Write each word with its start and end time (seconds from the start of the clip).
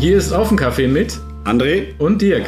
Hier 0.00 0.16
ist 0.16 0.32
Offencafé 0.32 0.88
mit 0.88 1.18
André 1.44 1.98
und 1.98 2.22
Dirk. 2.22 2.46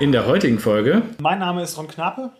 In 0.00 0.10
der 0.10 0.26
heutigen 0.26 0.58
Folge. 0.58 1.02
Mein 1.20 1.38
Name 1.38 1.62
ist 1.62 1.78
Ron 1.78 1.86
Knappe. 1.86 2.32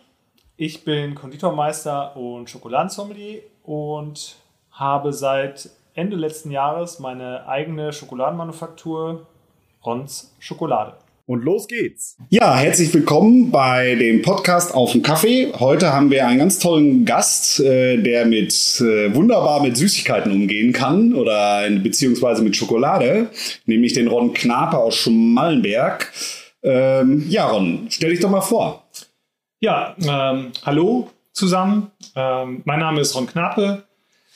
Ich 0.57 0.83
bin 0.83 1.15
Konditormeister 1.15 2.17
und 2.17 2.49
Schokoladensommelier 2.49 3.43
und 3.63 4.35
habe 4.71 5.13
seit 5.13 5.69
Ende 5.93 6.17
letzten 6.17 6.51
Jahres 6.51 6.99
meine 6.99 7.47
eigene 7.47 7.93
Schokoladenmanufaktur 7.93 9.25
Rons 9.85 10.35
Schokolade. 10.39 10.97
Und 11.31 11.45
los 11.45 11.69
geht's. 11.69 12.17
Ja, 12.29 12.57
herzlich 12.57 12.93
willkommen 12.93 13.51
bei 13.51 13.95
dem 13.95 14.21
Podcast 14.21 14.73
auf 14.73 14.91
dem 14.91 15.01
Kaffee. 15.01 15.49
Heute 15.57 15.93
haben 15.93 16.11
wir 16.11 16.27
einen 16.27 16.39
ganz 16.39 16.59
tollen 16.59 17.05
Gast, 17.05 17.61
äh, 17.61 17.95
der 18.03 18.25
mit 18.25 18.51
äh, 18.81 19.15
wunderbar 19.15 19.63
mit 19.63 19.77
Süßigkeiten 19.77 20.29
umgehen 20.29 20.73
kann 20.73 21.13
oder 21.13 21.69
beziehungsweise 21.69 22.43
mit 22.43 22.57
Schokolade, 22.57 23.29
nämlich 23.65 23.93
den 23.93 24.09
Ron 24.09 24.33
Knape 24.33 24.77
aus 24.77 24.97
Schmallenberg. 24.97 26.11
Ähm, 26.63 27.25
ja, 27.29 27.47
Ron, 27.47 27.87
stell 27.87 28.09
dich 28.09 28.19
doch 28.19 28.29
mal 28.29 28.41
vor. 28.41 28.83
Ja, 29.61 29.95
ähm, 30.01 30.51
hallo 30.65 31.11
zusammen. 31.31 31.91
Ähm, 32.13 32.61
mein 32.65 32.81
Name 32.81 32.99
ist 32.99 33.15
Ron 33.15 33.27
Knape. 33.27 33.83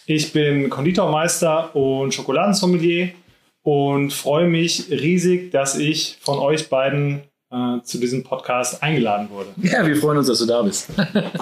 Ich 0.05 0.31
bin 0.31 0.69
Konditormeister 0.69 1.75
und 1.75 2.13
Schokoladensommelier 2.13 3.09
und 3.65 4.13
freue 4.13 4.47
mich 4.47 4.91
riesig, 4.91 5.51
dass 5.51 5.75
ich 5.75 6.19
von 6.21 6.37
euch 6.37 6.69
beiden 6.69 7.23
äh, 7.51 7.81
zu 7.83 7.97
diesem 7.97 8.23
Podcast 8.23 8.83
eingeladen 8.83 9.29
wurde. 9.31 9.49
Ja, 9.63 9.85
wir 9.85 9.95
freuen 9.97 10.19
uns, 10.19 10.27
dass 10.27 10.37
du 10.37 10.45
da 10.45 10.61
bist. 10.61 10.89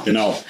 genau. 0.06 0.36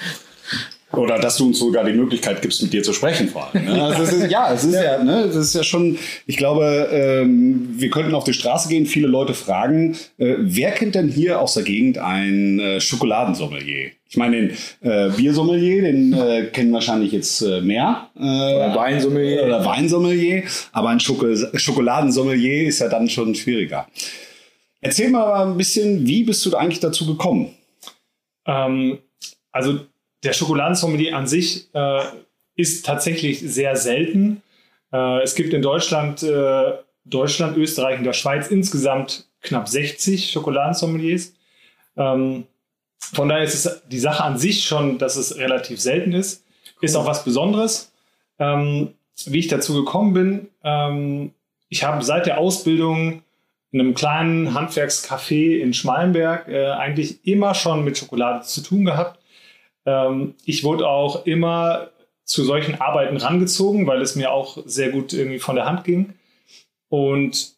Oder 0.98 1.18
dass 1.18 1.36
du 1.36 1.46
uns 1.46 1.58
sogar 1.58 1.84
die 1.84 1.92
Möglichkeit 1.92 2.42
gibst, 2.42 2.62
mit 2.62 2.72
dir 2.72 2.82
zu 2.82 2.92
sprechen 2.92 3.28
vor 3.28 3.50
allem. 3.52 3.64
Ne? 3.64 3.82
Also 3.94 4.16
ist, 4.16 4.30
ja, 4.30 4.52
es 4.52 4.64
ist 4.64 4.74
ja, 4.74 5.02
ne, 5.02 5.26
das 5.26 5.36
ist 5.36 5.54
ja 5.54 5.62
schon, 5.62 5.98
ich 6.26 6.36
glaube, 6.36 6.88
ähm, 6.90 7.74
wir 7.76 7.90
könnten 7.90 8.14
auf 8.14 8.24
die 8.24 8.32
Straße 8.32 8.68
gehen, 8.68 8.86
viele 8.86 9.06
Leute 9.06 9.34
fragen, 9.34 9.96
äh, 10.18 10.34
wer 10.38 10.72
kennt 10.72 10.94
denn 10.94 11.08
hier 11.08 11.40
aus 11.40 11.54
der 11.54 11.62
Gegend 11.62 11.98
ein 11.98 12.58
äh, 12.58 12.80
Schokoladensommelier? 12.80 13.90
Ich 14.08 14.16
meine, 14.16 14.36
den 14.36 14.56
äh, 14.82 15.10
Biersommelier, 15.10 15.82
den 15.82 16.12
äh, 16.12 16.44
kennen 16.52 16.72
wahrscheinlich 16.72 17.10
jetzt 17.10 17.42
äh, 17.42 17.60
mehr. 17.60 18.10
Äh, 18.16 18.20
oder 18.20 18.74
Weinsommelier. 18.76 19.44
Oder 19.44 19.64
Weinsommelier. 19.64 20.44
Aber 20.72 20.90
ein 20.90 21.00
Schoko 21.00 21.34
Schokoladensommelier 21.54 22.68
ist 22.68 22.78
ja 22.78 22.88
dann 22.88 23.08
schon 23.08 23.34
schwieriger. 23.34 23.88
Erzähl 24.80 25.10
mal 25.10 25.46
ein 25.46 25.56
bisschen, 25.56 26.06
wie 26.06 26.22
bist 26.22 26.46
du 26.46 26.54
eigentlich 26.54 26.78
dazu 26.78 27.06
gekommen? 27.06 27.54
Ähm, 28.46 28.98
also 29.50 29.80
der 30.24 30.32
Schokoladensommelier 30.32 31.16
an 31.16 31.26
sich 31.26 31.68
äh, 31.74 32.00
ist 32.56 32.86
tatsächlich 32.86 33.40
sehr 33.40 33.76
selten. 33.76 34.42
Äh, 34.92 35.22
es 35.22 35.34
gibt 35.34 35.52
in 35.52 35.62
Deutschland, 35.62 36.22
äh, 36.22 36.72
Deutschland, 37.04 37.56
Österreich 37.56 37.98
und 37.98 38.04
der 38.04 38.14
Schweiz 38.14 38.48
insgesamt 38.48 39.28
knapp 39.42 39.68
60 39.68 40.30
Schokoladensommeliers. 40.32 41.34
Ähm, 41.96 42.46
von 42.98 43.28
daher 43.28 43.44
ist 43.44 43.66
es 43.66 43.82
die 43.88 43.98
Sache 43.98 44.24
an 44.24 44.38
sich 44.38 44.64
schon, 44.64 44.98
dass 44.98 45.16
es 45.16 45.36
relativ 45.36 45.80
selten 45.80 46.12
ist. 46.12 46.44
Ist 46.80 46.96
auch 46.96 47.06
was 47.06 47.24
Besonderes. 47.24 47.92
Ähm, 48.38 48.94
wie 49.26 49.38
ich 49.38 49.48
dazu 49.48 49.74
gekommen 49.74 50.14
bin, 50.14 50.48
ähm, 50.64 51.32
ich 51.68 51.84
habe 51.84 52.02
seit 52.02 52.26
der 52.26 52.38
Ausbildung 52.38 53.22
in 53.70 53.80
einem 53.80 53.94
kleinen 53.94 54.54
Handwerkscafé 54.54 55.58
in 55.58 55.74
Schmalenberg 55.74 56.48
äh, 56.48 56.70
eigentlich 56.70 57.26
immer 57.26 57.54
schon 57.54 57.84
mit 57.84 57.98
Schokolade 57.98 58.44
zu 58.44 58.62
tun 58.62 58.84
gehabt. 58.84 59.18
Ähm, 59.86 60.34
ich 60.44 60.64
wurde 60.64 60.88
auch 60.88 61.26
immer 61.26 61.90
zu 62.24 62.44
solchen 62.44 62.80
Arbeiten 62.80 63.16
rangezogen, 63.16 63.86
weil 63.86 64.00
es 64.00 64.16
mir 64.16 64.32
auch 64.32 64.58
sehr 64.64 64.90
gut 64.90 65.12
irgendwie 65.12 65.38
von 65.38 65.56
der 65.56 65.66
Hand 65.66 65.84
ging. 65.84 66.14
Und 66.88 67.54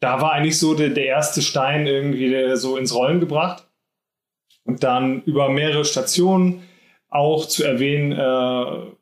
da 0.00 0.20
war 0.20 0.32
eigentlich 0.32 0.58
so 0.58 0.74
der, 0.74 0.90
der 0.90 1.06
erste 1.06 1.42
Stein 1.42 1.86
irgendwie 1.86 2.56
so 2.56 2.76
ins 2.76 2.94
Rollen 2.94 3.20
gebracht. 3.20 3.66
Und 4.64 4.82
dann 4.82 5.22
über 5.22 5.48
mehrere 5.48 5.84
Stationen 5.84 6.62
auch 7.08 7.46
zu 7.46 7.64
erwähnen, 7.64 8.12
äh, 8.12 8.92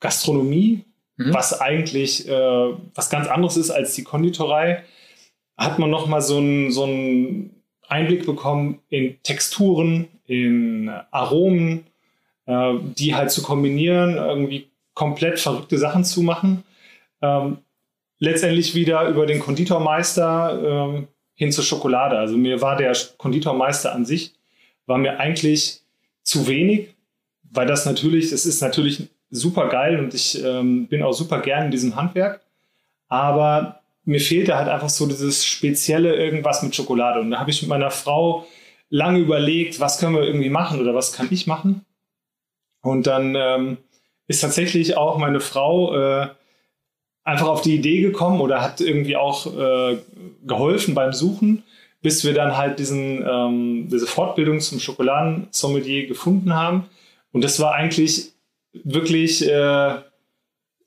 Gastronomie, 0.00 0.84
mhm. 1.16 1.32
was 1.32 1.60
eigentlich 1.60 2.28
äh, 2.28 2.74
was 2.94 3.08
ganz 3.08 3.28
anderes 3.28 3.56
ist 3.56 3.70
als 3.70 3.94
die 3.94 4.04
Konditorei, 4.04 4.84
hat 5.56 5.78
man 5.78 5.90
nochmal 5.90 6.22
so 6.22 6.38
einen 6.38 6.72
so 6.72 6.84
Einblick 7.88 8.26
bekommen 8.26 8.80
in 8.88 9.22
Texturen, 9.22 10.08
in 10.26 10.88
Aromen, 11.10 11.86
äh, 12.52 12.78
die 12.98 13.14
halt 13.14 13.30
zu 13.30 13.42
kombinieren, 13.42 14.16
irgendwie 14.16 14.68
komplett 14.94 15.40
verrückte 15.40 15.78
Sachen 15.78 16.04
zu 16.04 16.22
machen. 16.22 16.64
Ähm, 17.22 17.58
letztendlich 18.18 18.74
wieder 18.74 19.08
über 19.08 19.26
den 19.26 19.40
Konditormeister 19.40 20.60
ähm, 20.64 21.08
hin 21.34 21.50
zur 21.50 21.64
Schokolade. 21.64 22.18
Also 22.18 22.36
mir 22.36 22.60
war 22.60 22.76
der 22.76 22.96
Konditormeister 23.16 23.94
an 23.94 24.04
sich, 24.04 24.34
war 24.86 24.98
mir 24.98 25.18
eigentlich 25.18 25.80
zu 26.22 26.46
wenig, 26.46 26.94
weil 27.50 27.66
das 27.66 27.86
natürlich, 27.86 28.30
das 28.30 28.46
ist 28.46 28.60
natürlich 28.60 29.08
super 29.30 29.68
geil 29.68 29.98
und 29.98 30.14
ich 30.14 30.42
ähm, 30.44 30.86
bin 30.86 31.02
auch 31.02 31.12
super 31.12 31.40
gern 31.40 31.66
in 31.66 31.70
diesem 31.70 31.96
Handwerk. 31.96 32.42
Aber 33.08 33.80
mir 34.04 34.20
fehlte 34.20 34.56
halt 34.56 34.68
einfach 34.68 34.90
so 34.90 35.06
dieses 35.06 35.44
spezielle 35.44 36.14
irgendwas 36.14 36.62
mit 36.62 36.74
Schokolade. 36.74 37.20
Und 37.20 37.30
da 37.30 37.40
habe 37.40 37.50
ich 37.50 37.62
mit 37.62 37.68
meiner 37.68 37.90
Frau 37.90 38.46
lange 38.90 39.18
überlegt, 39.20 39.80
was 39.80 39.98
können 39.98 40.14
wir 40.14 40.22
irgendwie 40.22 40.50
machen 40.50 40.80
oder 40.80 40.94
was 40.94 41.12
kann 41.12 41.28
ich 41.30 41.46
machen. 41.46 41.84
Und 42.82 43.06
dann 43.06 43.34
ähm, 43.36 43.78
ist 44.26 44.40
tatsächlich 44.40 44.96
auch 44.96 45.18
meine 45.18 45.40
Frau 45.40 45.94
äh, 45.94 46.28
einfach 47.24 47.48
auf 47.48 47.62
die 47.62 47.76
Idee 47.76 48.00
gekommen 48.00 48.40
oder 48.40 48.60
hat 48.60 48.80
irgendwie 48.80 49.16
auch 49.16 49.46
äh, 49.46 49.98
geholfen 50.44 50.94
beim 50.94 51.12
Suchen, 51.12 51.62
bis 52.02 52.24
wir 52.24 52.34
dann 52.34 52.56
halt 52.56 52.78
diesen, 52.78 53.24
ähm, 53.26 53.88
diese 53.90 54.06
Fortbildung 54.06 54.60
zum 54.60 54.80
Schokoladensommelier 54.80 56.06
gefunden 56.06 56.54
haben. 56.54 56.88
Und 57.32 57.44
das 57.44 57.60
war 57.60 57.74
eigentlich 57.74 58.32
wirklich 58.72 59.48
äh, 59.48 59.94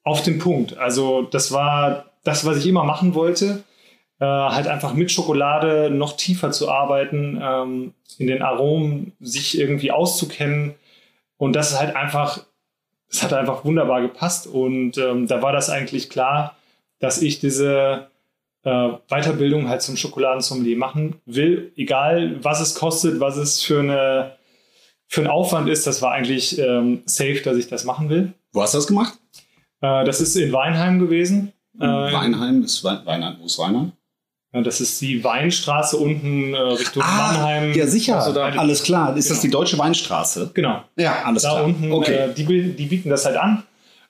auf 0.04 0.24
den 0.24 0.40
Punkt. 0.40 0.78
Also 0.78 1.24
das 1.24 1.52
war 1.52 2.12
das, 2.24 2.46
was 2.46 2.58
ich 2.58 2.68
immer 2.68 2.84
machen 2.84 3.16
wollte. 3.16 3.64
Äh, 4.20 4.26
halt 4.26 4.68
einfach 4.68 4.94
mit 4.94 5.12
Schokolade 5.12 5.90
noch 5.90 6.16
tiefer 6.16 6.52
zu 6.52 6.70
arbeiten, 6.70 7.40
ähm, 7.42 7.94
in 8.18 8.28
den 8.28 8.42
Aromen 8.42 9.14
sich 9.20 9.60
irgendwie 9.60 9.92
auszukennen, 9.92 10.76
und 11.38 11.54
das 11.54 11.72
ist 11.72 11.80
halt 11.80 11.96
einfach, 11.96 12.46
es 13.10 13.24
hat 13.24 13.34
einfach 13.34 13.66
wunderbar 13.66 14.02
gepasst. 14.02 14.48
Und 14.48 14.98
ähm, 14.98 15.28
da 15.28 15.42
war 15.42 15.52
das 15.52 15.70
eigentlich 15.70 16.10
klar, 16.10 16.56
dass 17.00 17.22
ich 17.22 17.40
diese 17.40 18.08
äh, 18.64 18.90
Weiterbildung 19.10 19.70
halt 19.70 19.82
zum 19.82 19.98
Schokoladensommelier 19.98 20.78
machen 20.78 21.16
will. 21.26 21.72
Egal, 21.76 22.44
was 22.44 22.62
es 22.62 22.76
kostet, 22.76 23.20
was 23.20 23.38
es 23.38 23.62
für, 23.62 23.80
eine, 23.80 24.36
für 25.08 25.22
ein 25.22 25.28
Aufwand 25.28 25.70
ist, 25.70 25.86
das 25.88 26.02
war 26.02 26.12
eigentlich 26.12 26.58
ähm, 26.58 27.04
safe, 27.06 27.42
dass 27.44 27.58
ich 27.58 27.68
das 27.68 27.84
machen 27.84 28.10
will. 28.10 28.34
Wo 28.54 28.62
hast 28.62 28.74
du 28.74 28.78
das 28.78 28.88
gemacht? 28.88 29.14
Äh, 29.82 30.06
das 30.06 30.22
ist 30.22 30.36
in 30.36 30.52
Weinheim 30.54 31.00
gewesen. 31.00 31.52
Äh, 31.80 31.84
Weinheim 31.86 32.64
ist 32.64 32.84
Weinheim. 32.84 33.36
Wo 33.40 33.46
ist 33.46 33.60
Weinheim? 33.60 33.92
Das 34.64 34.82
ist 34.82 35.02
die 35.02 35.24
Weinstraße 35.24 35.98
unten 35.98 36.54
äh, 36.54 36.58
Richtung 36.58 37.04
ah, 37.04 37.34
Mannheim. 37.34 37.74
Ja, 37.74 37.88
sicher. 37.88 38.18
Also 38.18 38.34
da, 38.34 38.46
alles 38.50 38.84
klar. 38.84 39.16
Ist 39.16 39.26
genau. 39.26 39.36
das 39.36 39.42
die 39.42 39.50
Deutsche 39.50 39.78
Weinstraße? 39.78 40.52
Genau. 40.54 40.84
Ja, 40.96 41.24
alles 41.24 41.44
da 41.44 41.50
klar. 41.50 41.62
Da 41.62 41.66
unten, 41.68 41.92
okay. 41.92 42.16
Äh, 42.16 42.34
die, 42.34 42.74
die, 42.74 42.86
bieten 42.86 43.10
das 43.10 43.26
halt 43.26 43.38
an. 43.38 43.64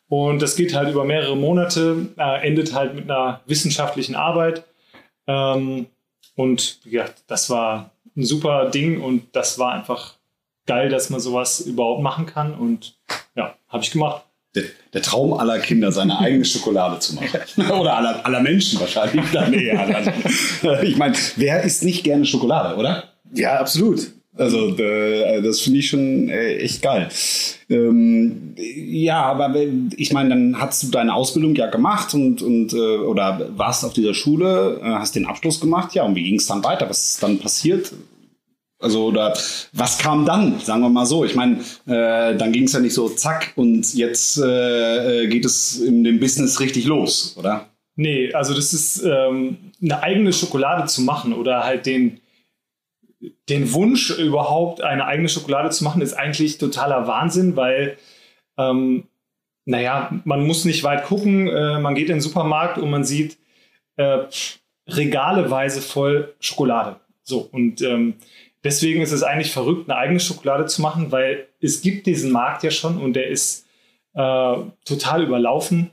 Und 0.07 0.41
das 0.41 0.55
geht 0.55 0.75
halt 0.75 0.89
über 0.89 1.03
mehrere 1.03 1.35
Monate, 1.35 2.09
äh, 2.17 2.47
endet 2.47 2.73
halt 2.73 2.93
mit 2.93 3.09
einer 3.09 3.41
wissenschaftlichen 3.47 4.15
Arbeit. 4.15 4.63
Ähm, 5.27 5.87
und 6.35 6.79
ja, 6.85 7.05
das 7.27 7.49
war 7.49 7.91
ein 8.15 8.23
super 8.23 8.69
Ding 8.69 9.01
und 9.01 9.35
das 9.35 9.57
war 9.57 9.73
einfach 9.73 10.15
geil, 10.65 10.89
dass 10.89 11.09
man 11.09 11.19
sowas 11.19 11.61
überhaupt 11.61 12.01
machen 12.01 12.25
kann. 12.25 12.53
Und 12.53 12.97
ja, 13.35 13.55
habe 13.67 13.83
ich 13.83 13.91
gemacht 13.91 14.23
der, 14.55 14.63
der, 14.93 15.01
Traum 15.01 15.33
aller 15.33 15.59
Kinder, 15.59 15.91
seine 15.91 16.17
eigene 16.19 16.45
Schokolade 16.45 16.99
zu 16.99 17.15
machen. 17.15 17.39
oder 17.79 17.97
aller, 17.97 18.25
aller 18.25 18.39
Menschen 18.39 18.79
wahrscheinlich. 18.79 19.25
ich 20.83 20.97
meine, 20.97 21.15
wer 21.35 21.63
isst 21.63 21.83
nicht 21.83 22.03
gerne 22.03 22.25
Schokolade, 22.25 22.75
oder? 22.75 23.03
Ja, 23.33 23.59
absolut. 23.59 24.11
Also 24.37 24.71
das 24.71 25.61
finde 25.61 25.79
ich 25.79 25.87
schon 25.87 26.27
äh, 26.29 26.57
echt 26.57 26.81
geil. 26.81 27.07
Ähm, 27.69 28.53
ja, 28.57 29.23
aber 29.23 29.55
ich 29.95 30.11
meine, 30.11 30.29
dann 30.29 30.59
hast 30.59 30.83
du 30.83 30.87
deine 30.87 31.13
Ausbildung 31.13 31.55
ja 31.55 31.67
gemacht 31.67 32.13
und, 32.13 32.41
und 32.41 32.73
äh, 32.73 32.97
oder 32.97 33.49
warst 33.55 33.85
auf 33.85 33.93
dieser 33.93 34.13
Schule, 34.13 34.81
äh, 34.83 34.85
hast 34.85 35.15
den 35.15 35.25
Abschluss 35.25 35.61
gemacht, 35.61 35.95
ja, 35.95 36.03
und 36.03 36.15
wie 36.15 36.23
ging 36.23 36.35
es 36.35 36.47
dann 36.47 36.63
weiter? 36.63 36.89
Was 36.89 37.11
ist 37.11 37.23
dann 37.23 37.39
passiert? 37.39 37.93
Also, 38.79 39.05
oder 39.05 39.33
was 39.71 39.97
kam 39.97 40.25
dann, 40.25 40.59
sagen 40.59 40.81
wir 40.81 40.89
mal 40.89 41.05
so? 41.05 41.23
Ich 41.23 41.35
meine, 41.35 41.59
äh, 41.85 42.35
dann 42.35 42.51
ging 42.51 42.65
es 42.65 42.73
ja 42.73 42.79
nicht 42.79 42.93
so 42.93 43.07
zack 43.07 43.53
und 43.55 43.93
jetzt 43.93 44.37
äh, 44.37 45.23
äh, 45.23 45.27
geht 45.27 45.45
es 45.45 45.79
in 45.79 46.03
dem 46.03 46.19
Business 46.19 46.59
richtig 46.59 46.85
los, 46.85 47.35
oder? 47.37 47.69
Nee, 47.95 48.33
also 48.33 48.53
das 48.53 48.73
ist 48.73 49.03
ähm, 49.03 49.71
eine 49.81 50.03
eigene 50.03 50.33
Schokolade 50.33 50.85
zu 50.87 51.01
machen 51.01 51.33
oder 51.33 51.63
halt 51.63 51.85
den, 51.85 52.19
den 53.47 53.71
Wunsch, 53.71 54.11
überhaupt 54.11 54.81
eine 54.81 55.05
eigene 55.05 55.29
Schokolade 55.29 55.69
zu 55.69 55.85
machen, 55.85 56.01
ist 56.01 56.13
eigentlich 56.13 56.57
totaler 56.57 57.07
Wahnsinn, 57.07 57.55
weil, 57.55 57.97
ähm, 58.57 59.07
naja, 59.63 60.21
man 60.25 60.45
muss 60.45 60.65
nicht 60.65 60.83
weit 60.83 61.05
gucken. 61.05 61.47
Äh, 61.47 61.79
man 61.79 61.95
geht 61.95 62.09
in 62.09 62.15
den 62.15 62.21
Supermarkt 62.21 62.77
und 62.77 62.89
man 62.89 63.05
sieht 63.05 63.37
äh, 63.95 64.23
regaleweise 64.87 65.81
voll 65.81 66.35
Schokolade. 66.41 66.97
So, 67.23 67.49
und 67.51 67.81
ähm, 67.81 68.15
deswegen 68.65 69.01
ist 69.01 69.13
es 69.13 69.23
eigentlich 69.23 69.51
verrückt, 69.51 69.89
eine 69.89 69.97
eigene 69.97 70.19
Schokolade 70.19 70.65
zu 70.65 70.81
machen, 70.81 71.11
weil 71.11 71.47
es 71.61 71.81
gibt 71.81 72.07
diesen 72.07 72.31
Markt 72.31 72.63
ja 72.63 72.71
schon 72.71 72.97
und 72.97 73.13
der 73.13 73.27
ist 73.27 73.65
äh, 74.13 74.55
total 74.83 75.23
überlaufen. 75.23 75.91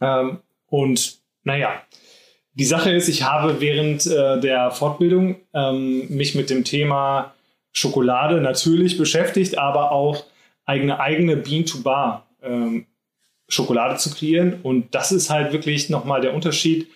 Ähm, 0.00 0.38
und 0.66 1.18
naja, 1.42 1.82
die 2.52 2.64
Sache 2.64 2.92
ist, 2.92 3.08
ich 3.08 3.22
habe 3.22 3.60
während 3.60 4.06
äh, 4.06 4.38
der 4.38 4.70
Fortbildung 4.70 5.36
ähm, 5.54 6.06
mich 6.08 6.34
mit 6.34 6.50
dem 6.50 6.64
Thema 6.64 7.34
Schokolade 7.72 8.40
natürlich 8.40 8.98
beschäftigt, 8.98 9.56
aber 9.56 9.92
auch 9.92 10.24
eigene 10.66 11.00
eigene 11.00 11.36
Bean-to-Bar 11.36 12.28
ähm, 12.42 12.86
Schokolade 13.48 13.96
zu 13.96 14.12
kreieren. 14.12 14.60
Und 14.62 14.94
das 14.94 15.10
ist 15.10 15.30
halt 15.30 15.52
wirklich 15.52 15.88
nochmal 15.88 16.20
der 16.20 16.34
Unterschied. 16.34 16.88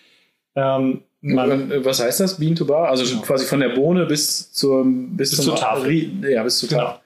Ähm, 0.55 1.03
man, 1.23 1.85
Was 1.85 2.03
heißt 2.03 2.21
das, 2.21 2.39
Bean 2.39 2.55
to 2.55 2.65
Bar? 2.65 2.89
Also 2.89 3.05
genau. 3.05 3.23
quasi 3.23 3.47
von 3.47 3.61
der 3.61 3.71
Bohne 3.71 4.07
bis 4.07 4.53
zur, 4.53 4.85
bis, 4.85 5.31
bis 5.31 5.41
zur 5.41 5.57
Tafel. 5.57 6.11
Ja, 6.29 6.43
bis 6.43 6.59
zur 6.59 6.69
Tafel. 6.69 7.01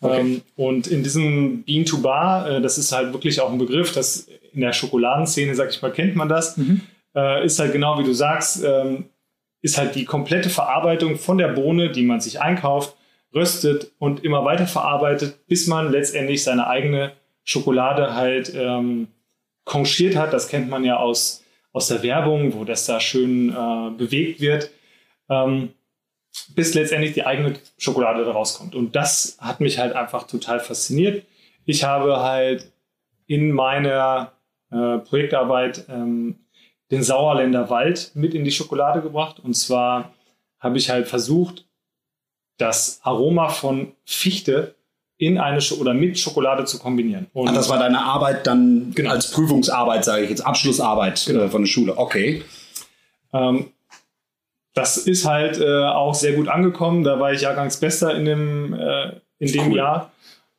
Genau. 0.00 0.12
Okay. 0.12 0.20
Ähm, 0.20 0.42
und 0.56 0.86
in 0.86 1.02
diesem 1.02 1.64
Bean 1.64 1.84
to 1.84 1.98
Bar, 1.98 2.50
äh, 2.50 2.60
das 2.60 2.78
ist 2.78 2.92
halt 2.92 3.12
wirklich 3.12 3.40
auch 3.40 3.52
ein 3.52 3.58
Begriff, 3.58 3.92
das 3.92 4.28
in 4.52 4.62
der 4.62 4.72
Schokoladenszene, 4.72 5.54
sag 5.54 5.70
ich 5.70 5.82
mal, 5.82 5.92
kennt 5.92 6.16
man 6.16 6.28
das. 6.28 6.56
Mhm 6.56 6.82
äh, 7.18 7.44
ist 7.44 7.58
halt 7.58 7.72
genau 7.72 7.98
wie 7.98 8.04
du 8.04 8.12
sagst, 8.12 8.62
ähm, 8.64 9.06
ist 9.60 9.76
halt 9.76 9.94
die 9.94 10.04
komplette 10.04 10.50
Verarbeitung 10.50 11.16
von 11.16 11.38
der 11.38 11.48
Bohne, 11.48 11.90
die 11.90 12.02
man 12.02 12.20
sich 12.20 12.40
einkauft, 12.40 12.96
röstet 13.34 13.92
und 13.98 14.24
immer 14.24 14.44
weiter 14.44 14.66
verarbeitet, 14.66 15.46
bis 15.46 15.66
man 15.66 15.90
letztendlich 15.90 16.44
seine 16.44 16.68
eigene 16.68 17.12
Schokolade 17.44 18.14
halt 18.14 18.52
ähm, 18.54 19.08
konchiert 19.64 20.16
hat. 20.16 20.32
Das 20.32 20.48
kennt 20.48 20.70
man 20.70 20.84
ja 20.84 20.96
aus, 20.96 21.42
aus 21.72 21.88
der 21.88 22.02
Werbung, 22.02 22.54
wo 22.54 22.64
das 22.64 22.86
da 22.86 23.00
schön 23.00 23.50
äh, 23.50 23.90
bewegt 23.96 24.40
wird, 24.40 24.70
ähm, 25.28 25.70
bis 26.54 26.74
letztendlich 26.74 27.14
die 27.14 27.26
eigene 27.26 27.54
Schokolade 27.78 28.24
da 28.24 28.32
rauskommt. 28.32 28.74
Und 28.74 28.96
das 28.96 29.36
hat 29.40 29.60
mich 29.60 29.78
halt 29.78 29.94
einfach 29.94 30.26
total 30.26 30.60
fasziniert. 30.60 31.24
Ich 31.64 31.84
habe 31.84 32.20
halt 32.20 32.70
in 33.26 33.52
meiner 33.52 34.32
äh, 34.70 34.98
Projektarbeit 34.98 35.84
ähm, 35.88 36.40
den 36.90 37.02
Sauerländer 37.02 37.68
Wald 37.70 38.12
mit 38.14 38.34
in 38.34 38.44
die 38.44 38.50
Schokolade 38.50 39.02
gebracht. 39.02 39.40
Und 39.40 39.54
zwar 39.54 40.14
habe 40.58 40.78
ich 40.78 40.90
halt 40.90 41.08
versucht, 41.08 41.66
das 42.56 43.00
Aroma 43.02 43.50
von 43.50 43.92
Fichte 44.04 44.74
in 45.18 45.38
eine 45.38 45.60
Sch 45.60 45.72
oder 45.72 45.92
mit 45.92 46.18
Schokolade 46.18 46.64
zu 46.64 46.78
kombinieren. 46.78 47.26
Und 47.32 47.48
Ach, 47.48 47.54
das 47.54 47.68
war 47.68 47.78
deine 47.78 48.00
Arbeit 48.00 48.46
dann 48.46 48.92
genau. 48.94 49.10
als 49.10 49.30
Prüfungsarbeit, 49.32 50.04
sage 50.04 50.22
ich 50.22 50.30
jetzt, 50.30 50.46
Abschlussarbeit 50.46 51.24
genau. 51.26 51.42
äh, 51.42 51.48
von 51.48 51.62
der 51.62 51.68
Schule. 51.68 51.98
Okay. 51.98 52.42
Ähm, 53.32 53.66
das 54.74 54.96
ist 54.96 55.26
halt 55.26 55.60
äh, 55.60 55.84
auch 55.84 56.14
sehr 56.14 56.34
gut 56.34 56.48
angekommen. 56.48 57.02
Da 57.02 57.18
war 57.18 57.32
ich 57.32 57.40
Jahrgangsbester 57.40 58.14
in 58.14 58.24
dem, 58.24 58.74
äh, 58.74 59.12
in 59.40 59.52
dem 59.52 59.70
cool. 59.72 59.76
Jahr 59.76 60.12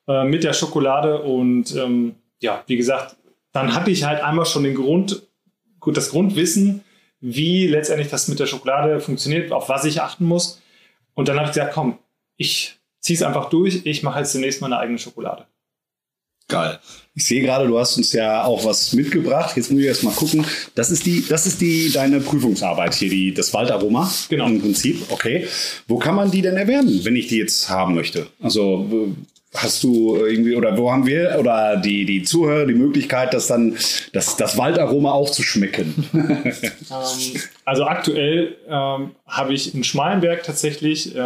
äh, 0.07 0.25
mit 0.25 0.43
der 0.43 0.53
Schokolade. 0.53 1.21
Und 1.21 1.73
ähm, 1.75 2.15
ja, 2.41 2.61
wie 2.67 2.75
gesagt, 2.75 3.15
dann 3.53 3.73
hatte 3.73 3.91
ich 3.91 4.03
halt 4.03 4.21
einmal 4.21 4.45
schon 4.45 4.63
den 4.63 4.75
Grund 4.75 5.23
gut 5.79 5.95
das 5.95 6.09
Grundwissen, 6.09 6.83
wie 7.21 7.67
letztendlich 7.67 8.09
das 8.09 8.27
mit 8.27 8.39
der 8.39 8.45
Schokolade 8.45 8.99
funktioniert, 8.99 9.53
auf 9.53 9.69
was 9.69 9.85
ich 9.85 10.01
achten 10.01 10.25
muss. 10.25 10.61
Und 11.13 11.29
dann 11.29 11.37
habe 11.37 11.47
ich 11.47 11.53
gesagt, 11.53 11.73
komm, 11.73 11.97
ich 12.35 12.78
ziehe 12.99 13.17
es 13.17 13.23
einfach 13.23 13.49
durch, 13.49 13.81
ich 13.85 14.03
mache 14.03 14.19
jetzt 14.19 14.31
zunächst 14.31 14.61
mal 14.61 14.67
eine 14.67 14.79
eigene 14.79 14.99
Schokolade. 14.99 15.45
Geil. 16.47 16.79
Ich 17.13 17.25
sehe 17.25 17.41
gerade, 17.43 17.67
du 17.67 17.77
hast 17.77 17.95
uns 17.97 18.11
ja 18.11 18.43
auch 18.43 18.65
was 18.65 18.93
mitgebracht. 18.93 19.55
Jetzt 19.55 19.71
muss 19.71 19.81
ich 19.81 19.85
erst 19.85 20.03
mal 20.03 20.13
gucken. 20.13 20.43
Das 20.73 20.89
ist 20.89 21.05
die, 21.05 21.23
das 21.27 21.45
ist 21.45 21.61
die 21.61 21.91
deine 21.91 22.21
Prüfungsarbeit 22.21 22.95
hier, 22.95 23.09
die, 23.09 23.33
das 23.33 23.53
Waldaroma. 23.53 24.11
Genau. 24.29 24.47
Im 24.47 24.59
Prinzip. 24.59 25.05
Okay. 25.09 25.47
Wo 25.87 25.99
kann 25.99 26.15
man 26.15 26.31
die 26.31 26.41
denn 26.41 26.57
erwerben, 26.57 27.05
wenn 27.05 27.15
ich 27.15 27.27
die 27.27 27.37
jetzt 27.37 27.69
haben 27.69 27.93
möchte? 27.93 28.27
Also 28.41 29.13
Hast 29.55 29.83
du 29.83 30.15
irgendwie, 30.15 30.55
oder 30.55 30.77
wo 30.77 30.91
haben 30.91 31.07
wir 31.07 31.37
oder 31.39 31.75
die, 31.75 32.05
die 32.05 32.21
Zuhörer 32.21 32.67
die 32.67 32.75
Möglichkeit, 32.75 33.33
das 33.33 33.47
dann, 33.47 33.75
das, 34.13 34.37
das 34.37 34.59
Waldaroma 34.59 35.11
auch 35.11 35.31
zu 35.31 35.41
schmecken? 35.41 36.07
ähm, 36.13 37.41
also 37.65 37.85
aktuell 37.85 38.57
ähm, 38.67 39.11
habe 39.25 39.53
ich 39.53 39.73
in 39.73 39.83
Schmalenberg 39.83 40.43
tatsächlich 40.43 41.15
äh, 41.15 41.19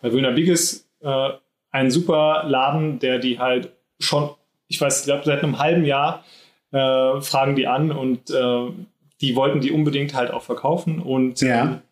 bei 0.00 0.12
Wöhner 0.12 0.30
Bigges 0.30 0.84
äh, 1.00 1.30
einen 1.70 1.90
super 1.90 2.44
Laden, 2.46 2.98
der 2.98 3.18
die 3.18 3.38
halt 3.38 3.72
schon, 3.98 4.30
ich 4.68 4.80
weiß, 4.80 5.00
ich 5.00 5.04
glaube, 5.06 5.24
seit 5.24 5.42
einem 5.42 5.58
halben 5.58 5.84
Jahr 5.84 6.24
äh, 6.72 7.20
fragen 7.20 7.56
die 7.56 7.66
an 7.66 7.92
und 7.92 8.30
äh, 8.30 8.70
die 9.20 9.36
wollten 9.36 9.60
die 9.60 9.72
unbedingt 9.72 10.14
halt 10.14 10.30
auch 10.30 10.42
verkaufen 10.42 11.00
und 11.00 11.40
ja. 11.40 11.82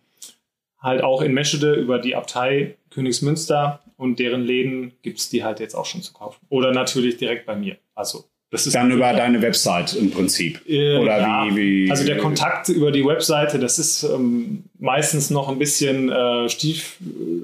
Halt 0.81 1.03
auch 1.03 1.23
in 1.23 1.35
Meschede 1.35 1.75
über 1.75 1.99
die 1.99 2.15
Abtei 2.15 2.77
Königsmünster 2.91 3.81
und 3.97 4.21
deren 4.21 4.43
Läden 4.43 4.93
gibt 5.03 5.19
es 5.19 5.29
die 5.29 5.43
halt 5.43 5.59
jetzt 5.59 5.75
auch 5.75 5.87
schon 5.87 6.03
zu 6.03 6.13
kaufen. 6.13 6.39
Oder 6.51 6.73
natürlich 6.73 7.17
direkt 7.17 7.47
bei 7.47 7.57
mir. 7.57 7.79
Also 7.97 8.27
das 8.51 8.67
ist 8.67 8.75
dann 8.75 8.91
über 8.91 9.13
deine 9.13 9.43
Website 9.43 9.95
im 9.95 10.11
Prinzip. 10.11 10.67
Äh, 10.67 10.97
Oder 10.97 11.21
ja. 11.21 11.47
wie, 11.51 11.85
wie, 11.85 11.91
Also 11.91 12.07
der 12.07 12.17
Kontakt 12.17 12.71
über 12.71 12.91
die 12.91 13.05
Webseite, 13.05 13.59
das 13.59 13.79
ist 13.79 14.05
ähm, 14.05 14.65
meistens 14.79 15.29
noch 15.29 15.51
ein 15.51 15.59
bisschen 15.59 16.11
äh, 16.11 16.49
stief, 16.49 16.97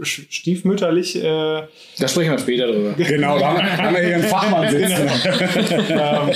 stiefmütterlich. 0.03 1.17
Äh. 1.17 1.65
Da 1.99 2.09
sprechen 2.09 2.31
wir 2.31 2.39
später 2.39 2.69
drüber. 2.69 2.95
Genau, 3.05 3.39
da 3.39 3.55
haben 3.77 3.95
wir 3.95 4.03
hier 4.03 4.15
einen 4.15 4.25
Fachmann 4.25 4.71
sitzen. 4.71 5.09
ähm, 5.91 6.31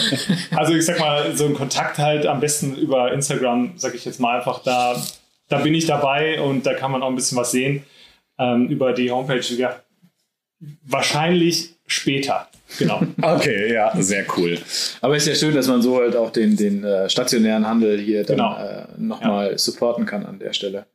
also 0.55 0.75
ich 0.75 0.85
sag 0.85 0.99
mal, 0.99 1.35
so 1.35 1.47
ein 1.47 1.55
Kontakt 1.55 1.97
halt 1.97 2.26
am 2.26 2.41
besten 2.41 2.76
über 2.76 3.11
Instagram, 3.12 3.73
sag 3.76 3.94
ich 3.94 4.05
jetzt 4.05 4.21
mal 4.21 4.37
einfach, 4.37 4.62
da, 4.62 5.03
da 5.49 5.59
bin 5.59 5.73
ich 5.73 5.87
dabei 5.87 6.43
und 6.43 6.67
da 6.67 6.75
kann 6.75 6.91
man 6.91 7.03
auch 7.03 7.09
ein 7.09 7.17
bisschen 7.17 7.38
was 7.38 7.53
sehen. 7.53 7.85
Ähm, 8.38 8.69
über 8.69 8.93
die 8.93 9.11
Homepage, 9.11 9.41
ja, 9.41 9.81
wahrscheinlich 10.85 11.71
später. 11.87 12.49
Genau. 12.79 13.03
okay, 13.23 13.73
ja, 13.73 13.93
sehr 14.00 14.25
cool. 14.37 14.59
Aber 15.00 15.17
es 15.17 15.26
ist 15.26 15.29
ja 15.29 15.47
schön, 15.47 15.55
dass 15.55 15.69
man 15.69 15.81
so 15.81 15.99
halt 15.99 16.17
auch 16.17 16.31
den, 16.31 16.56
den 16.56 16.85
äh, 16.85 17.09
stationären 17.09 17.67
Handel 17.67 17.99
hier 17.99 18.25
dann 18.25 18.37
genau. 18.37 18.59
äh, 18.59 18.85
nochmal 18.99 19.53
ja. 19.53 19.59
supporten 19.59 20.05
kann 20.05 20.26
an 20.26 20.38
der 20.38 20.53
Stelle. 20.53 20.87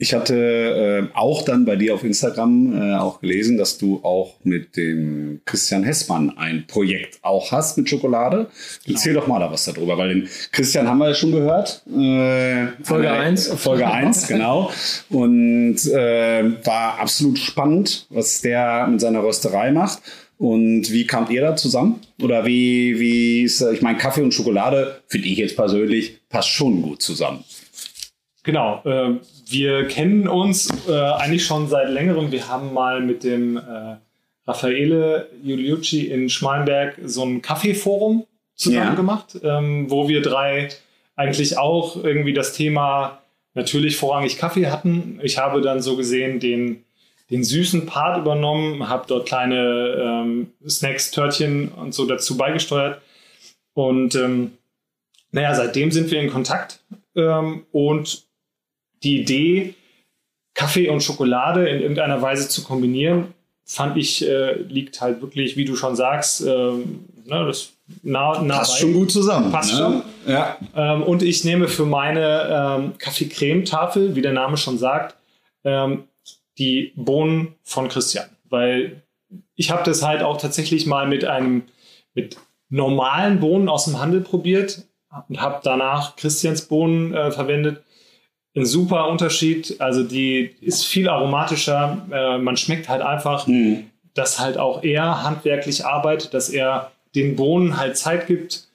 Ich 0.00 0.14
hatte 0.14 0.36
äh, 0.36 1.16
auch 1.16 1.42
dann 1.42 1.64
bei 1.64 1.74
dir 1.74 1.92
auf 1.92 2.04
Instagram 2.04 2.72
äh, 2.72 2.96
auch 2.96 3.20
gelesen, 3.20 3.58
dass 3.58 3.78
du 3.78 3.98
auch 4.04 4.36
mit 4.44 4.76
dem 4.76 5.40
Christian 5.44 5.82
Hessmann 5.82 6.38
ein 6.38 6.68
Projekt 6.68 7.18
auch 7.22 7.50
hast 7.50 7.76
mit 7.76 7.88
Schokolade. 7.88 8.46
Genau. 8.84 8.96
Erzähl 8.96 9.14
doch 9.14 9.26
mal 9.26 9.40
da 9.40 9.50
was 9.50 9.64
darüber, 9.64 9.98
weil 9.98 10.10
den 10.10 10.28
Christian 10.52 10.86
haben 10.86 10.98
wir 10.98 11.08
ja 11.08 11.14
schon 11.14 11.32
gehört. 11.32 11.82
Äh, 11.88 12.68
Folge 12.84 13.10
1. 13.10 13.48
Folge 13.56 13.88
1, 13.90 14.28
genau. 14.28 14.70
Und 15.10 15.84
äh, 15.86 16.64
war 16.64 17.00
absolut 17.00 17.40
spannend, 17.40 18.06
was 18.08 18.40
der 18.40 18.86
mit 18.86 19.00
seiner 19.00 19.24
Rösterei 19.24 19.72
macht. 19.72 20.00
Und 20.38 20.92
wie 20.92 21.06
kamt 21.06 21.30
ihr 21.30 21.42
da 21.42 21.56
zusammen? 21.56 22.00
Oder 22.22 22.46
wie, 22.46 22.98
wie 23.00 23.42
ist, 23.42 23.60
ich 23.60 23.82
meine, 23.82 23.98
Kaffee 23.98 24.22
und 24.22 24.32
Schokolade, 24.32 25.02
finde 25.08 25.28
ich 25.28 25.38
jetzt 25.38 25.56
persönlich, 25.56 26.20
passt 26.28 26.48
schon 26.48 26.80
gut 26.80 27.02
zusammen. 27.02 27.44
Genau, 28.44 28.80
äh, 28.84 29.18
wir 29.50 29.88
kennen 29.88 30.28
uns 30.28 30.70
äh, 30.88 30.92
eigentlich 30.92 31.44
schon 31.44 31.68
seit 31.68 31.90
längerem. 31.90 32.30
Wir 32.30 32.48
haben 32.48 32.72
mal 32.72 33.00
mit 33.00 33.24
dem 33.24 33.56
äh, 33.56 33.96
Raffaele 34.46 35.28
Giuliucci 35.44 36.06
in 36.06 36.30
Schmalenberg 36.30 36.98
so 37.04 37.24
ein 37.24 37.42
Kaffeeforum 37.42 38.24
zusammen 38.54 38.90
ja. 38.90 38.94
gemacht, 38.94 39.38
ähm, 39.42 39.90
wo 39.90 40.08
wir 40.08 40.22
drei 40.22 40.68
eigentlich 41.16 41.58
auch 41.58 42.02
irgendwie 42.02 42.32
das 42.32 42.52
Thema 42.52 43.18
natürlich 43.54 43.96
vorrangig 43.96 44.38
Kaffee 44.38 44.68
hatten. 44.68 45.20
Ich 45.22 45.36
habe 45.36 45.60
dann 45.60 45.82
so 45.82 45.96
gesehen 45.96 46.40
den, 46.40 46.84
den 47.30 47.44
süßen 47.44 47.86
Part 47.86 48.18
übernommen, 48.18 48.88
habe 48.88 49.04
dort 49.06 49.26
kleine 49.26 49.96
ähm, 50.00 50.52
Snacks, 50.66 51.10
Törtchen 51.10 51.68
und 51.68 51.94
so 51.94 52.06
dazu 52.06 52.36
beigesteuert. 52.36 53.02
Und 53.74 54.14
ähm, 54.14 54.52
naja, 55.30 55.54
seitdem 55.54 55.90
sind 55.90 56.10
wir 56.10 56.20
in 56.20 56.30
Kontakt 56.30 56.80
ähm, 57.14 57.66
und 57.70 58.24
die 59.02 59.20
Idee, 59.20 59.74
Kaffee 60.54 60.88
und 60.88 61.02
Schokolade 61.02 61.68
in 61.68 61.80
irgendeiner 61.80 62.20
Weise 62.22 62.48
zu 62.48 62.64
kombinieren, 62.64 63.34
fand 63.64 63.96
ich, 63.98 64.26
äh, 64.26 64.54
liegt 64.62 65.00
halt 65.00 65.20
wirklich, 65.20 65.56
wie 65.56 65.66
du 65.66 65.76
schon 65.76 65.94
sagst, 65.94 66.40
äh, 66.40 66.46
ne, 66.48 66.84
das 67.26 67.72
nah, 68.02 68.40
nah 68.42 68.58
Passt 68.58 68.72
bei. 68.72 68.80
schon 68.80 68.92
gut 68.94 69.12
zusammen. 69.12 69.52
Passt 69.52 69.74
ne? 69.74 69.78
schon. 69.78 70.02
Ja. 70.26 70.56
Ähm, 70.74 71.02
und 71.02 71.22
ich 71.22 71.44
nehme 71.44 71.68
für 71.68 71.84
meine 71.84 72.78
ähm, 72.80 72.98
Kaffee-Creme-Tafel, 72.98 74.16
wie 74.16 74.22
der 74.22 74.32
Name 74.32 74.56
schon 74.56 74.78
sagt, 74.78 75.14
ähm, 75.64 76.04
die 76.58 76.92
Bohnen 76.96 77.54
von 77.62 77.88
Christian. 77.88 78.28
Weil 78.48 79.02
ich 79.54 79.70
habe 79.70 79.82
das 79.84 80.02
halt 80.02 80.22
auch 80.22 80.38
tatsächlich 80.38 80.86
mal 80.86 81.06
mit 81.06 81.24
einem, 81.24 81.64
mit 82.14 82.36
normalen 82.68 83.40
Bohnen 83.40 83.68
aus 83.68 83.84
dem 83.84 83.98
Handel 83.98 84.20
probiert 84.20 84.84
und 85.28 85.40
habe 85.40 85.60
danach 85.62 86.16
Christians 86.16 86.62
Bohnen 86.62 87.14
äh, 87.14 87.30
verwendet 87.30 87.82
ein 88.58 88.66
super 88.66 89.08
Unterschied. 89.08 89.80
Also 89.80 90.02
die 90.02 90.54
ist 90.60 90.86
viel 90.86 91.08
aromatischer. 91.08 92.06
Äh, 92.10 92.38
man 92.38 92.56
schmeckt 92.56 92.88
halt 92.88 93.02
einfach, 93.02 93.46
mhm. 93.46 93.90
dass 94.14 94.38
halt 94.38 94.58
auch 94.58 94.82
er 94.82 95.22
handwerklich 95.22 95.86
arbeitet, 95.86 96.34
dass 96.34 96.48
er 96.48 96.92
den 97.14 97.36
Bohnen 97.36 97.78
halt 97.78 97.96
Zeit 97.96 98.26
gibt. 98.26 98.68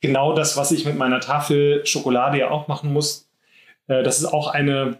Genau 0.00 0.34
das, 0.34 0.56
was 0.56 0.72
ich 0.72 0.84
mit 0.84 0.96
meiner 0.96 1.20
Tafel 1.20 1.84
Schokolade 1.86 2.38
ja 2.38 2.50
auch 2.50 2.68
machen 2.68 2.92
muss. 2.92 3.28
Äh, 3.86 4.02
das 4.02 4.18
ist 4.18 4.26
auch 4.26 4.48
eine 4.48 4.98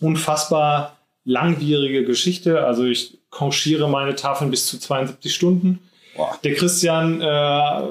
unfassbar 0.00 0.97
langwierige 1.28 2.04
Geschichte. 2.04 2.64
Also 2.64 2.84
ich 2.84 3.18
konchiere 3.30 3.88
meine 3.88 4.16
Tafeln 4.16 4.50
bis 4.50 4.66
zu 4.66 4.78
72 4.78 5.32
Stunden. 5.32 5.78
Boah. 6.16 6.38
Der 6.42 6.54
Christian 6.54 7.20
äh, 7.20 7.24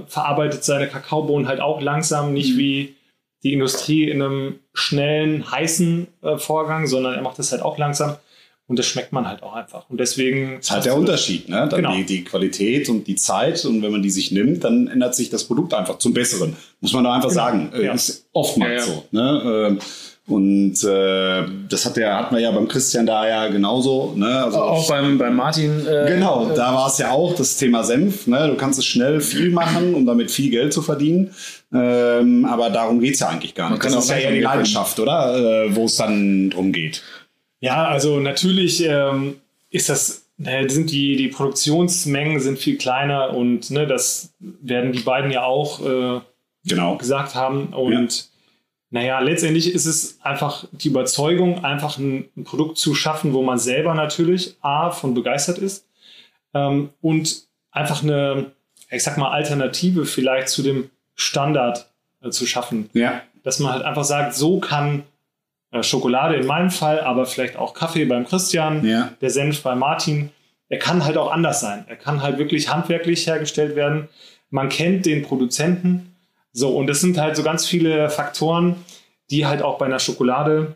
verarbeitet 0.08 0.64
seine 0.64 0.88
Kakaobohnen 0.88 1.48
halt 1.48 1.62
auch 1.62 1.80
langsam, 1.80 2.34
nicht 2.34 2.56
mhm. 2.56 2.58
wie 2.58 2.96
die 3.44 3.54
Industrie 3.54 4.10
in 4.10 4.22
einem 4.22 4.60
schnellen, 4.74 5.50
heißen 5.50 6.08
äh, 6.24 6.38
Vorgang, 6.38 6.88
sondern 6.88 7.14
er 7.14 7.22
macht 7.22 7.38
das 7.38 7.52
halt 7.52 7.62
auch 7.62 7.78
langsam. 7.78 8.18
Und 8.66 8.78
das 8.80 8.86
schmeckt 8.86 9.14
man 9.14 9.26
halt 9.28 9.44
auch 9.44 9.54
einfach. 9.54 9.90
Und 9.90 10.00
deswegen. 10.00 10.58
Das 10.58 10.66
ist 10.66 10.72
halt 10.72 10.86
der 10.86 10.98
Unterschied, 10.98 11.48
ne? 11.48 11.68
Dann 11.70 11.78
genau. 11.78 11.96
die, 11.96 12.06
die, 12.06 12.24
Qualität 12.26 12.90
und 12.90 13.08
die 13.08 13.16
Zeit. 13.16 13.64
Und 13.64 13.82
wenn 13.82 13.94
man 13.94 14.02
die 14.02 14.10
sich 14.10 14.32
nimmt, 14.32 14.64
dann 14.66 14.88
ändert 14.88 15.16
sich 15.16 15.30
das 15.30 15.46
Produkt 15.46 15.74
einfach 15.74 16.00
zum 16.00 16.14
Besseren. 16.14 16.58
Muss 16.82 16.92
man 16.92 17.06
doch 17.06 17.14
einfach 17.14 17.30
genau. 17.30 17.42
sagen. 17.42 17.72
Äh, 17.74 17.86
ja. 17.86 17.94
Ist 17.94 18.28
oftmals 18.34 18.88
ja, 18.88 18.92
ja. 18.92 18.98
so. 18.98 19.06
Ne? 19.12 19.68
Ähm, 19.68 19.80
und 20.28 20.84
äh, 20.84 21.46
das 21.70 21.86
hat 21.86 21.96
der, 21.96 22.18
hatten 22.18 22.36
wir 22.36 22.42
ja 22.42 22.52
beim 22.52 22.68
Christian 22.68 23.06
da 23.06 23.26
ja 23.26 23.48
genauso. 23.48 24.14
Ne? 24.14 24.28
Also 24.28 24.62
auch 24.62 24.90
beim, 24.90 25.18
beim 25.18 25.38
Martin. 25.38 25.88
Äh, 25.88 26.06
genau, 26.10 26.52
da 26.54 26.74
war 26.74 26.88
es 26.88 26.98
ja 26.98 27.12
auch 27.12 27.34
das 27.34 27.56
Thema 27.56 27.86
Senf. 27.86 28.28
Ne? 28.28 28.50
Du 28.50 28.56
kannst 28.56 28.78
es 28.78 28.86
schnell 28.86 29.22
viel 29.22 29.52
machen, 29.52 29.96
um 29.96 30.06
damit 30.06 30.30
viel 30.30 30.52
Geld 30.52 30.74
zu 30.74 30.82
verdienen. 30.82 31.34
Ähm, 31.74 32.44
aber 32.44 32.70
darum 32.70 33.00
geht 33.00 33.14
es 33.14 33.22
ja 33.22 33.30
eigentlich 33.30 33.56
gar 33.56 33.70
nicht. 33.70 33.86
das 33.86 33.96
ist 33.96 34.10
ja 34.10 34.18
eher 34.18 34.32
die 34.32 34.42
Leidenschaft, 34.42 35.00
oder? 35.00 35.64
Äh, 35.66 35.76
Wo 35.76 35.86
es 35.86 35.96
dann 35.96 36.50
drum 36.50 36.74
geht. 36.74 37.04
Ja, 37.62 37.86
also 37.86 38.20
natürlich 38.20 38.84
ähm, 38.84 39.38
ist 39.70 39.88
das, 39.88 40.26
äh, 40.44 40.68
sind 40.68 40.92
die, 40.92 41.16
die 41.16 41.30
Produktionsmengen 41.30 42.42
sind 42.42 42.60
viel 42.60 42.78
kleiner 42.78 43.34
und 43.34 43.72
ne, 43.72 43.88
das 43.88 44.34
werden 44.40 44.92
die 44.92 45.00
beiden 45.00 45.32
ja 45.32 45.44
auch 45.44 45.80
äh, 45.80 46.20
genau. 46.66 46.98
gesagt 46.98 47.34
haben. 47.34 47.68
Und 47.68 48.18
ja 48.18 48.27
naja, 48.90 49.20
letztendlich 49.20 49.74
ist 49.74 49.86
es 49.86 50.20
einfach 50.22 50.66
die 50.72 50.88
Überzeugung, 50.88 51.66
einfach 51.66 51.98
ein, 51.98 52.30
ein 52.38 52.44
Produkt 52.46 52.78
zu 52.78 52.96
schaffen, 52.96 53.34
wo 53.34 53.44
man 53.44 53.58
selber 53.58 53.94
natürlich 53.94 54.56
A, 54.62 54.92
von 54.92 55.14
begeistert 55.14 55.58
ist 55.58 55.86
ähm, 56.54 56.90
und 57.02 57.48
einfach 57.72 58.02
eine, 58.02 58.52
ich 58.90 59.04
sag 59.04 59.18
mal, 59.18 59.32
Alternative 59.32 60.06
vielleicht 60.06 60.48
zu 60.50 60.64
dem 60.64 60.90
Standard 61.16 61.90
äh, 62.22 62.30
zu 62.30 62.46
schaffen. 62.46 62.90
Ja. 62.94 63.22
Dass 63.44 63.60
man 63.60 63.74
halt 63.74 63.84
einfach 63.84 64.06
sagt, 64.06 64.36
so 64.36 64.60
kann 64.60 65.04
äh, 65.72 65.84
Schokolade 65.84 66.36
in 66.36 66.46
meinem 66.46 66.72
Fall, 66.72 67.02
aber 67.02 67.26
vielleicht 67.26 67.58
auch 67.58 67.74
Kaffee 67.74 68.06
beim 68.06 68.26
Christian, 68.26 68.86
ja. 68.86 69.12
der 69.20 69.30
Senf 69.30 69.64
bei 69.64 69.76
Martin, 69.76 70.30
er 70.70 70.80
kann 70.80 71.04
halt 71.04 71.18
auch 71.18 71.32
anders 71.32 71.60
sein. 71.60 71.86
Er 71.88 71.96
kann 71.98 72.22
halt 72.22 72.38
wirklich 72.38 72.70
handwerklich 72.70 73.28
hergestellt 73.28 73.76
werden. 73.76 74.08
Man 74.50 74.70
kennt 74.70 75.06
den 75.06 75.24
Produzenten 75.24 76.16
so, 76.58 76.70
und 76.70 76.90
es 76.90 77.02
sind 77.02 77.20
halt 77.20 77.36
so 77.36 77.44
ganz 77.44 77.68
viele 77.68 78.10
Faktoren, 78.10 78.78
die 79.30 79.46
halt 79.46 79.62
auch 79.62 79.78
bei 79.78 79.86
einer 79.86 80.00
Schokolade 80.00 80.76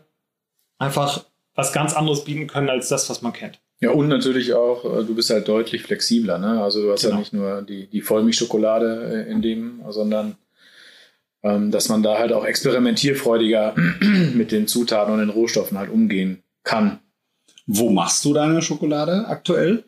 einfach 0.78 1.24
was 1.56 1.72
ganz 1.72 1.92
anderes 1.92 2.22
bieten 2.22 2.46
können 2.46 2.70
als 2.70 2.88
das, 2.88 3.10
was 3.10 3.20
man 3.20 3.32
kennt. 3.32 3.58
Ja, 3.80 3.90
und 3.90 4.06
natürlich 4.06 4.54
auch, 4.54 4.84
äh, 4.84 5.04
du 5.04 5.12
bist 5.16 5.30
halt 5.30 5.48
deutlich 5.48 5.82
flexibler. 5.82 6.38
Ne? 6.38 6.62
Also 6.62 6.82
du 6.82 6.92
hast 6.92 7.02
genau. 7.02 7.14
ja 7.14 7.18
nicht 7.18 7.32
nur 7.32 7.62
die, 7.62 7.88
die 7.88 8.00
Vollmilchschokolade 8.00 9.26
äh, 9.26 9.30
in 9.32 9.42
dem, 9.42 9.82
sondern 9.88 10.36
ähm, 11.42 11.72
dass 11.72 11.88
man 11.88 12.04
da 12.04 12.16
halt 12.16 12.32
auch 12.32 12.44
experimentierfreudiger 12.44 13.74
mit 14.34 14.52
den 14.52 14.68
Zutaten 14.68 15.12
und 15.12 15.18
den 15.18 15.30
Rohstoffen 15.30 15.78
halt 15.78 15.90
umgehen 15.90 16.44
kann. 16.62 17.00
Wo 17.66 17.90
machst 17.90 18.24
du 18.24 18.32
deine 18.32 18.62
Schokolade 18.62 19.26
aktuell? 19.26 19.82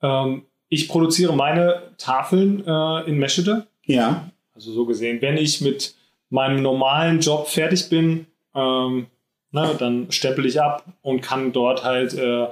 Ähm, 0.00 0.46
ich 0.70 0.88
produziere 0.88 1.36
meine 1.36 1.82
Tafeln 1.98 2.66
äh, 2.66 3.02
in 3.06 3.18
Meschede. 3.18 3.66
Ja. 3.84 4.30
Also 4.56 4.72
so 4.72 4.86
gesehen, 4.86 5.22
wenn 5.22 5.36
ich 5.36 5.60
mit 5.60 5.94
meinem 6.30 6.62
normalen 6.62 7.20
Job 7.20 7.46
fertig 7.46 7.88
bin, 7.88 8.26
ähm, 8.54 9.06
ne, 9.52 9.76
dann 9.78 10.10
stempel 10.10 10.46
ich 10.46 10.60
ab 10.60 10.84
und 11.02 11.20
kann 11.20 11.52
dort 11.52 11.84
halt 11.84 12.14
äh, 12.14 12.48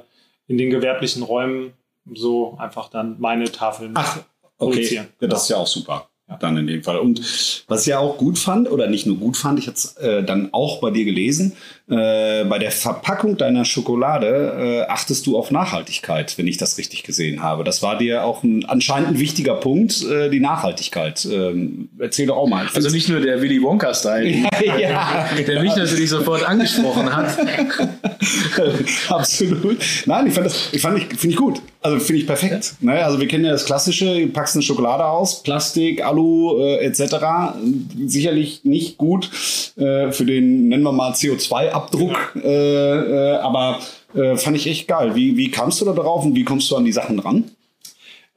in 0.47 0.59
den 0.59 0.71
gewerblichen 0.71 1.23
Räumen 1.23 1.73
so 2.13 2.57
einfach 2.59 2.91
dann 2.91 3.19
meine 3.19 3.51
Tafeln 3.51 3.93
Ach, 3.95 4.19
okay. 4.19 4.25
produzieren. 4.59 5.09
Ja, 5.21 5.29
das 5.29 5.45
ist 5.45 5.49
ja 5.49 5.57
auch 5.57 5.67
super. 5.67 6.09
Ja. 6.28 6.38
Dann 6.38 6.57
in 6.57 6.66
dem 6.66 6.83
Fall. 6.83 6.97
Und 6.99 7.64
was 7.69 7.83
ich 7.83 7.88
ja 7.88 7.99
auch 7.99 8.16
gut 8.16 8.38
fand, 8.38 8.71
oder 8.71 8.87
nicht 8.87 9.04
nur 9.04 9.19
gut 9.19 9.37
fand, 9.37 9.59
ich 9.59 9.66
hatte 9.66 9.76
es 9.76 9.97
äh, 9.99 10.23
dann 10.23 10.49
auch 10.52 10.81
bei 10.81 10.90
dir 10.90 11.04
gelesen, 11.04 11.52
äh, 11.87 12.45
bei 12.45 12.59
der 12.59 12.71
Verpackung 12.71 13.37
deiner 13.37 13.66
Schokolade 13.66 14.87
äh, 14.87 14.90
achtest 14.90 15.26
du 15.26 15.37
auf 15.37 15.50
Nachhaltigkeit, 15.50 16.38
wenn 16.38 16.47
ich 16.47 16.57
das 16.57 16.78
richtig 16.78 17.02
gesehen 17.02 17.43
habe. 17.43 17.62
Das 17.62 17.83
war 17.83 17.99
dir 17.99 18.25
auch 18.25 18.43
ein, 18.43 18.64
anscheinend 18.64 19.11
ein 19.11 19.19
wichtiger 19.19 19.57
Punkt, 19.57 20.02
äh, 20.02 20.31
die 20.31 20.40
Nachhaltigkeit. 20.40 21.26
Ähm, 21.31 21.90
erzähl 21.99 22.26
doch 22.26 22.38
auch 22.38 22.49
mal. 22.49 22.69
Also 22.73 22.88
nicht 22.88 23.11
nur 23.11 23.21
der 23.21 23.43
Willy 23.43 23.62
Wonka-Style, 23.62 24.26
ja. 24.81 25.28
der 25.47 25.62
mich 25.62 25.76
natürlich 25.76 26.09
sofort 26.09 26.43
angesprochen 26.43 27.14
hat. 27.14 27.37
Absolut. 29.11 29.78
Nein, 30.07 30.28
ich 30.28 30.33
fand 30.33 30.47
das, 30.47 30.71
ich 30.73 30.81
fand 30.81 30.97
ich, 30.97 31.04
finde 31.19 31.35
ich 31.35 31.37
gut. 31.37 31.61
Also 31.85 31.99
finde 31.99 32.23
ich 32.23 32.26
perfekt. 32.26 32.76
Ja. 32.81 32.95
Ne? 32.95 33.05
Also 33.05 33.21
wir 33.21 33.29
kennen 33.29 33.45
ja 33.45 33.53
das 33.53 33.67
Klassische, 33.67 34.19
du 34.19 34.29
packst 34.29 34.57
eine 34.57 34.62
Schokolade 34.62 35.05
aus, 35.05 35.43
Plastik, 35.43 36.03
Alu 36.03 36.59
äh, 36.59 36.76
etc. 36.79 37.59
Sicherlich 38.07 38.64
nicht 38.64 38.97
gut 38.97 39.29
äh, 39.76 40.11
für 40.11 40.25
den, 40.25 40.69
nennen 40.69 40.83
wir 40.83 40.93
mal 40.93 41.12
CO2-Abdruck, 41.12 42.37
äh, 42.43 43.33
äh, 43.33 43.37
aber 43.37 43.81
äh, 44.14 44.35
fand 44.37 44.57
ich 44.57 44.67
echt 44.67 44.88
geil. 44.88 45.14
Wie, 45.14 45.37
wie 45.37 45.50
kamst 45.50 45.83
du 45.83 45.85
da 45.85 45.93
drauf 45.93 46.25
und 46.25 46.35
wie 46.35 46.45
kommst 46.45 46.71
du 46.71 46.76
an 46.76 46.87
die 46.87 46.93
Sachen 46.93 47.19
dran? 47.19 47.50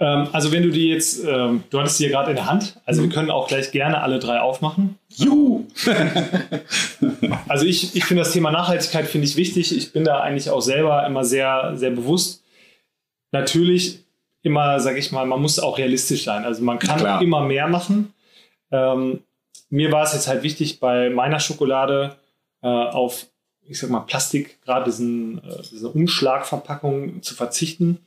Ähm, 0.02 0.28
also 0.34 0.52
wenn 0.52 0.64
du 0.64 0.70
die 0.70 0.90
jetzt, 0.90 1.24
ähm, 1.26 1.64
du 1.70 1.80
hattest 1.80 2.02
die 2.02 2.04
ja 2.04 2.10
gerade 2.10 2.32
in 2.32 2.36
der 2.36 2.48
Hand, 2.48 2.82
also 2.86 3.02
mhm. 3.02 3.06
wir 3.06 3.16
können 3.16 3.32
auch 3.32 3.48
gleich 3.48 3.72
gerne 3.72 4.02
alle 4.02 4.20
drei 4.20 4.42
aufmachen. 4.42 4.98
Juhu! 5.16 5.64
also 7.48 7.66
ich, 7.66 7.96
ich 7.96 8.04
finde 8.04 8.24
das 8.24 8.34
Thema 8.34 8.52
Nachhaltigkeit 8.52 9.08
finde 9.08 9.26
ich 9.26 9.38
wichtig. 9.38 9.74
Ich 9.74 9.94
bin 9.94 10.04
da 10.04 10.20
eigentlich 10.20 10.50
auch 10.50 10.62
selber 10.62 11.06
immer 11.08 11.24
sehr, 11.24 11.72
sehr 11.78 11.92
bewusst. 11.92 12.44
Natürlich 13.40 14.00
immer, 14.42 14.80
sage 14.80 15.00
ich 15.00 15.12
mal, 15.12 15.26
man 15.26 15.42
muss 15.42 15.60
auch 15.60 15.78
realistisch 15.78 16.24
sein. 16.24 16.46
Also 16.46 16.64
man 16.64 16.80
kann 16.80 17.00
Klar. 17.00 17.22
immer 17.22 17.42
mehr 17.42 17.68
machen. 17.68 18.14
Ähm, 18.72 19.22
mir 19.70 19.92
war 19.92 20.04
es 20.04 20.14
jetzt 20.14 20.28
halt 20.28 20.44
wichtig, 20.44 20.80
bei 20.80 21.10
meiner 21.10 21.40
Schokolade 21.40 22.16
äh, 22.62 22.68
auf, 22.68 23.28
ich 23.68 23.80
sag 23.80 23.90
mal, 23.90 24.02
Plastik, 24.02 24.62
gerade 24.62 24.86
diesen, 24.86 25.40
äh, 25.40 25.62
diese 25.72 25.90
Umschlagverpackung 25.90 27.22
zu 27.22 27.36
verzichten. 27.36 28.00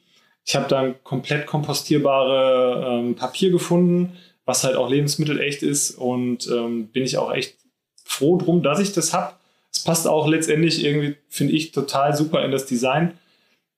Ich 0.47 0.57
habe 0.57 0.69
dann 0.69 0.95
komplett 1.05 1.47
kompostierbare 1.47 2.99
ähm, 2.99 3.15
Papier 3.15 3.51
gefunden, 3.51 4.17
was 4.47 4.65
halt 4.65 4.77
auch 4.77 4.89
lebensmittelecht 4.89 5.63
ist 5.63 5.93
und 5.93 6.49
ähm, 6.49 6.89
bin 6.89 7.05
ich 7.05 7.19
auch 7.19 7.33
echt 7.33 7.57
froh 8.05 8.39
drum, 8.39 8.63
dass 8.63 8.81
ich 8.81 8.93
das 8.93 9.13
habe. 9.13 9.35
Es 9.73 9.85
passt 9.85 10.09
auch 10.09 10.27
letztendlich 10.27 10.85
irgendwie, 10.85 11.17
finde 11.29 11.53
ich, 11.53 11.73
total 11.73 12.17
super 12.17 12.45
in 12.45 12.51
das 12.51 12.67
Design. 12.67 13.19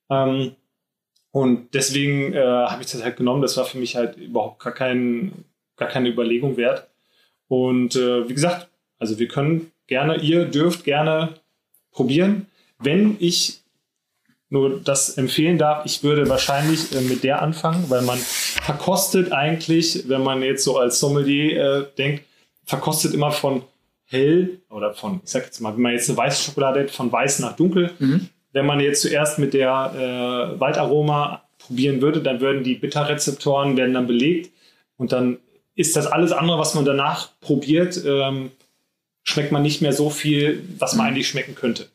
Ähm, 0.08 0.52
und 1.32 1.72
deswegen 1.72 2.34
äh, 2.34 2.40
habe 2.40 2.82
ich 2.82 2.92
das 2.92 3.02
halt 3.02 3.16
genommen. 3.16 3.42
Das 3.42 3.56
war 3.56 3.64
für 3.64 3.78
mich 3.78 3.96
halt 3.96 4.16
überhaupt 4.16 4.62
gar, 4.62 4.74
kein, 4.74 5.32
gar 5.76 5.88
keine 5.88 6.10
Überlegung 6.10 6.56
wert. 6.58 6.88
Und 7.48 7.96
äh, 7.96 8.28
wie 8.28 8.34
gesagt, 8.34 8.68
also 8.98 9.18
wir 9.18 9.28
können 9.28 9.72
gerne, 9.86 10.18
ihr 10.18 10.44
dürft 10.44 10.84
gerne 10.84 11.40
probieren. 11.90 12.46
Wenn 12.78 13.16
ich 13.18 13.62
nur 14.50 14.80
das 14.80 15.16
empfehlen 15.16 15.56
darf, 15.56 15.86
ich 15.86 16.02
würde 16.02 16.28
wahrscheinlich 16.28 16.94
äh, 16.94 17.00
mit 17.00 17.24
der 17.24 17.40
anfangen, 17.40 17.88
weil 17.88 18.02
man 18.02 18.18
verkostet 18.18 19.32
eigentlich, 19.32 20.08
wenn 20.08 20.22
man 20.22 20.42
jetzt 20.42 20.64
so 20.64 20.76
als 20.78 21.00
Sommelier 21.00 21.56
äh, 21.56 21.86
denkt, 21.96 22.24
verkostet 22.64 23.14
immer 23.14 23.32
von 23.32 23.62
hell 24.04 24.60
oder 24.68 24.92
von, 24.92 25.22
ich 25.24 25.30
sag 25.30 25.46
jetzt 25.46 25.60
mal, 25.60 25.74
wenn 25.74 25.82
man 25.82 25.92
jetzt 25.92 26.10
eine 26.10 26.18
weiße 26.18 26.44
Schokolade 26.44 26.80
hat, 26.80 26.90
von 26.90 27.10
weiß 27.10 27.38
nach 27.38 27.56
dunkel. 27.56 27.90
Mhm. 27.98 28.28
Wenn 28.52 28.66
man 28.66 28.80
jetzt 28.80 29.02
zuerst 29.02 29.38
mit 29.38 29.54
der 29.54 29.92
äh, 29.94 30.60
Waldaroma 30.60 31.42
probieren 31.58 32.02
würde, 32.02 32.20
dann 32.20 32.40
würden 32.40 32.64
die 32.64 32.74
Bitterrezeptoren 32.74 33.76
werden 33.76 33.94
dann 33.94 34.06
belegt 34.06 34.50
und 34.96 35.12
dann 35.12 35.38
ist 35.74 35.96
das 35.96 36.06
alles 36.06 36.32
andere, 36.32 36.58
was 36.58 36.74
man 36.74 36.84
danach 36.84 37.30
probiert, 37.40 38.02
ähm, 38.04 38.50
schmeckt 39.24 39.52
man 39.52 39.62
nicht 39.62 39.80
mehr 39.80 39.92
so 39.92 40.10
viel, 40.10 40.62
was 40.78 40.94
man 40.94 41.06
mhm. 41.06 41.12
eigentlich 41.12 41.28
schmecken 41.28 41.54
könnte. 41.54 41.88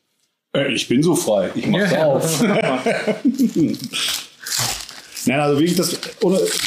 Äh, 0.54 0.74
ich 0.74 0.88
bin 0.88 1.04
so 1.04 1.16
frei. 1.16 1.52
Ich 1.54 1.68
mach's 1.68 1.92
ja, 1.92 2.06
auf. 2.06 2.42
Nein, 5.28 5.42
also 5.42 5.60
wirklich, 5.60 5.76
das, 5.76 6.00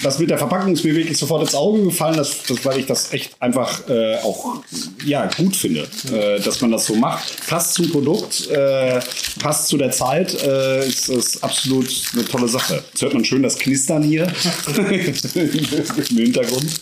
das 0.03 0.19
mit 0.19 0.29
der 0.29 0.37
Verpackung 0.37 0.75
ist 0.75 0.85
mir 0.85 0.95
wirklich 0.95 1.17
sofort 1.17 1.43
ins 1.43 1.55
Auge 1.55 1.83
gefallen, 1.83 2.17
das, 2.17 2.43
das, 2.47 2.63
weil 2.63 2.81
ich 2.81 2.87
das 2.87 3.11
echt 3.11 3.35
einfach 3.41 3.89
äh, 3.89 4.19
auch 4.19 4.63
ja, 5.05 5.27
gut 5.35 5.57
finde, 5.57 5.89
äh, 6.13 6.39
dass 6.41 6.61
man 6.61 6.71
das 6.71 6.85
so 6.85 6.95
macht. 6.95 7.47
Passt 7.49 7.73
zum 7.73 7.91
Produkt, 7.91 8.51
äh, 8.51 9.01
passt 9.41 9.69
zu 9.69 9.79
der 9.79 9.91
Zeit, 9.93 10.35
äh, 10.43 10.87
ist 10.87 11.09
das 11.09 11.43
absolut 11.43 11.89
eine 12.13 12.25
tolle 12.27 12.49
Sache. 12.49 12.85
Jetzt 12.93 13.01
hört 13.01 13.15
man 13.15 13.25
schön 13.25 13.43
das 13.43 13.59
Knistern 13.59 14.03
hier 14.03 14.31
im 14.77 16.17
Hintergrund. 16.19 16.81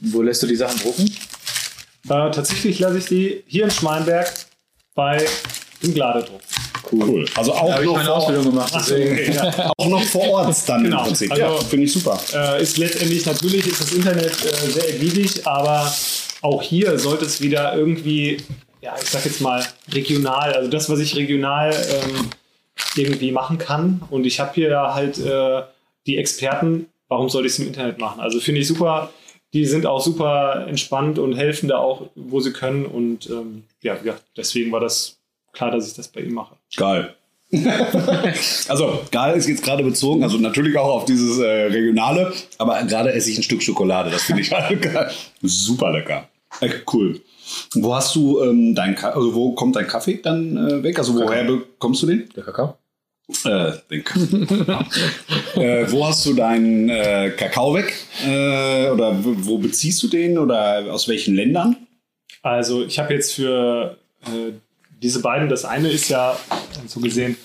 Wo 0.00 0.22
lässt 0.22 0.42
du 0.42 0.48
die 0.48 0.56
Sachen 0.56 0.80
drucken? 0.80 1.06
Äh, 1.06 2.30
tatsächlich 2.32 2.80
lasse 2.80 2.98
ich 2.98 3.04
die 3.04 3.44
hier 3.46 3.64
in 3.64 3.70
Schmalenberg 3.70 4.32
bei 4.96 5.24
im 5.82 5.94
Gladedruck. 5.94 6.40
Cool. 6.92 7.08
cool. 7.08 7.24
Also 7.34 7.52
auch 7.54 7.68
da 7.68 7.80
noch 7.80 7.96
meine 7.96 8.12
Ausbildung 8.12 8.44
gemacht. 8.44 8.72
Deswegen. 8.74 9.12
Okay, 9.22 9.34
ja. 9.34 9.72
auch 9.76 9.88
noch 9.88 10.02
vor 10.02 10.28
Ort 10.30 10.68
dann 10.68 10.84
genau. 10.84 10.98
im 11.00 11.06
Prinzip. 11.06 11.30
Also, 11.30 11.42
ja, 11.42 11.56
finde 11.58 11.86
ich 11.86 11.92
super. 11.92 12.20
Äh, 12.34 12.62
ist 12.62 12.76
letztendlich 12.78 13.26
natürlich 13.26 13.66
ist 13.66 13.80
das 13.80 13.92
Internet 13.92 14.32
äh, 14.44 14.70
sehr 14.70 14.88
ergiebig, 14.92 15.46
aber 15.46 15.92
auch 16.42 16.62
hier 16.62 16.98
sollte 16.98 17.24
es 17.24 17.40
wieder 17.40 17.74
irgendwie, 17.74 18.38
ja, 18.80 18.94
ich 19.00 19.08
sag 19.08 19.24
jetzt 19.24 19.40
mal 19.40 19.64
regional, 19.92 20.52
also 20.52 20.70
das, 20.70 20.90
was 20.90 20.98
ich 20.98 21.16
regional 21.16 21.72
ähm, 21.72 22.30
irgendwie 22.96 23.32
machen 23.32 23.58
kann. 23.58 24.02
Und 24.10 24.26
ich 24.26 24.40
habe 24.40 24.52
hier 24.54 24.76
halt 24.94 25.18
äh, 25.18 25.62
die 26.06 26.18
Experten, 26.18 26.86
warum 27.08 27.28
soll 27.28 27.46
ich 27.46 27.52
es 27.52 27.58
im 27.58 27.68
Internet 27.68 27.98
machen? 27.98 28.20
Also 28.20 28.40
finde 28.40 28.60
ich 28.60 28.66
super. 28.66 29.10
Die 29.52 29.66
sind 29.66 29.84
auch 29.84 30.00
super 30.00 30.66
entspannt 30.66 31.18
und 31.18 31.34
helfen 31.34 31.68
da 31.68 31.76
auch, 31.76 32.08
wo 32.14 32.40
sie 32.40 32.52
können. 32.52 32.86
Und 32.86 33.28
ähm, 33.28 33.64
ja, 33.82 33.98
ja, 34.02 34.16
deswegen 34.36 34.72
war 34.72 34.80
das 34.80 35.18
klar, 35.52 35.70
dass 35.70 35.86
ich 35.86 35.94
das 35.94 36.08
bei 36.08 36.22
ihm 36.22 36.32
mache. 36.32 36.56
Geil. 36.76 37.14
also, 38.68 39.02
geil 39.10 39.36
ist 39.36 39.46
jetzt 39.46 39.62
gerade 39.62 39.84
bezogen, 39.84 40.22
also 40.22 40.38
natürlich 40.38 40.76
auch 40.78 40.88
auf 40.88 41.04
dieses 41.04 41.38
äh, 41.38 41.64
Regionale, 41.64 42.32
aber 42.56 42.82
gerade 42.84 43.12
esse 43.12 43.30
ich 43.30 43.38
ein 43.38 43.42
Stück 43.42 43.62
Schokolade, 43.62 44.10
das 44.10 44.22
finde 44.22 44.40
ich 44.40 44.50
halt 44.52 44.80
geil. 44.80 45.10
Super 45.42 45.92
lecker. 45.92 46.28
Äh, 46.60 46.70
cool. 46.92 47.20
Wo 47.74 47.94
hast 47.94 48.14
du 48.14 48.42
ähm, 48.42 48.74
dein 48.74 48.94
Ka 48.94 49.10
also 49.10 49.34
wo 49.34 49.52
kommt 49.52 49.76
dein 49.76 49.86
Kaffee 49.86 50.20
dann 50.22 50.56
äh, 50.56 50.82
weg? 50.82 50.98
Also 50.98 51.14
woher 51.14 51.44
bekommst 51.44 52.02
du 52.02 52.06
den? 52.06 52.28
Der 52.34 52.44
Kakao. 52.44 52.78
Äh, 53.44 53.72
den 53.90 54.00
äh, 55.54 55.90
wo 55.90 56.06
hast 56.06 56.24
du 56.26 56.34
deinen 56.34 56.88
äh, 56.88 57.32
Kakao 57.36 57.74
weg? 57.74 57.92
Äh, 58.24 58.90
oder 58.90 59.14
wo 59.22 59.58
beziehst 59.58 60.02
du 60.02 60.08
den? 60.08 60.38
Oder 60.38 60.92
aus 60.92 61.08
welchen 61.08 61.34
Ländern? 61.34 61.76
Also 62.42 62.84
ich 62.84 62.98
habe 62.98 63.14
jetzt 63.14 63.34
für 63.34 63.96
äh, 64.26 64.52
diese 65.02 65.20
beiden, 65.20 65.48
das 65.48 65.64
eine 65.64 65.90
ist 65.90 66.08
ja 66.08 66.38
so 66.86 67.00
gesehen, 67.00 67.36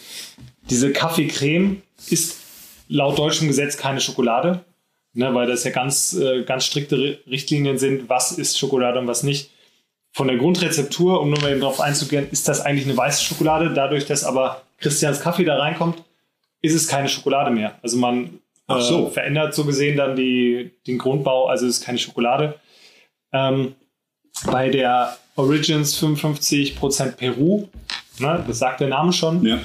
diese 0.69 0.91
Kaffeecreme 0.91 1.81
ist 2.09 2.37
laut 2.87 3.17
deutschem 3.17 3.47
Gesetz 3.47 3.77
keine 3.77 3.99
Schokolade, 3.99 4.63
ne, 5.13 5.33
weil 5.33 5.47
das 5.47 5.63
ja 5.63 5.71
ganz, 5.71 6.13
äh, 6.13 6.43
ganz 6.43 6.65
strikte 6.65 7.19
Richtlinien 7.27 7.77
sind, 7.77 8.09
was 8.09 8.31
ist 8.31 8.57
Schokolade 8.57 8.99
und 8.99 9.07
was 9.07 9.23
nicht. 9.23 9.51
Von 10.13 10.27
der 10.27 10.37
Grundrezeptur, 10.37 11.21
um 11.21 11.29
nur 11.29 11.41
mal 11.41 11.51
eben 11.51 11.61
darauf 11.61 11.81
einzugehen, 11.81 12.27
ist 12.31 12.47
das 12.47 12.61
eigentlich 12.61 12.85
eine 12.85 12.97
weiße 12.97 13.23
Schokolade. 13.23 13.73
Dadurch, 13.73 14.05
dass 14.05 14.23
aber 14.23 14.63
Christians 14.79 15.21
Kaffee 15.21 15.43
da 15.43 15.57
reinkommt, 15.57 16.03
ist 16.61 16.73
es 16.73 16.87
keine 16.87 17.09
Schokolade 17.09 17.51
mehr. 17.51 17.77
Also 17.83 17.97
man 17.97 18.39
äh, 18.67 18.79
so. 18.79 19.09
verändert 19.09 19.53
so 19.53 19.65
gesehen 19.65 19.97
dann 19.97 20.15
die, 20.15 20.71
den 20.87 20.97
Grundbau, 20.97 21.47
also 21.47 21.67
es 21.67 21.79
ist 21.79 21.85
keine 21.85 21.97
Schokolade. 21.97 22.55
Ähm, 23.31 23.75
bei 24.45 24.69
der 24.69 25.17
Origins 25.38 25.98
55% 26.01 27.12
Peru, 27.13 27.67
ne, 28.20 28.44
das 28.46 28.60
sagt 28.60 28.82
der 28.82 28.89
Name 28.89 29.13
schon, 29.13 29.46
ja. 29.46 29.60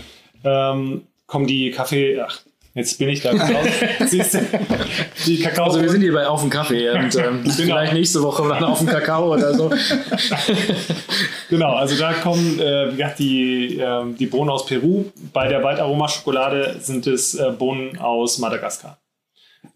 ähm, 0.44 1.02
kommen 1.26 1.46
die 1.46 1.70
Kaffee, 1.70 2.20
ach, 2.20 2.40
Jetzt 2.74 2.98
bin 2.98 3.10
ich 3.10 3.20
da 3.20 3.32
raus. 3.32 3.66
Siehst 4.06 4.34
du, 4.34 4.38
die 5.26 5.40
Kakao. 5.40 5.66
Also 5.66 5.82
wir 5.82 5.90
sind 5.90 6.00
hier 6.00 6.14
bei 6.14 6.26
Auf 6.26 6.40
dem 6.40 6.48
Kaffee 6.48 6.88
und 6.90 7.14
ähm, 7.16 7.42
genau. 7.42 7.54
vielleicht 7.54 7.92
nächste 7.92 8.22
Woche 8.22 8.48
dann 8.48 8.64
auf 8.64 8.78
dem 8.78 8.86
Kakao 8.86 9.34
oder 9.34 9.52
so. 9.52 9.70
genau, 11.50 11.74
also 11.74 11.98
da 11.98 12.14
kommen 12.14 12.58
äh, 12.58 13.14
die, 13.18 13.78
äh, 13.78 14.04
die 14.18 14.26
Bohnen 14.26 14.48
aus 14.48 14.64
Peru. 14.64 15.04
Bei 15.34 15.48
der 15.48 15.62
Waldaroma-Schokolade 15.62 16.76
sind 16.80 17.06
es 17.06 17.34
äh, 17.34 17.50
Bohnen 17.50 17.98
aus 17.98 18.38
Madagaskar. 18.38 18.96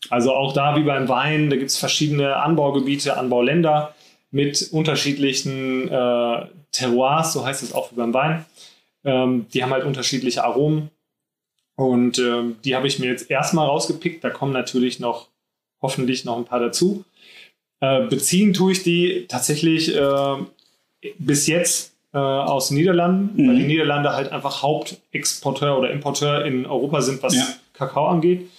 Also 0.08 0.32
auch 0.32 0.54
da 0.54 0.74
wie 0.76 0.82
beim 0.82 1.06
Wein, 1.06 1.50
da 1.50 1.56
gibt 1.56 1.70
es 1.70 1.76
verschiedene 1.76 2.36
Anbaugebiete, 2.36 3.18
Anbauländer 3.18 3.94
mit 4.30 4.68
unterschiedlichen 4.72 5.88
äh, 5.88 6.46
Terroirs, 6.72 7.32
so 7.32 7.44
heißt 7.46 7.62
es 7.62 7.72
auch 7.72 7.92
wie 7.92 7.96
beim 7.96 8.14
Wein. 8.14 8.44
Ähm, 9.04 9.46
die 9.52 9.62
haben 9.62 9.72
halt 9.72 9.84
unterschiedliche 9.84 10.44
Aromen 10.44 10.90
und 11.76 12.18
ähm, 12.18 12.56
die 12.64 12.74
habe 12.74 12.86
ich 12.86 12.98
mir 12.98 13.10
jetzt 13.10 13.30
erstmal 13.30 13.66
rausgepickt. 13.66 14.24
Da 14.24 14.30
kommen 14.30 14.52
natürlich 14.52 14.98
noch 14.98 15.28
hoffentlich 15.80 16.24
noch 16.24 16.36
ein 16.36 16.44
paar 16.44 16.60
dazu. 16.60 17.04
Äh, 17.80 18.06
beziehen 18.06 18.52
tue 18.52 18.72
ich 18.72 18.82
die 18.82 19.26
tatsächlich 19.28 19.94
äh, 19.94 20.36
bis 21.18 21.46
jetzt 21.46 21.94
äh, 22.12 22.18
aus 22.18 22.68
den 22.68 22.78
Niederlanden, 22.78 23.42
mhm. 23.42 23.48
weil 23.48 23.56
die 23.56 23.66
Niederlande 23.66 24.12
halt 24.14 24.32
einfach 24.32 24.62
Hauptexporteur 24.62 25.78
oder 25.78 25.90
Importeur 25.90 26.44
in 26.44 26.66
Europa 26.66 27.02
sind, 27.02 27.22
was 27.22 27.36
ja. 27.36 27.46
Kakao 27.74 28.08
angeht. 28.08 28.50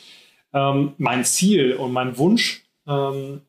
Ähm, 0.54 0.94
mein 0.98 1.26
Ziel 1.26 1.74
und 1.74 1.92
mein 1.92 2.18
Wunsch, 2.18 2.64
ähm, 2.88 3.42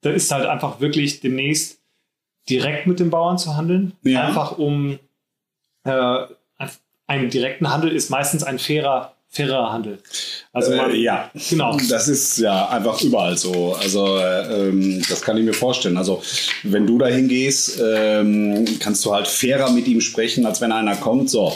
da 0.00 0.10
ist 0.10 0.30
halt 0.30 0.46
einfach 0.46 0.80
wirklich 0.80 1.20
demnächst 1.20 1.80
direkt 2.48 2.86
mit 2.86 3.00
den 3.00 3.10
Bauern 3.10 3.38
zu 3.38 3.56
handeln. 3.56 3.92
Ja. 4.02 4.26
Einfach 4.26 4.58
um 4.58 4.98
äh, 5.84 6.26
ein 7.06 7.30
direkten 7.30 7.70
Handel 7.70 7.90
ist 7.90 8.10
meistens 8.10 8.42
ein 8.42 8.58
fairer 8.58 9.14
fairer 9.30 9.70
Handel. 9.72 9.98
Also 10.52 10.74
man, 10.74 10.90
äh, 10.90 10.96
ja, 10.96 11.30
genau. 11.50 11.76
Das 11.88 12.08
ist 12.08 12.38
ja 12.38 12.68
einfach 12.68 13.00
überall 13.02 13.36
so. 13.36 13.74
Also 13.74 14.16
äh, 14.16 14.68
ähm, 14.68 15.02
das 15.08 15.20
kann 15.20 15.36
ich 15.36 15.44
mir 15.44 15.52
vorstellen. 15.52 15.96
Also 15.96 16.22
wenn 16.62 16.86
du 16.86 16.98
dahin 16.98 17.28
gehst, 17.28 17.78
ähm, 17.82 18.64
kannst 18.80 19.04
du 19.04 19.12
halt 19.12 19.28
fairer 19.28 19.70
mit 19.70 19.86
ihm 19.86 20.00
sprechen, 20.00 20.46
als 20.46 20.60
wenn 20.60 20.72
einer 20.72 20.96
kommt. 20.96 21.28
So, 21.28 21.52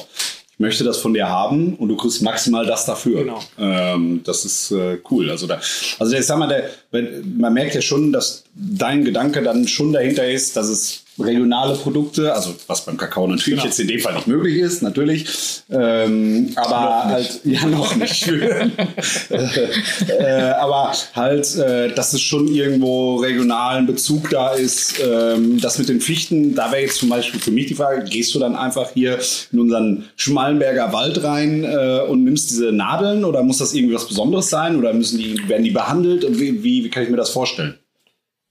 möchte 0.63 0.85
das 0.85 0.99
von 0.99 1.13
dir 1.13 1.29
haben 1.29 1.75
und 1.75 1.89
du 1.89 1.97
kriegst 1.97 2.23
maximal 2.23 2.65
das 2.65 2.87
dafür. 2.87 3.25
Genau. 3.25 3.41
Ähm, 3.59 4.23
das 4.25 4.45
ist 4.45 4.71
äh, 4.71 4.99
cool. 5.11 5.29
Also 5.29 5.47
da, 5.47 5.61
also 5.99 6.17
ich 6.17 6.25
sag 6.25 6.39
mal, 6.39 6.47
der, 6.47 6.71
wenn, 6.93 7.37
man 7.37 7.53
merkt 7.53 7.75
ja 7.75 7.83
schon, 7.83 8.13
dass 8.13 8.45
dein 8.55 9.05
Gedanke 9.05 9.43
dann 9.43 9.67
schon 9.67 9.93
dahinter 9.93 10.27
ist, 10.27 10.57
dass 10.57 10.69
es 10.69 11.02
regionale 11.19 11.75
Produkte, 11.75 12.33
also 12.35 12.55
was 12.67 12.85
beim 12.85 12.97
Kakao 12.97 13.27
natürlich 13.27 13.61
genau. 13.61 13.65
jetzt 13.65 13.79
in 13.81 13.89
dem 13.89 14.01
Fall 14.01 14.15
nicht 14.15 14.27
möglich 14.27 14.57
ist, 14.57 14.83
natürlich, 14.83 15.27
ähm, 15.71 16.53
aber 16.57 17.05
halt, 17.05 17.41
ja 17.45 17.67
noch 17.67 17.95
nicht, 17.97 18.29
äh, 19.29 20.53
aber 20.59 20.93
halt, 21.15 21.57
äh, 21.57 21.95
dass 21.95 22.13
es 22.13 22.21
schon 22.23 22.49
irgendwo 22.49 23.17
regionalen 23.17 23.87
Bezug 23.87 24.31
da 24.31 24.53
ist, 24.55 25.01
ähm, 25.01 25.61
das 25.61 25.79
mit 25.79 25.89
den 25.89 26.01
Fichten, 26.01 26.55
da 26.55 26.73
wäre 26.73 26.83
jetzt 26.83 26.97
zum 26.97 27.09
Beispiel 27.09 27.41
für 27.41 27.51
mich 27.51 27.67
die 27.67 27.75
Frage, 27.75 28.05
gehst 28.05 28.35
du 28.35 28.39
dann 28.39 28.57
einfach 28.57 28.91
hier 28.95 29.19
in 29.53 29.61
unseren 29.61 30.05
Schmallenberger 30.17 30.93
Wald 30.93 31.23
rein 31.23 31.65
äh, 31.65 32.01
und 32.09 32.25
nimmst 32.25 32.51
diese 32.51 32.73
Nadeln 32.73 33.25
oder 33.25 33.43
muss 33.43 33.59
das 33.59 33.75
irgendwie 33.75 33.95
was 33.95 34.09
Besonderes 34.09 34.49
sein 34.49 34.77
oder 34.77 34.93
müssen 34.93 35.19
die, 35.19 35.49
werden 35.49 35.65
die 35.65 35.71
behandelt? 35.71 36.27
Wie, 36.39 36.63
wie, 36.63 36.85
wie 36.85 36.91
kann 36.91 37.03
ich 37.03 37.11
mir 37.11 37.17
das 37.17 37.31
vorstellen? 37.31 37.79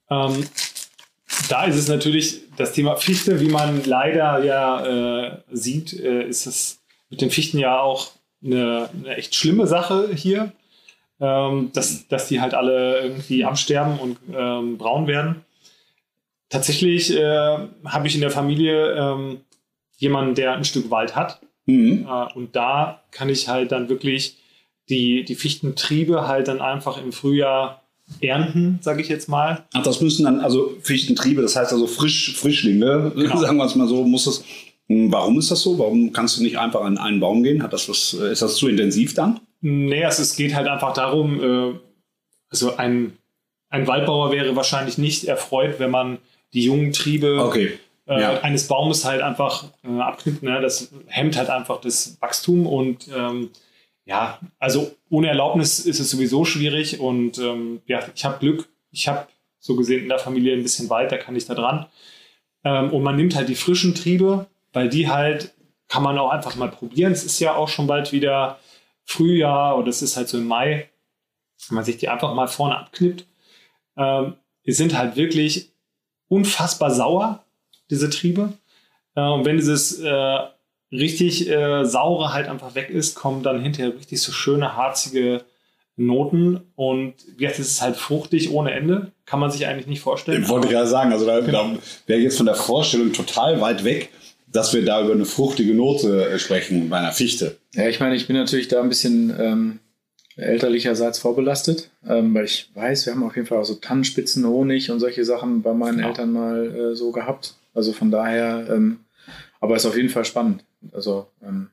Ähm, 0.10 0.46
da 1.50 1.66
ist 1.66 1.76
es 1.76 1.88
natürlich 1.88 2.42
das 2.58 2.74
Thema 2.74 2.96
Fichte, 2.96 3.40
wie 3.40 3.50
man 3.50 3.84
leider 3.86 4.44
ja 4.44 4.86
äh, 4.86 5.38
sieht, 5.52 5.94
äh, 5.94 6.24
ist 6.28 6.46
es 6.46 6.82
mit 7.10 7.22
den 7.22 7.32
Fichten 7.32 7.60
ja 7.60 7.80
auch 7.80 8.12
eine, 8.44 8.90
eine 8.94 9.16
echt 9.16 9.36
schlimme 9.36 9.68
Sache 9.68 10.10
hier, 10.14 10.52
ähm, 11.20 11.72
dass, 11.74 12.08
dass 12.08 12.28
die 12.28 12.42
halt 12.42 12.54
alle 12.54 13.02
irgendwie 13.02 13.46
absterben 13.46 14.00
und 14.00 14.18
ähm, 14.34 14.78
braun 14.78 15.08
werden. 15.08 15.46
Tatsächlich 16.50 17.16
äh, 17.16 17.58
habe 17.86 18.08
ich 18.08 18.16
in 18.16 18.22
der 18.22 18.32
Familie 18.32 18.94
ähm, 18.94 19.42
jemanden, 19.98 20.36
der 20.36 20.54
ein 20.54 20.66
Stück 20.66 20.90
Wald 20.90 21.16
hat. 21.16 21.42
Mhm. 21.66 22.08
Äh, 22.10 22.34
und 22.34 22.56
da 22.56 23.04
kann 23.12 23.30
ich 23.30 23.48
halt 23.48 23.72
dann 23.72 23.88
wirklich 23.88 24.38
die, 24.90 25.24
die 25.24 25.36
Fichtentriebe 25.36 26.28
halt 26.28 26.48
dann 26.48 26.60
einfach 26.60 27.02
im 27.02 27.14
Frühjahr 27.14 27.81
ernten, 28.20 28.80
sage 28.82 29.02
ich 29.02 29.10
jetzt 29.10 29.30
mal. 29.30 29.66
Ach, 29.74 29.84
das 29.84 30.02
müssen 30.02 30.26
dann 30.26 30.40
also 30.40 30.76
Fichtentriebe, 30.82 31.42
das 31.42 31.56
heißt 31.56 31.72
also 31.72 31.88
Frisch, 31.88 32.36
Frischlinge, 32.36 33.12
genau. 33.16 33.38
sagen 33.40 33.58
wir 33.58 33.66
es 33.66 33.76
mal 33.76 33.88
so, 33.88 34.04
muss 34.04 34.26
das. 34.26 34.44
Hm, 34.88 35.12
warum 35.12 35.40
ist 35.40 35.52
das 35.52 35.62
so? 35.62 35.78
Warum 35.80 36.12
kannst 36.12 36.38
du 36.38 36.44
nicht 36.44 36.58
einfach 36.58 36.82
an 36.82 36.98
einen 36.98 37.20
Baum 37.20 37.44
gehen? 37.44 37.64
Hat 37.64 37.74
das 37.74 37.88
was, 37.88 38.18
äh, 38.20 38.32
ist 38.32 38.42
das 38.42 38.56
zu 38.56 38.68
intensiv 38.68 39.14
dann? 39.14 39.40
Nee, 39.62 40.04
also 40.04 40.22
es 40.22 40.36
geht 40.36 40.56
halt 40.56 40.68
einfach 40.68 40.94
darum, 40.94 41.42
äh, 41.42 41.80
also 42.50 42.76
ein, 42.76 43.14
ein 43.70 43.88
Waldbauer 43.88 44.32
wäre 44.32 44.56
wahrscheinlich 44.56 44.98
nicht 44.98 45.26
erfreut, 45.26 45.76
wenn 45.80 45.92
man 45.92 46.18
die 46.54 46.64
jungen 46.64 46.92
Triebe 46.92 47.44
okay. 47.44 47.80
äh, 48.08 48.22
ja. 48.22 48.42
eines 48.42 48.68
Baumes 48.68 49.06
halt 49.06 49.22
einfach 49.22 49.66
äh, 49.84 50.00
abknippt. 50.00 50.44
Ne? 50.44 50.60
Das 50.62 50.92
hemmt 51.08 51.38
halt 51.38 51.50
einfach 51.50 51.80
das 51.80 52.18
Wachstum 52.20 52.68
und 52.68 53.08
ähm, 53.16 53.50
ja, 54.12 54.40
also 54.60 54.94
ohne 55.10 55.30
Erlaubnis 55.30 55.80
ist 55.80 56.02
es 56.02 56.12
sowieso 56.12 56.44
schwierig 56.44 57.00
und 57.00 57.38
ähm, 57.38 57.82
ja, 57.88 58.02
ich 58.14 58.26
habe 58.26 58.40
Glück. 58.40 58.68
Ich 58.92 59.08
habe 59.08 59.26
so 59.58 59.78
gesehen 59.78 60.04
in 60.04 60.10
der 60.10 60.20
Familie 60.20 60.54
ein 60.54 60.64
bisschen 60.64 60.90
weiter, 60.90 61.18
kann 61.18 61.34
ich 61.38 61.46
da 61.46 61.56
dran. 61.56 61.86
Ähm, 62.66 62.92
und 62.92 63.04
man 63.04 63.16
nimmt 63.16 63.36
halt 63.36 63.48
die 63.48 63.56
frischen 63.56 63.96
Triebe, 63.96 64.48
weil 64.74 64.90
die 64.90 65.08
halt 65.08 65.54
kann 65.88 66.04
man 66.04 66.18
auch 66.18 66.30
einfach 66.30 66.58
mal 66.58 66.68
probieren. 66.68 67.14
Es 67.14 67.24
ist 67.24 67.40
ja 67.40 67.56
auch 67.56 67.70
schon 67.70 67.88
bald 67.88 68.12
wieder 68.12 68.60
Frühjahr 69.06 69.78
oder 69.78 69.88
es 69.88 70.02
ist 70.02 70.18
halt 70.18 70.28
so 70.28 70.38
im 70.38 70.46
Mai, 70.46 70.90
wenn 71.70 71.76
man 71.76 71.86
sich 71.86 71.96
die 71.96 72.10
einfach 72.10 72.34
mal 72.34 72.50
vorne 72.50 72.80
abknippt. 72.80 73.26
Ähm, 73.96 74.36
die 74.66 74.74
sind 74.74 74.98
halt 74.98 75.16
wirklich 75.16 75.72
unfassbar 76.28 76.92
sauer, 76.92 77.46
diese 77.90 78.10
Triebe. 78.10 78.52
Äh, 79.16 79.22
und 79.22 79.46
wenn 79.46 79.56
dieses 79.56 80.02
äh, 80.02 80.40
richtig 80.92 81.50
äh, 81.50 81.86
saure 81.86 82.34
halt 82.34 82.48
einfach 82.48 82.76
weg 82.76 82.90
ist, 82.90 83.16
kommen 83.16 83.44
dann 83.44 83.62
hinterher 83.62 83.96
richtig 83.96 84.22
so 84.22 84.32
schöne, 84.32 84.76
harzige 84.76 85.44
Noten 85.98 86.62
und 86.76 87.14
jetzt 87.38 87.60
ist 87.60 87.72
es 87.72 87.82
halt 87.82 87.96
fruchtig 87.96 88.52
ohne 88.52 88.72
Ende. 88.72 89.12
Kann 89.26 89.40
man 89.40 89.52
sich 89.52 89.68
eigentlich 89.68 89.88
nicht 89.88 90.02
vorstellen. 90.02 90.44
Ich 90.44 90.50
wollte 90.50 90.68
gerade 90.68 90.88
sagen, 90.88 91.12
also 91.12 91.26
da, 91.26 91.40
genau. 91.40 91.74
da 91.74 91.80
wäre 92.08 92.20
jetzt 92.20 92.38
von 92.38 92.46
der 92.46 92.56
Vorstellung 92.56 93.14
total 93.14 93.62
weit 93.62 93.84
weg. 93.84 94.10
dass 94.52 94.74
wir 94.74 94.84
da 94.84 95.02
über 95.02 95.14
eine 95.14 95.26
fruchtige 95.26 95.74
Note 95.74 96.30
äh, 96.30 96.40
sprechen 96.40 96.90
bei 96.90 96.98
einer 96.98 97.14
Fichte. 97.14 97.58
Ja, 97.74 97.88
ich 97.88 98.00
meine, 98.00 98.16
ich 98.16 98.28
bin 98.28 98.36
natürlich 98.36 98.68
da 98.68 98.82
ein 98.82 98.90
bisschen 98.90 99.34
ähm, 99.40 99.80
elterlicherseits 100.36 101.20
vorbelastet, 101.20 101.90
ähm, 102.08 102.34
weil 102.34 102.46
ich 102.46 102.70
weiß, 102.74 103.06
wir 103.06 103.14
haben 103.14 103.24
auf 103.24 103.36
jeden 103.36 103.48
Fall 103.48 103.60
auch 103.60 103.66
so 103.66 103.76
Tannenspitzen, 103.76 104.46
Honig 104.46 104.92
und 104.92 105.00
solche 105.00 105.24
Sachen 105.24 105.62
bei 105.62 105.74
meinen 105.74 105.98
genau. 105.98 106.10
Eltern 106.10 106.34
mal 106.34 106.76
äh, 106.76 106.96
so 106.96 107.12
gehabt. 107.12 107.56
Also 107.74 107.94
von 107.94 108.12
daher, 108.12 108.68
ähm, 108.70 109.00
aber 109.62 109.76
ist 109.76 109.86
auf 109.86 109.96
jeden 109.96 110.10
Fall 110.10 110.26
spannend. 110.26 110.64
Also 110.92 111.28
ähm, 111.44 111.70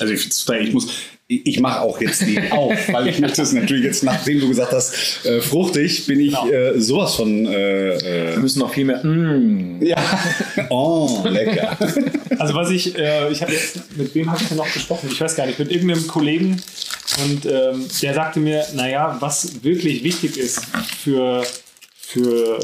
also 0.00 0.14
ich, 0.14 0.28
ich 0.60 0.72
muss, 0.72 0.88
ich 1.28 1.60
mache 1.60 1.80
auch 1.82 2.00
jetzt 2.00 2.22
die 2.22 2.40
auf, 2.50 2.74
weil 2.90 3.08
ich 3.08 3.18
möchte 3.18 3.42
es 3.42 3.52
natürlich 3.52 3.84
jetzt, 3.84 4.02
nachdem 4.02 4.40
du 4.40 4.48
gesagt 4.48 4.72
hast, 4.72 5.24
äh, 5.26 5.42
fruchtig, 5.42 6.06
bin 6.06 6.20
ich 6.20 6.30
genau. 6.30 6.48
äh, 6.48 6.80
sowas 6.80 7.14
von. 7.14 7.46
Äh, 7.46 7.96
äh, 7.96 8.34
Wir 8.34 8.38
müssen 8.38 8.60
noch 8.60 8.72
viel 8.72 8.86
mehr. 8.86 9.04
Mm. 9.04 9.82
Ja. 9.82 9.98
Oh, 10.72 11.24
lecker. 11.28 11.76
Also 12.38 12.54
was 12.54 12.70
ich, 12.70 12.96
äh, 12.96 13.30
ich 13.30 13.42
habe 13.42 13.52
jetzt, 13.52 13.96
mit 13.96 14.14
wem 14.14 14.30
habe 14.30 14.40
ich 14.40 14.48
denn 14.48 14.56
noch 14.56 14.72
gesprochen? 14.72 15.08
Ich 15.10 15.20
weiß 15.20 15.34
gar 15.34 15.46
nicht, 15.46 15.58
mit 15.58 15.70
irgendeinem 15.70 16.06
Kollegen 16.06 16.62
und 17.24 17.46
ähm, 17.46 17.86
der 18.00 18.14
sagte 18.14 18.40
mir, 18.40 18.64
naja, 18.74 19.16
was 19.20 19.64
wirklich 19.64 20.04
wichtig 20.04 20.36
ist 20.36 20.64
für, 21.02 21.42
für 21.98 22.60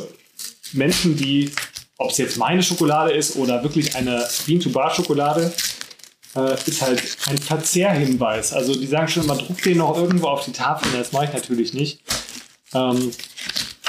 Menschen, 0.73 1.17
die, 1.17 1.51
ob 1.99 2.11
es 2.11 2.19
jetzt 2.19 2.37
meine 2.37 2.63
Schokolade 2.63 3.13
ist 3.13 3.37
oder 3.37 3.63
wirklich 3.63 3.97
eine 3.97 4.27
Bean-to-Bar-Schokolade, 4.47 5.53
äh, 6.35 6.55
ist 6.67 6.83
halt 6.83 7.03
ein 7.27 7.39
Verzehrhinweis. 7.39 8.53
Also 8.53 8.75
die 8.79 8.87
sagen 8.87 9.09
schon 9.09 9.25
immer, 9.25 9.37
druck 9.37 9.63
den 9.63 9.79
noch 9.79 9.97
irgendwo 9.97 10.27
auf 10.29 10.45
die 10.45 10.53
Tafel. 10.53 10.89
Das 10.97 11.13
mache 11.13 11.27
ich 11.27 11.33
natürlich 11.33 11.73
nicht. 11.73 12.01
Ähm, 12.75 13.13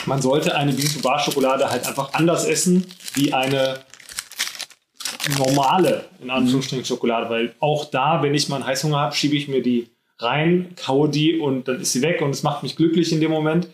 man 0.06 0.22
sollte 0.22 0.56
eine 0.56 0.72
Bean-to-Bar-Schokolade 0.74 1.70
halt 1.70 1.86
einfach 1.86 2.14
anders 2.14 2.46
essen 2.46 2.86
wie 3.14 3.34
eine 3.34 3.80
normale, 5.38 6.06
in 6.22 6.30
Anführungsstrichen, 6.30 6.86
Schokolade. 6.86 7.30
Weil 7.30 7.56
auch 7.60 7.86
da, 7.86 8.24
wenn 8.24 8.34
ich 8.34 8.48
mal 8.48 8.58
einen 8.58 8.68
Heißhunger 8.68 8.98
habe, 8.98 9.16
schiebe 9.16 9.36
ich 9.36 9.50
mir 9.50 9.62
die 9.62 9.90
rein, 10.20 10.76
kaue 10.78 11.10
die 11.10 11.38
und 11.38 11.68
dann 11.68 11.82
ist 11.82 11.92
sie 11.92 12.02
weg 12.02 12.22
und 12.22 12.32
es 12.32 12.44
macht 12.44 12.64
mich 12.64 12.76
glücklich 12.78 13.12
in 13.12 13.20
dem 13.20 13.32
Moment. 13.32 13.68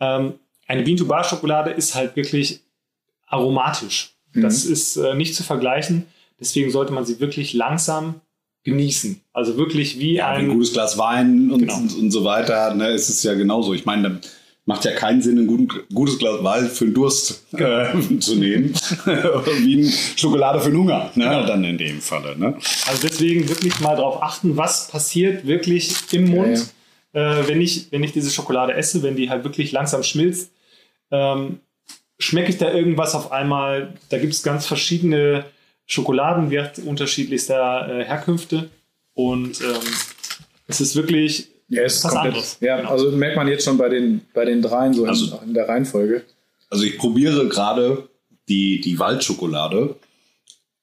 Ähm, 0.00 0.34
eine 0.66 0.82
Bean-to-Bar-Schokolade 0.82 1.70
ist 1.70 1.94
halt 1.94 2.14
wirklich 2.16 2.60
aromatisch. 3.34 4.14
Mhm. 4.32 4.42
Das 4.42 4.64
ist 4.64 4.96
äh, 4.96 5.14
nicht 5.14 5.34
zu 5.34 5.42
vergleichen 5.42 6.06
Deswegen 6.40 6.70
sollte 6.70 6.92
man 6.92 7.04
sie 7.04 7.20
wirklich 7.20 7.52
langsam 7.52 8.20
genießen. 8.64 9.20
Also 9.32 9.56
wirklich 9.56 9.98
wie 9.98 10.16
ja, 10.16 10.28
ein, 10.28 10.46
ein 10.46 10.48
gutes 10.50 10.72
Glas 10.72 10.98
Wein 10.98 11.50
und, 11.50 11.60
genau. 11.60 11.76
und, 11.76 11.96
und, 11.96 12.10
so 12.10 12.24
weiter. 12.24 12.74
Ne, 12.74 12.88
ist 12.90 13.08
es 13.08 13.22
ja 13.22 13.34
genauso. 13.34 13.74
Ich 13.74 13.84
meine, 13.84 14.20
macht 14.64 14.84
ja 14.84 14.92
keinen 14.92 15.20
Sinn, 15.20 15.38
ein 15.38 15.46
guten, 15.46 15.68
gutes 15.92 16.18
Glas 16.18 16.42
Wein 16.42 16.66
für 16.66 16.86
den 16.86 16.94
Durst 16.94 17.46
äh, 17.52 17.86
zu 18.20 18.36
nehmen, 18.36 18.74
wie 19.04 19.82
ein 19.82 19.92
Schokolade 20.16 20.60
für 20.60 20.70
den 20.70 20.80
Hunger. 20.80 21.10
Ne? 21.14 21.24
Genau. 21.24 21.46
Dann 21.46 21.62
in 21.64 21.78
dem 21.78 22.00
Falle. 22.00 22.38
Ne? 22.38 22.56
Also 22.86 23.06
deswegen 23.06 23.48
wirklich 23.48 23.80
mal 23.80 23.96
darauf 23.96 24.22
achten, 24.22 24.56
was 24.56 24.88
passiert 24.88 25.46
wirklich 25.46 25.94
im 26.12 26.30
Mund, 26.30 26.72
ja, 27.12 27.20
ja. 27.20 27.40
Äh, 27.40 27.48
wenn, 27.48 27.60
ich, 27.60 27.92
wenn 27.92 28.02
ich 28.02 28.12
diese 28.12 28.30
Schokolade 28.30 28.74
esse, 28.74 29.02
wenn 29.02 29.14
die 29.16 29.30
halt 29.30 29.44
wirklich 29.44 29.70
langsam 29.72 30.02
schmilzt. 30.02 30.50
Ähm, 31.10 31.60
schmecke 32.18 32.50
ich 32.50 32.58
da 32.58 32.72
irgendwas 32.72 33.14
auf 33.14 33.32
einmal? 33.32 33.94
Da 34.08 34.18
gibt 34.18 34.32
es 34.32 34.42
ganz 34.42 34.66
verschiedene 34.66 35.44
Schokoladen 35.86 36.50
wird 36.50 36.78
unterschiedlichster 36.78 38.00
äh, 38.00 38.04
Herkünfte 38.04 38.70
und 39.12 39.60
ähm, 39.60 39.80
es 40.66 40.80
ist 40.80 40.96
wirklich 40.96 41.48
ja, 41.68 41.82
es 41.82 42.02
was 42.02 42.12
komplett, 42.12 42.34
anderes. 42.34 42.58
Ja, 42.60 42.76
genau. 42.78 42.90
also 42.90 43.10
merkt 43.10 43.36
man 43.36 43.48
jetzt 43.48 43.64
schon 43.64 43.76
bei 43.76 43.88
den, 43.88 44.22
bei 44.32 44.44
den 44.44 44.62
dreien 44.62 44.94
so 44.94 45.04
also, 45.04 45.36
in, 45.42 45.48
in 45.48 45.54
der 45.54 45.68
Reihenfolge. 45.68 46.24
Also 46.70 46.84
ich 46.84 46.98
probiere 46.98 47.48
gerade 47.48 48.08
die, 48.48 48.80
die 48.80 48.98
Waldschokolade 48.98 49.96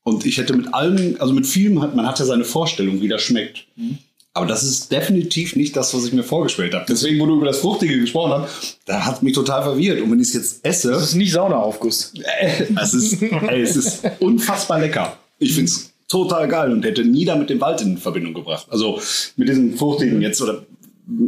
und 0.04 0.26
ich 0.26 0.38
hätte 0.38 0.56
mit 0.56 0.74
allem, 0.74 1.18
also 1.20 1.34
mit 1.34 1.46
vielem 1.46 1.82
hat 1.82 1.96
man 1.96 2.08
hat 2.08 2.20
ja 2.20 2.26
seine 2.26 2.46
Vorstellung, 2.46 3.02
wie 3.02 3.08
das 3.08 3.22
schmeckt. 3.22 3.66
Mhm. 3.76 3.98
Aber 4.34 4.46
das 4.46 4.64
ist 4.64 4.92
definitiv 4.92 5.58
nicht 5.58 5.76
das, 5.76 5.94
was 5.94 6.06
ich 6.06 6.14
mir 6.14 6.24
vorgestellt 6.24 6.74
habe. 6.74 6.86
Deswegen, 6.88 7.20
wo 7.20 7.26
du 7.26 7.36
über 7.36 7.48
das 7.48 7.60
Fruchtige 7.60 8.00
gesprochen 8.00 8.32
hast, 8.32 8.80
da 8.86 9.06
hat 9.06 9.22
mich 9.24 9.34
total 9.34 9.62
verwirrt. 9.62 10.00
Und 10.00 10.10
wenn 10.10 10.22
ich 10.22 10.30
es 10.30 10.34
jetzt 10.34 10.66
esse. 10.66 10.92
Das 10.92 11.04
ist 11.04 11.16
nicht 11.16 11.34
Saunaaufguss. 11.34 12.14
Äh, 12.40 12.68
es, 12.82 12.94
ist, 12.94 13.22
ey, 13.22 13.62
es 13.62 13.76
ist 13.76 14.04
unfassbar 14.20 14.80
lecker. 14.80 15.18
Ich 15.38 15.54
finde 15.54 15.70
es 15.70 15.92
total 16.08 16.48
geil 16.48 16.72
und 16.72 16.86
hätte 16.86 17.04
nie 17.04 17.26
damit 17.26 17.50
den 17.50 17.60
Wald 17.60 17.82
in 17.82 17.98
Verbindung 17.98 18.34
gebracht. 18.34 18.68
Also 18.70 19.02
mit 19.36 19.50
diesem 19.50 19.78
Fruchtigen 19.78 20.22
jetzt 20.22 20.42
oder. 20.42 20.66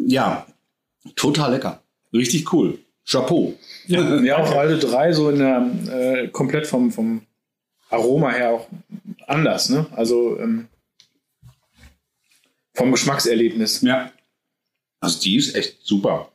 Ja, 0.08 0.46
total 1.18 1.52
lecker. 1.52 1.82
Richtig 2.14 2.54
cool. 2.54 2.80
Chapeau. 3.06 3.54
Ja, 3.88 4.22
ja 4.22 4.38
auch 4.38 4.52
alle 4.58 4.78
drei 4.78 5.12
so 5.12 5.30
in 5.30 5.40
der, 5.40 5.72
äh, 5.92 6.28
komplett 6.30 6.68
vom, 6.68 6.90
vom 6.90 7.24
Aroma 7.90 8.32
her 8.32 8.52
auch 8.52 8.68
anders. 9.28 9.68
Ne? 9.68 9.88
Also. 9.94 10.40
Ähm 10.40 10.70
vom 12.74 12.92
Geschmackserlebnis. 12.92 13.82
Ja. 13.82 14.12
Also 15.00 15.20
die 15.20 15.36
ist 15.36 15.56
echt 15.56 15.78
super. 15.84 16.30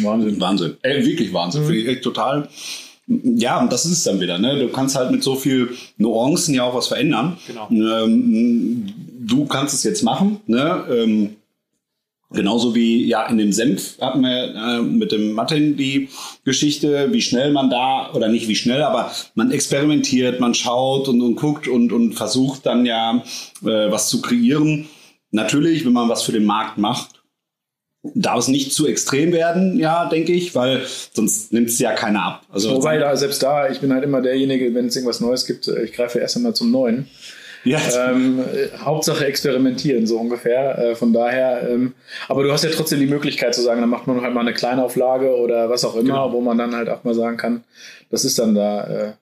Wahnsinn. 0.00 0.40
Wahnsinn. 0.40 0.76
Ey, 0.82 1.04
wirklich 1.04 1.32
Wahnsinn. 1.32 1.62
Mhm. 1.62 1.66
Finde 1.66 1.80
ich 1.80 1.88
echt 1.88 2.02
total. 2.02 2.48
Ja, 3.06 3.60
und 3.60 3.72
das 3.72 3.84
ist 3.84 3.92
es 3.92 4.04
dann 4.04 4.20
wieder. 4.20 4.38
Ne? 4.38 4.58
Du 4.58 4.68
kannst 4.68 4.96
halt 4.96 5.10
mit 5.10 5.22
so 5.22 5.34
viel 5.34 5.70
Nuancen 5.98 6.54
ja 6.54 6.64
auch 6.64 6.74
was 6.74 6.86
verändern. 6.86 7.36
Genau. 7.46 7.68
Ähm, 7.70 8.86
du 9.20 9.44
kannst 9.46 9.74
es 9.74 9.82
jetzt 9.82 10.02
machen. 10.02 10.40
Ne? 10.46 10.84
Ähm, 10.88 11.36
genauso 12.32 12.74
wie 12.74 13.04
ja 13.04 13.26
in 13.26 13.38
dem 13.38 13.52
Senf 13.52 14.00
hatten 14.00 14.20
wir 14.22 14.54
äh, 14.54 14.82
mit 14.82 15.12
dem 15.12 15.32
Martin 15.32 15.76
die 15.76 16.08
Geschichte, 16.44 17.12
wie 17.12 17.20
schnell 17.20 17.52
man 17.52 17.68
da, 17.68 18.12
oder 18.14 18.28
nicht 18.28 18.48
wie 18.48 18.56
schnell, 18.56 18.82
aber 18.82 19.10
man 19.34 19.50
experimentiert, 19.50 20.40
man 20.40 20.54
schaut 20.54 21.08
und, 21.08 21.20
und 21.20 21.36
guckt 21.36 21.68
und, 21.68 21.92
und 21.92 22.14
versucht 22.14 22.64
dann 22.66 22.86
ja 22.86 23.22
äh, 23.62 23.90
was 23.90 24.08
zu 24.08 24.22
kreieren. 24.22 24.88
Natürlich, 25.32 25.84
wenn 25.84 25.92
man 25.92 26.08
was 26.08 26.22
für 26.22 26.32
den 26.32 26.44
Markt 26.44 26.78
macht, 26.78 27.22
darf 28.02 28.38
es 28.38 28.48
nicht 28.48 28.72
zu 28.72 28.86
extrem 28.86 29.32
werden, 29.32 29.78
ja, 29.78 30.06
denke 30.06 30.32
ich, 30.32 30.54
weil 30.54 30.82
sonst 31.12 31.52
nimmt 31.52 31.68
es 31.68 31.78
ja 31.78 31.92
keiner 31.92 32.22
ab. 32.22 32.42
Also, 32.50 32.74
Wobei 32.74 32.98
da, 32.98 33.16
selbst 33.16 33.42
da, 33.42 33.68
ich 33.68 33.80
bin 33.80 33.92
halt 33.92 34.04
immer 34.04 34.20
derjenige, 34.20 34.74
wenn 34.74 34.86
es 34.86 34.96
irgendwas 34.96 35.20
Neues 35.20 35.46
gibt, 35.46 35.68
äh, 35.68 35.82
ich 35.84 35.92
greife 35.92 36.18
erst 36.18 36.36
einmal 36.36 36.54
zum 36.54 36.70
Neuen. 36.70 37.08
Ja. 37.64 37.78
Ähm, 38.10 38.40
äh, 38.40 38.76
Hauptsache 38.78 39.24
experimentieren, 39.24 40.06
so 40.06 40.18
ungefähr. 40.18 40.78
Äh, 40.78 40.94
von 40.96 41.12
daher, 41.12 41.68
ähm, 41.70 41.94
aber 42.28 42.42
du 42.42 42.52
hast 42.52 42.64
ja 42.64 42.70
trotzdem 42.70 42.98
die 42.98 43.06
Möglichkeit 43.06 43.54
zu 43.54 43.62
sagen, 43.62 43.80
dann 43.80 43.90
macht 43.90 44.08
man 44.08 44.20
halt 44.20 44.34
mal 44.34 44.40
eine 44.40 44.52
Kleinauflage 44.52 45.36
oder 45.36 45.70
was 45.70 45.84
auch 45.84 45.94
immer, 45.94 46.02
genau. 46.02 46.32
wo 46.32 46.40
man 46.40 46.58
dann 46.58 46.74
halt 46.74 46.88
auch 46.88 47.04
mal 47.04 47.14
sagen 47.14 47.36
kann, 47.36 47.62
das 48.10 48.24
ist 48.24 48.38
dann 48.38 48.56
da 48.56 48.84
äh, 48.84 49.12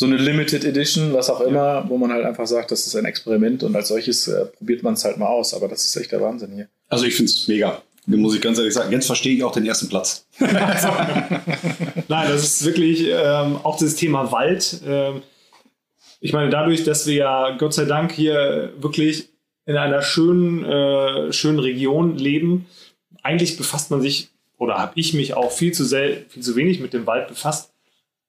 so 0.00 0.06
eine 0.06 0.16
Limited 0.16 0.64
Edition, 0.64 1.12
was 1.12 1.28
auch 1.28 1.40
immer, 1.40 1.56
ja. 1.56 1.88
wo 1.88 1.98
man 1.98 2.12
halt 2.12 2.24
einfach 2.24 2.46
sagt, 2.46 2.70
das 2.70 2.86
ist 2.86 2.94
ein 2.94 3.04
Experiment 3.04 3.64
und 3.64 3.74
als 3.74 3.88
solches 3.88 4.28
äh, 4.28 4.46
probiert 4.46 4.84
man 4.84 4.94
es 4.94 5.04
halt 5.04 5.18
mal 5.18 5.26
aus. 5.26 5.52
Aber 5.54 5.66
das 5.66 5.84
ist 5.84 5.96
echt 5.96 6.12
der 6.12 6.20
Wahnsinn 6.20 6.52
hier. 6.54 6.68
Also 6.88 7.04
ich 7.04 7.16
finde 7.16 7.32
es 7.32 7.48
mega. 7.48 7.82
Muss 8.06 8.36
ich 8.36 8.40
ganz 8.40 8.58
ehrlich 8.58 8.72
sagen. 8.72 8.92
Jetzt 8.92 9.06
verstehe 9.06 9.34
ich 9.34 9.42
auch 9.42 9.50
den 9.50 9.66
ersten 9.66 9.88
Platz. 9.88 10.24
Nein, 10.38 10.58
das 12.08 12.44
ist 12.44 12.64
wirklich 12.64 13.08
ähm, 13.08 13.58
auch 13.64 13.76
das 13.76 13.96
Thema 13.96 14.30
Wald. 14.30 14.80
Ähm, 14.86 15.22
ich 16.20 16.32
meine, 16.32 16.48
dadurch, 16.48 16.84
dass 16.84 17.06
wir 17.08 17.14
ja 17.14 17.56
Gott 17.58 17.74
sei 17.74 17.84
Dank 17.84 18.12
hier 18.12 18.72
wirklich 18.78 19.30
in 19.66 19.76
einer 19.76 20.00
schönen, 20.00 20.64
äh, 20.64 21.32
schönen 21.32 21.58
Region 21.58 22.16
leben, 22.16 22.66
eigentlich 23.24 23.56
befasst 23.56 23.90
man 23.90 24.00
sich 24.00 24.28
oder 24.58 24.78
habe 24.78 24.92
ich 24.94 25.12
mich 25.12 25.34
auch 25.34 25.50
viel 25.50 25.72
zu, 25.72 25.84
viel 25.84 26.42
zu 26.42 26.54
wenig 26.54 26.78
mit 26.78 26.92
dem 26.92 27.04
Wald 27.04 27.26
befasst. 27.26 27.72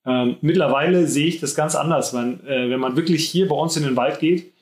Ähm, 0.06 0.38
mittlerweile 0.42 1.08
sehe 1.08 1.28
ich 1.28 1.40
das 1.40 1.56
ganz 1.56 1.76
anders. 1.76 2.14
Wenn, 2.14 2.46
äh, 2.48 2.70
wenn 2.70 2.80
man 2.80 2.96
wirklich 2.96 3.30
hier 3.30 3.48
bei 3.48 3.56
uns 3.56 3.76
in 3.78 3.84
den 3.84 3.96
Wald 3.96 4.20
geht, 4.20 4.54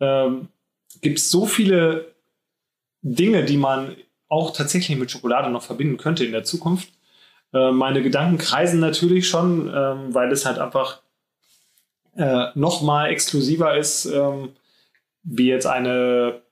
ähm, 0.00 0.48
gibt 1.00 1.18
es 1.18 1.30
so 1.30 1.46
viele 1.46 2.14
Dinge, 3.02 3.44
die 3.44 3.56
man 3.56 3.96
auch 4.28 4.52
tatsächlich 4.52 4.98
mit 4.98 5.10
Schokolade 5.10 5.50
noch 5.50 5.62
verbinden 5.62 5.96
könnte 5.96 6.24
in 6.24 6.32
der 6.32 6.44
Zukunft. 6.44 6.88
Äh, 7.52 7.70
meine 7.72 8.02
Gedanken 8.02 8.38
kreisen 8.38 8.80
natürlich 8.80 9.28
schon, 9.28 9.68
ähm, 9.74 10.14
weil 10.14 10.32
es 10.32 10.46
halt 10.46 10.58
einfach 10.58 11.00
äh, 12.16 12.46
noch 12.54 12.82
mal 12.82 13.08
exklusiver 13.08 13.76
ist, 13.76 14.06
ähm, 14.06 14.50
wie 15.22 15.48
jetzt 15.48 15.66
eine 15.66 16.42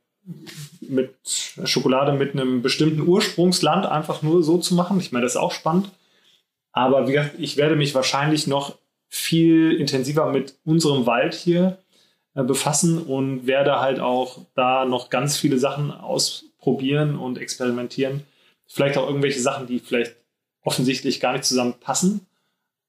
mit 0.81 1.14
Schokolade 1.64 2.12
mit 2.12 2.33
einem 2.33 2.62
bestimmten 2.62 3.07
Ursprungsland 3.07 3.87
einfach 3.87 4.23
nur 4.23 4.42
so 4.42 4.59
zu 4.59 4.75
machen. 4.75 4.99
Ich 4.99 5.12
meine, 5.12 5.25
das 5.25 5.33
ist 5.33 5.40
auch 5.40 5.53
spannend. 5.53 5.90
Aber 6.74 7.06
wie 7.06 7.12
gesagt, 7.12 7.37
ich 7.38 7.56
werde 7.56 7.76
mich 7.76 7.94
wahrscheinlich 7.94 8.46
noch 8.48 8.76
viel 9.08 9.72
intensiver 9.72 10.30
mit 10.30 10.56
unserem 10.64 11.06
Wald 11.06 11.34
hier 11.34 11.78
äh, 12.34 12.42
befassen 12.42 13.00
und 13.00 13.46
werde 13.46 13.78
halt 13.78 14.00
auch 14.00 14.40
da 14.56 14.84
noch 14.84 15.08
ganz 15.08 15.38
viele 15.38 15.58
Sachen 15.58 15.92
ausprobieren 15.92 17.16
und 17.16 17.38
experimentieren. 17.38 18.24
Vielleicht 18.66 18.98
auch 18.98 19.06
irgendwelche 19.06 19.40
Sachen, 19.40 19.68
die 19.68 19.78
vielleicht 19.78 20.16
offensichtlich 20.64 21.20
gar 21.20 21.32
nicht 21.32 21.44
zusammenpassen. 21.44 22.26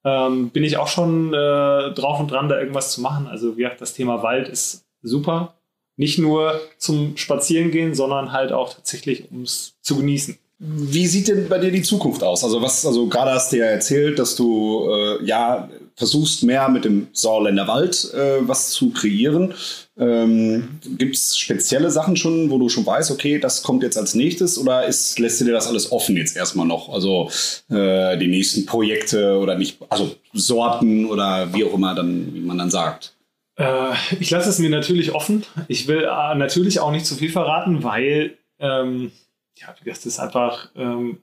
Ähm, 0.03 0.49
bin 0.49 0.63
ich 0.63 0.77
auch 0.77 0.87
schon 0.87 1.31
äh, 1.33 1.93
drauf 1.93 2.19
und 2.19 2.31
dran, 2.31 2.49
da 2.49 2.59
irgendwas 2.59 2.91
zu 2.91 3.01
machen. 3.01 3.27
Also 3.27 3.55
wie 3.55 3.61
gesagt, 3.61 3.81
das 3.81 3.93
Thema 3.93 4.23
Wald 4.23 4.49
ist 4.49 4.83
super. 5.03 5.53
Nicht 5.95 6.17
nur 6.17 6.59
zum 6.79 7.17
Spazierengehen, 7.17 7.93
sondern 7.93 8.31
halt 8.31 8.51
auch 8.51 8.73
tatsächlich, 8.73 9.31
um 9.31 9.43
es 9.43 9.77
zu 9.81 9.97
genießen. 9.97 10.39
Wie 10.57 11.05
sieht 11.07 11.27
denn 11.27 11.49
bei 11.49 11.59
dir 11.59 11.71
die 11.71 11.81
Zukunft 11.81 12.23
aus? 12.23 12.43
Also 12.43 12.61
was, 12.61 12.85
also 12.85 13.07
gerade 13.07 13.31
hast 13.31 13.51
du 13.51 13.57
ja 13.57 13.65
erzählt, 13.65 14.19
dass 14.19 14.35
du 14.35 14.89
äh, 14.89 15.25
ja 15.25 15.69
versuchst 15.95 16.43
mehr 16.43 16.69
mit 16.69 16.85
dem 16.85 17.07
Sauerländer 17.11 17.67
Wald 17.67 18.13
äh, 18.13 18.47
was 18.47 18.71
zu 18.71 18.91
kreieren. 18.91 19.53
Ähm, 19.97 20.79
Gibt 20.97 21.15
es 21.15 21.37
spezielle 21.37 21.89
Sachen 21.89 22.17
schon, 22.17 22.49
wo 22.49 22.57
du 22.57 22.69
schon 22.69 22.85
weißt, 22.85 23.11
okay, 23.11 23.39
das 23.39 23.63
kommt 23.63 23.83
jetzt 23.83 23.97
als 23.97 24.13
nächstes 24.13 24.57
oder 24.57 24.85
ist, 24.85 25.19
lässt 25.19 25.39
du 25.39 25.45
dir 25.45 25.53
das 25.53 25.67
alles 25.67 25.91
offen 25.91 26.17
jetzt 26.17 26.35
erstmal 26.35 26.65
noch? 26.65 26.89
Also 26.89 27.29
äh, 27.69 28.17
die 28.17 28.27
nächsten 28.27 28.65
Projekte 28.65 29.37
oder 29.37 29.57
nicht, 29.57 29.77
also 29.89 30.15
Sorten 30.33 31.05
oder 31.05 31.53
wie 31.53 31.63
auch 31.65 31.73
immer 31.73 31.95
dann, 31.95 32.33
wie 32.33 32.41
man 32.41 32.57
dann 32.57 32.69
sagt. 32.69 33.13
Äh, 33.57 33.93
ich 34.19 34.29
lasse 34.31 34.49
es 34.49 34.59
mir 34.59 34.69
natürlich 34.69 35.13
offen. 35.13 35.43
Ich 35.67 35.87
will 35.87 36.03
äh, 36.03 36.35
natürlich 36.35 36.79
auch 36.79 36.91
nicht 36.91 37.05
zu 37.05 37.15
viel 37.15 37.31
verraten, 37.31 37.83
weil 37.83 38.37
ähm, 38.59 39.11
ja, 39.57 39.75
das 39.85 40.05
ist 40.05 40.19
einfach 40.19 40.69
ähm, 40.75 41.19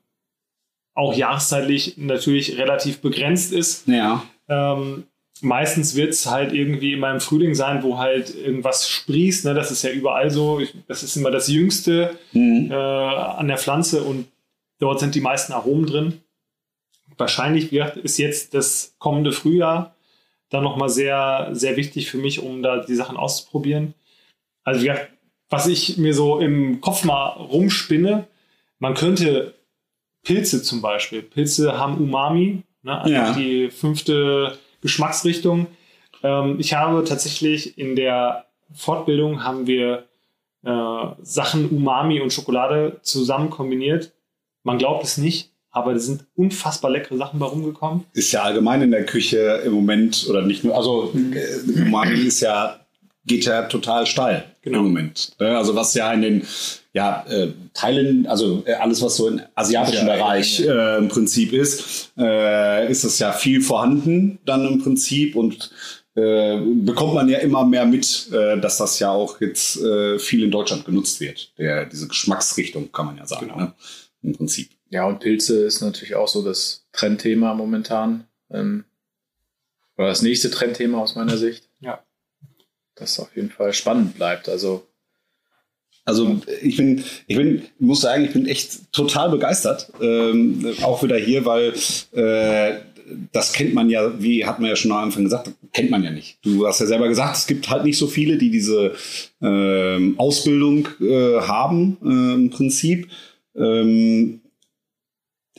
auch 0.95 1.15
jahreszeitlich 1.15 1.97
natürlich 1.97 2.59
relativ 2.59 3.01
begrenzt 3.01 3.53
ist. 3.53 3.87
Ja. 3.89 4.25
Ähm, 4.49 5.05
meistens 5.41 5.95
wird 5.97 6.11
es 6.11 6.27
halt 6.27 6.53
irgendwie 6.53 6.93
immer 6.93 7.11
im 7.11 7.21
Frühling 7.21 7.55
sein, 7.55 7.83
wo 7.83 7.99
halt 7.99 8.35
irgendwas 8.35 8.89
sprießt. 8.89 9.45
Ne? 9.45 9.55
Das 9.55 9.71
ist 9.71 9.83
ja 9.83 9.91
überall 9.91 10.31
so. 10.31 10.61
Ich, 10.61 10.75
das 10.89 11.03
ist 11.03 11.17
immer 11.17 11.31
das 11.31 11.49
Jüngste 11.49 12.17
mhm. 12.33 12.71
äh, 12.71 12.75
an 12.75 13.49
der 13.49 13.59
Pflanze 13.59 14.03
und 14.03 14.27
dort 14.79 15.01
sind 15.01 15.15
die 15.15 15.21
meisten 15.21 15.53
Aromen 15.53 15.87
drin. 15.87 16.21
Wahrscheinlich 17.17 17.73
wird, 17.73 17.97
ist 17.99 18.19
jetzt 18.19 18.55
das 18.55 18.95
kommende 18.99 19.33
Frühjahr 19.33 19.95
dann 20.51 20.65
nochmal 20.65 20.91
sehr, 20.91 21.51
sehr 21.53 21.77
wichtig 21.77 22.11
für 22.11 22.19
mich, 22.19 22.41
um 22.41 22.63
da 22.63 22.79
die 22.79 22.95
Sachen 22.95 23.17
auszuprobieren. 23.17 23.95
Also, 24.65 24.85
ja, 24.85 24.97
was 25.53 25.67
ich 25.67 25.99
mir 25.99 26.15
so 26.15 26.39
im 26.39 26.81
Kopf 26.81 27.05
mal 27.05 27.29
rumspinne, 27.29 28.27
man 28.79 28.95
könnte 28.95 29.53
Pilze 30.23 30.63
zum 30.63 30.81
Beispiel. 30.81 31.21
Pilze 31.21 31.77
haben 31.79 31.99
Umami, 31.99 32.63
ne? 32.83 32.99
also 32.99 33.15
ja. 33.15 33.33
die 33.35 33.71
fünfte 33.71 34.57
Geschmacksrichtung. 34.81 35.67
Ähm, 36.23 36.57
ich 36.59 36.73
habe 36.73 37.05
tatsächlich 37.05 37.77
in 37.77 37.97
der 37.97 38.47
Fortbildung 38.73 39.45
haben 39.45 39.67
wir 39.67 40.05
äh, 40.65 41.07
Sachen 41.21 41.69
Umami 41.69 42.21
und 42.21 42.33
Schokolade 42.33 43.01
zusammen 43.03 43.51
kombiniert. 43.51 44.13
Man 44.63 44.79
glaubt 44.79 45.05
es 45.05 45.19
nicht, 45.19 45.51
aber 45.71 45.93
da 45.93 45.99
sind 45.99 46.25
unfassbar 46.35 46.91
leckere 46.91 47.19
Sachen 47.19 47.39
bei 47.39 47.47
rumgekommen. 47.47 48.05
Ist 48.15 48.33
ja 48.33 48.43
allgemein 48.43 48.81
in 48.81 48.91
der 48.91 49.05
Küche 49.05 49.61
im 49.67 49.75
Moment 49.75 50.27
oder 50.31 50.41
nicht 50.41 50.65
nur, 50.65 50.75
also 50.75 51.13
äh, 51.15 51.83
Umami 51.83 52.21
ist 52.21 52.41
ja, 52.41 52.81
geht 53.27 53.45
ja 53.45 53.65
total 53.65 54.07
steil 54.07 54.52
genau. 54.63 54.79
im 54.79 54.85
Moment. 54.85 55.33
Ne? 55.39 55.57
Also 55.57 55.75
was 55.75 55.95
ja 55.95 56.13
in 56.13 56.23
den 56.23 56.47
ja, 56.93 57.25
äh, 57.29 57.53
Teilen, 57.75 58.27
also 58.27 58.63
äh, 58.67 58.75
alles, 58.75 59.03
was 59.03 59.17
so 59.17 59.29
im 59.29 59.41
asiatischen 59.55 60.07
ja, 60.07 60.15
Bereich 60.15 60.61
äh, 60.61 60.99
im 60.99 61.09
Prinzip 61.09 61.53
ist, 61.53 62.13
äh, 62.19 62.91
ist 62.91 63.05
es 63.05 63.19
ja 63.19 63.33
viel 63.33 63.61
vorhanden 63.61 64.39
dann 64.45 64.67
im 64.67 64.83
Prinzip 64.83 65.37
und 65.37 65.71
äh, 66.15 66.59
bekommt 66.61 67.15
man 67.15 67.29
ja 67.29 67.39
immer 67.39 67.65
mehr 67.65 67.87
mit, 67.87 68.31
äh, 68.33 68.61
dass 68.61 68.77
das 68.77 68.99
ja 68.99 69.11
auch 69.11 69.41
jetzt 69.41 69.81
äh, 69.81 70.19
viel 70.19 70.43
in 70.43 70.51
Deutschland 70.51 70.85
genutzt 70.85 71.21
wird. 71.21 71.53
Der, 71.57 71.87
diese 71.87 72.09
Geschmacksrichtung 72.09 72.93
kann 72.93 73.07
man 73.07 73.17
ja 73.17 73.27
sagen, 73.27 73.47
genau. 73.47 73.59
ne? 73.59 73.73
im 74.23 74.35
Prinzip. 74.35 74.71
Ja, 74.91 75.07
und 75.07 75.21
Pilze 75.21 75.65
ist 75.65 75.81
natürlich 75.81 76.15
auch 76.15 76.29
so 76.29 76.43
das 76.43 76.87
Trendthema 76.93 77.55
momentan. 77.55 78.25
Ähm, 78.51 78.85
oder 79.97 80.09
das 80.09 80.21
nächste 80.21 80.51
Trendthema 80.51 80.99
aus 80.99 81.15
meiner 81.15 81.39
Sicht. 81.39 81.69
Das 82.95 83.19
auf 83.19 83.35
jeden 83.35 83.51
Fall 83.51 83.73
spannend 83.73 84.15
bleibt. 84.15 84.49
Also 84.49 84.87
also 86.05 86.41
ich 86.63 86.77
bin, 86.77 87.05
ich 87.29 87.37
bin, 87.37 87.63
muss 87.79 88.01
sagen, 88.01 88.25
ich 88.25 88.33
bin 88.33 88.47
echt 88.47 88.93
total 88.93 89.31
begeistert. 89.31 89.93
Ähm, 90.01 90.75
auch 90.83 91.03
wieder 91.03 91.17
hier, 91.17 91.45
weil 91.45 91.73
äh, 92.13 92.81
das 93.33 93.53
kennt 93.53 93.75
man 93.75 93.89
ja, 93.89 94.21
wie 94.21 94.45
hat 94.45 94.59
man 94.59 94.69
ja 94.69 94.77
schon 94.77 94.91
am 94.91 95.05
Anfang 95.05 95.25
gesagt, 95.25 95.51
kennt 95.73 95.91
man 95.91 96.03
ja 96.03 96.11
nicht. 96.11 96.39
Du 96.43 96.67
hast 96.67 96.81
ja 96.81 96.87
selber 96.87 97.09
gesagt, 97.09 97.37
es 97.37 97.47
gibt 97.47 97.71
halt 97.71 97.85
nicht 97.85 97.99
so 97.99 98.09
viele, 98.09 98.37
die 98.37 98.51
diese 98.51 98.95
ähm, 99.41 100.15
Ausbildung 100.19 100.89
äh, 101.01 101.41
haben 101.41 101.99
äh, 102.03 102.35
im 102.35 102.51
Prinzip. 102.51 103.09
Ähm, 103.57 104.41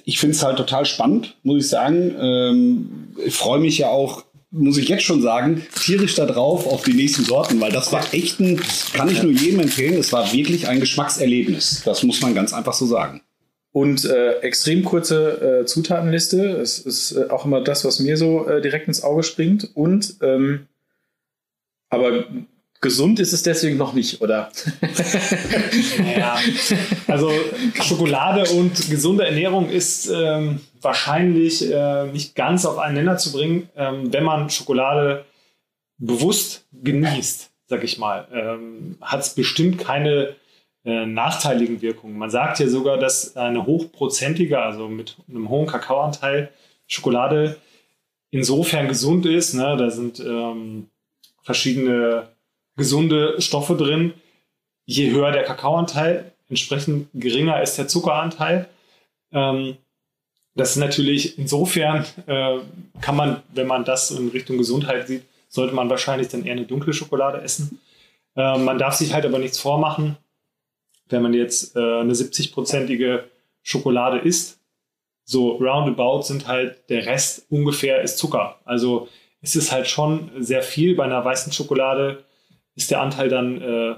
ich 0.04 0.20
finde 0.20 0.36
es 0.36 0.44
halt 0.44 0.58
total 0.58 0.86
spannend, 0.86 1.38
muss 1.44 1.64
ich 1.64 1.70
sagen. 1.70 2.16
Ähm, 2.20 2.90
ich 3.26 3.34
freue 3.34 3.60
mich 3.60 3.78
ja 3.78 3.88
auch 3.88 4.26
muss 4.54 4.78
ich 4.78 4.88
jetzt 4.88 5.04
schon 5.04 5.22
sagen, 5.22 5.66
tierisch 5.76 6.16
da 6.16 6.26
drauf 6.26 6.68
auf 6.68 6.84
die 6.84 6.94
nächsten 6.94 7.24
Sorten, 7.24 7.60
weil 7.60 7.72
das 7.72 7.92
war 7.92 8.14
echt 8.14 8.40
ein, 8.40 8.62
kann 8.94 9.10
ich 9.10 9.24
nur 9.24 9.32
jedem 9.32 9.62
empfehlen, 9.62 9.96
es 9.96 10.14
war 10.14 10.32
wirklich 10.32 10.68
ein 10.68 10.80
Geschmackserlebnis. 10.80 11.82
Das 11.84 12.04
muss 12.04 12.22
man 12.22 12.36
ganz 12.36 12.54
einfach 12.54 12.74
so 12.74 12.86
sagen. 12.86 13.22
Und 13.72 14.06
äh, 14.06 14.40
extrem 14.42 14.86
kurze 14.86 15.62
äh, 15.62 15.66
Zutatenliste. 15.66 16.58
Es 16.58 16.78
ist 16.78 17.14
äh, 17.14 17.30
auch 17.30 17.46
immer 17.46 17.62
das, 17.62 17.84
was 17.84 18.00
mir 18.00 18.18
so 18.18 18.48
äh, 18.48 18.62
direkt 18.62 18.88
ins 18.88 19.04
Auge 19.04 19.24
springt. 19.24 19.72
Und 19.74 20.18
ähm, 20.22 20.68
aber 21.90 22.26
Gesund 22.84 23.20
ist 23.20 23.32
es 23.32 23.42
deswegen 23.42 23.78
noch 23.78 23.94
nicht, 23.94 24.22
oder? 24.22 24.52
ja, 26.18 26.38
also 27.08 27.32
Schokolade 27.82 28.44
und 28.52 28.90
gesunde 28.90 29.26
Ernährung 29.26 29.70
ist 29.70 30.12
ähm, 30.14 30.60
wahrscheinlich 30.82 31.72
äh, 31.72 32.08
nicht 32.08 32.36
ganz 32.36 32.66
auf 32.66 32.78
einen 32.78 32.96
Nenner 32.96 33.18
zu 33.18 33.32
bringen, 33.32 33.70
ähm, 33.76 34.14
wenn 34.14 34.26
man 34.26 34.50
Schokolade 34.50 35.24
bewusst 35.98 36.68
genießt, 36.74 37.52
sag 37.68 37.84
ich 37.86 37.98
mal. 37.98 38.28
Ähm, 38.34 38.98
Hat 39.02 39.22
es 39.22 39.34
bestimmt 39.34 39.80
keine 39.80 40.36
äh, 40.84 41.06
nachteiligen 41.06 41.82
Wirkungen. 41.82 42.18
Man 42.18 42.30
sagt 42.30 42.60
ja 42.60 42.68
sogar, 42.68 42.98
dass 42.98 43.38
eine 43.38 43.66
hochprozentige, 43.66 44.60
also 44.60 44.90
mit 44.90 45.16
einem 45.30 45.48
hohen 45.48 45.68
Kakaoanteil 45.68 46.52
Schokolade 46.86 47.56
insofern 48.30 48.90
gesund 48.90 49.26
ist. 49.26 49.54
Ne? 49.54 49.78
Da 49.78 49.90
sind 49.90 50.20
ähm, 50.20 50.90
verschiedene 51.44 52.33
gesunde 52.76 53.42
Stoffe 53.42 53.76
drin. 53.76 54.14
Je 54.86 55.12
höher 55.12 55.32
der 55.32 55.44
Kakaoanteil, 55.44 56.32
entsprechend 56.50 57.08
geringer 57.14 57.62
ist 57.62 57.78
der 57.78 57.88
Zuckeranteil. 57.88 58.68
Ähm, 59.32 59.78
das 60.56 60.72
ist 60.72 60.78
natürlich 60.78 61.38
insofern, 61.40 62.06
äh, 62.28 62.60
kann 63.02 63.16
man, 63.16 63.42
wenn 63.54 63.68
man 63.68 63.86
das 63.86 64.12
in 64.12 64.30
Richtung 64.30 64.58
Gesundheit 64.58 65.08
sieht, 65.08 65.24
sollte 65.48 65.74
man 65.74 65.90
wahrscheinlich 65.90 66.28
dann 66.28 66.46
eher 66.46 66.54
eine 66.54 66.66
dunkle 66.66 66.94
Schokolade 66.94 67.42
essen. 67.42 67.80
Äh, 68.36 68.58
man 68.58 68.78
darf 68.78 68.96
sich 68.96 69.14
halt 69.14 69.26
aber 69.26 69.40
nichts 69.40 69.60
vormachen, 69.60 70.18
wenn 71.10 71.22
man 71.22 71.34
jetzt 71.34 71.76
äh, 71.76 71.80
eine 71.80 72.14
70-prozentige 72.14 73.24
Schokolade 73.64 74.20
isst. 74.20 74.60
So 75.26 75.52
roundabout 75.52 76.24
sind 76.24 76.48
halt 76.48 76.90
der 76.90 77.06
Rest 77.06 77.46
ungefähr 77.50 78.02
ist 78.02 78.18
Zucker. 78.18 78.60
Also 78.66 79.08
es 79.42 79.56
ist 79.56 79.72
halt 79.72 79.88
schon 79.88 80.32
sehr 80.40 80.62
viel. 80.62 80.96
Bei 80.96 81.06
einer 81.06 81.24
weißen 81.24 81.52
Schokolade 81.52 82.24
ist 82.76 82.92
der 82.92 83.02
Anteil 83.02 83.30
dann 83.30 83.62
äh, 83.62 83.96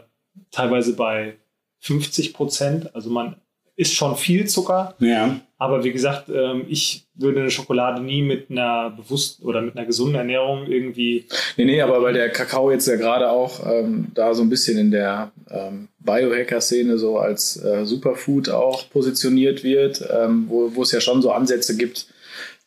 teilweise 0.52 0.96
bei 0.96 1.36
50 1.80 2.34
Prozent. 2.34 2.96
Also 2.96 3.10
man 3.10 3.36
isst 3.76 3.94
schon 3.94 4.16
viel 4.16 4.48
Zucker. 4.48 4.96
Ja. 5.00 5.40
Aber 5.58 5.84
wie 5.84 5.92
gesagt, 5.92 6.30
ähm, 6.30 6.66
ich 6.68 7.08
würde 7.14 7.40
eine 7.40 7.52
Schokolade 7.52 8.02
nie 8.02 8.22
mit 8.22 8.50
einer 8.50 8.90
bewussten 8.90 9.46
oder 9.46 9.62
mit 9.62 9.78
einer 9.78 9.86
gesunden 9.86 10.16
Ernährung 10.16 10.68
irgendwie. 10.68 11.26
Nee, 11.56 11.66
nee, 11.66 11.82
aber 11.82 12.02
weil 12.02 12.14
der 12.14 12.30
Kakao 12.30 12.72
jetzt 12.72 12.88
ja 12.88 12.96
gerade 12.96 13.30
auch 13.30 13.66
ähm, 13.66 14.08
da 14.14 14.34
so 14.34 14.42
ein 14.42 14.50
bisschen 14.50 14.78
in 14.78 14.92
der 14.92 15.32
ähm, 15.50 15.88
Biohacker-Szene 16.00 16.98
so 16.98 17.20
als 17.20 17.62
äh, 17.64 17.86
Superfood 17.86 18.50
auch 18.50 18.90
positioniert 18.90 19.64
wird, 19.64 20.04
ähm, 20.12 20.46
wo, 20.50 20.76
wo 20.76 20.84
es 20.84 20.92
ja 20.92 21.00
schon 21.00 21.22
so 21.22 21.32
Ansätze 21.32 21.78
gibt, 21.78 22.08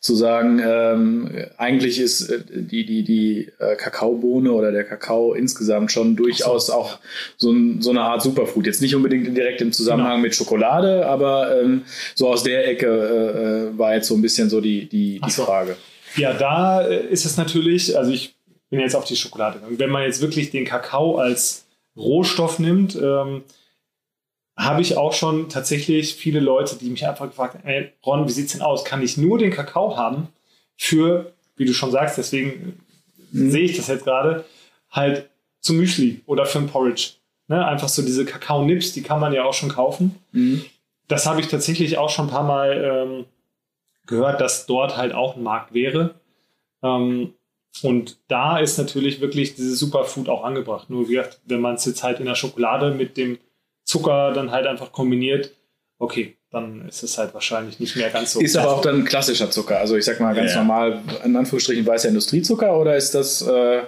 zu 0.01 0.15
sagen, 0.15 0.61
ähm, 0.65 1.45
eigentlich 1.57 1.99
ist 1.99 2.29
äh, 2.29 2.39
die, 2.49 2.85
die, 2.85 3.03
die 3.03 3.51
äh, 3.59 3.75
Kakaobohne 3.75 4.51
oder 4.51 4.71
der 4.71 4.85
Kakao 4.85 5.33
insgesamt 5.33 5.91
schon 5.91 6.15
durchaus 6.15 6.67
so. 6.67 6.73
auch 6.73 6.99
so, 7.37 7.51
ein, 7.51 7.81
so 7.81 7.89
eine 7.89 8.01
Art 8.01 8.21
Superfood. 8.21 8.65
Jetzt 8.65 8.81
nicht 8.81 8.95
unbedingt 8.95 9.35
direkt 9.35 9.59
im 9.59 9.73
Zusammenhang 9.73 10.11
genau. 10.13 10.23
mit 10.23 10.35
Schokolade, 10.35 11.05
aber 11.05 11.61
ähm, 11.61 11.83
so 12.15 12.29
aus 12.29 12.43
der 12.43 12.67
Ecke 12.67 12.87
äh, 12.87 13.73
äh 13.73 13.77
war 13.77 13.93
jetzt 13.95 14.07
so 14.07 14.15
ein 14.15 14.21
bisschen 14.21 14.49
so 14.49 14.61
die, 14.61 14.87
die, 14.87 15.19
die 15.19 15.31
so. 15.31 15.43
Frage. 15.43 15.75
Ja, 16.15 16.33
da 16.33 16.81
äh, 16.81 17.07
ist 17.07 17.25
es 17.25 17.35
natürlich, 17.35 17.97
also 17.97 18.11
ich 18.11 18.35
bin 18.69 18.79
jetzt 18.79 18.95
auf 18.95 19.05
die 19.05 19.17
Schokolade 19.17 19.59
gegangen. 19.59 19.79
Wenn 19.79 19.89
man 19.89 20.03
jetzt 20.03 20.21
wirklich 20.21 20.49
den 20.49 20.63
Kakao 20.63 21.17
als 21.17 21.65
Rohstoff 21.97 22.59
nimmt, 22.59 22.95
ähm, 22.95 23.43
habe 24.59 24.81
ich 24.81 24.97
auch 24.97 25.13
schon 25.13 25.47
tatsächlich 25.47 26.15
viele 26.15 26.41
Leute, 26.41 26.75
die 26.75 26.89
mich 26.89 27.07
einfach 27.07 27.27
gefragt 27.27 27.55
haben, 27.55 27.65
ey, 27.65 27.93
Ron, 28.05 28.27
wie 28.27 28.31
sieht 28.31 28.47
es 28.47 28.51
denn 28.51 28.61
aus? 28.61 28.83
Kann 28.83 29.01
ich 29.01 29.17
nur 29.17 29.37
den 29.37 29.51
Kakao 29.51 29.95
haben 29.95 30.27
für, 30.75 31.31
wie 31.55 31.63
du 31.63 31.73
schon 31.73 31.91
sagst, 31.91 32.17
deswegen 32.17 32.77
mhm. 33.31 33.51
sehe 33.51 33.63
ich 33.63 33.77
das 33.77 33.87
jetzt 33.87 34.03
gerade, 34.03 34.43
halt 34.91 35.29
zum 35.61 35.77
Müsli 35.77 36.21
oder 36.25 36.45
für 36.45 36.59
ein 36.59 36.67
Porridge. 36.67 37.11
Ne? 37.47 37.65
Einfach 37.65 37.87
so 37.87 38.01
diese 38.01 38.25
Kakao-Nips, 38.25 38.91
die 38.91 39.01
kann 39.01 39.21
man 39.21 39.31
ja 39.31 39.45
auch 39.45 39.53
schon 39.53 39.69
kaufen. 39.69 40.19
Mhm. 40.33 40.65
Das 41.07 41.25
habe 41.25 41.39
ich 41.39 41.47
tatsächlich 41.47 41.97
auch 41.97 42.09
schon 42.09 42.27
ein 42.27 42.31
paar 42.31 42.43
Mal 42.43 42.83
ähm, 42.83 43.25
gehört, 44.07 44.41
dass 44.41 44.65
dort 44.65 44.97
halt 44.97 45.13
auch 45.13 45.37
ein 45.37 45.43
Markt 45.43 45.73
wäre. 45.73 46.15
Ähm, 46.83 47.33
und 47.81 48.17
da 48.27 48.59
ist 48.59 48.77
natürlich 48.77 49.21
wirklich 49.21 49.55
dieses 49.55 49.79
Superfood 49.79 50.27
auch 50.27 50.43
angebracht. 50.43 50.89
Nur 50.89 51.07
wie 51.07 51.13
gesagt, 51.13 51.39
wenn 51.45 51.61
man 51.61 51.75
es 51.75 51.85
jetzt 51.85 52.03
halt 52.03 52.19
in 52.19 52.25
der 52.25 52.35
Schokolade 52.35 52.91
mit 52.91 53.15
dem 53.15 53.37
Zucker 53.89 54.33
dann 54.33 54.51
halt 54.51 54.67
einfach 54.67 54.91
kombiniert, 54.91 55.51
okay, 55.97 56.37
dann 56.51 56.87
ist 56.87 57.01
es 57.01 57.17
halt 57.17 57.33
wahrscheinlich 57.33 57.79
nicht 57.79 57.95
mehr 57.95 58.11
ganz 58.11 58.33
so. 58.33 58.39
Ist 58.39 58.55
aber 58.55 58.73
auch 58.73 58.81
dann 58.81 59.03
klassischer 59.03 59.49
Zucker. 59.49 59.79
Also 59.79 59.97
ich 59.97 60.05
sag 60.05 60.19
mal 60.19 60.35
ganz 60.35 60.51
ja. 60.51 60.59
normal, 60.59 61.01
in 61.25 61.35
Anführungsstrichen 61.35 61.87
weißer 61.87 62.09
Industriezucker 62.09 62.77
oder 62.77 62.95
ist 62.95 63.15
das 63.15 63.41
äh, 63.41 63.81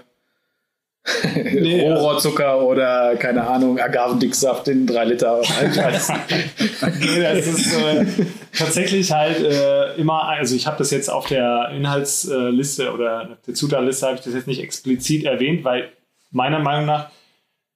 nee, 1.53 1.87
Rohrzucker 1.87 2.53
also, 2.53 2.67
oder 2.67 3.15
keine 3.17 3.45
Ahnung, 3.45 3.79
Agavendicksaft 3.79 4.69
in 4.69 4.87
drei 4.87 5.05
Liter? 5.05 5.39
nee, 6.99 7.21
das 7.21 7.45
ist 7.45 7.77
äh, 7.77 8.05
tatsächlich 8.57 9.11
halt 9.11 9.39
äh, 9.39 9.93
immer, 9.97 10.23
also 10.23 10.55
ich 10.55 10.65
habe 10.65 10.77
das 10.79 10.89
jetzt 10.89 11.11
auf 11.11 11.27
der 11.27 11.69
Inhaltsliste 11.75 12.91
oder 12.91 13.37
der 13.45 13.53
Zutatenliste 13.53 14.07
habe 14.07 14.15
ich 14.15 14.23
das 14.23 14.33
jetzt 14.33 14.47
nicht 14.47 14.63
explizit 14.63 15.25
erwähnt, 15.25 15.63
weil 15.63 15.89
meiner 16.31 16.59
Meinung 16.59 16.87
nach 16.87 17.11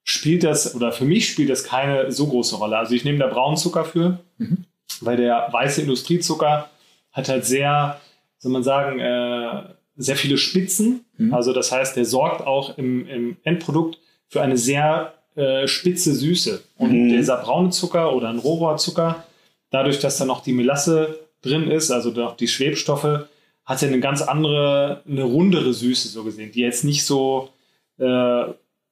spielt 0.06 0.42
das, 0.42 0.74
oder 0.74 0.92
für 0.92 1.04
mich 1.04 1.28
spielt 1.28 1.50
das 1.50 1.64
keine 1.64 2.10
so 2.10 2.26
große 2.28 2.56
Rolle. 2.56 2.78
Also 2.78 2.94
ich 2.94 3.04
nehme 3.04 3.18
da 3.18 3.26
braunen 3.26 3.58
Zucker 3.58 3.84
für. 3.84 4.20
Mhm 4.38 4.64
weil 5.00 5.16
der 5.16 5.48
weiße 5.50 5.82
Industriezucker 5.82 6.68
hat 7.12 7.28
halt 7.28 7.44
sehr, 7.44 8.00
soll 8.38 8.52
man 8.52 8.62
sagen, 8.62 8.98
äh, 8.98 9.62
sehr 9.96 10.16
viele 10.16 10.38
Spitzen. 10.38 11.04
Mhm. 11.16 11.34
Also 11.34 11.52
das 11.52 11.72
heißt, 11.72 11.96
der 11.96 12.04
sorgt 12.04 12.46
auch 12.46 12.76
im, 12.78 13.06
im 13.08 13.36
Endprodukt 13.44 13.98
für 14.28 14.42
eine 14.42 14.56
sehr 14.56 15.14
äh, 15.34 15.66
spitze 15.66 16.14
Süße. 16.14 16.62
Und 16.76 16.92
mhm. 16.92 17.08
dieser 17.08 17.38
braune 17.38 17.70
Zucker 17.70 18.14
oder 18.14 18.28
ein 18.28 18.38
Rohrzucker, 18.38 19.24
dadurch, 19.70 19.98
dass 19.98 20.18
da 20.18 20.24
noch 20.24 20.42
die 20.42 20.52
Melasse 20.52 21.20
drin 21.42 21.70
ist, 21.70 21.90
also 21.90 22.10
noch 22.10 22.36
die 22.36 22.48
Schwebstoffe, 22.48 23.26
hat 23.64 23.82
er 23.82 23.88
eine 23.88 24.00
ganz 24.00 24.22
andere, 24.22 25.02
eine 25.08 25.24
rundere 25.24 25.72
Süße 25.72 26.08
so 26.08 26.24
gesehen, 26.24 26.52
die 26.52 26.60
jetzt 26.60 26.84
nicht 26.84 27.04
so 27.04 27.50
äh, 27.98 28.44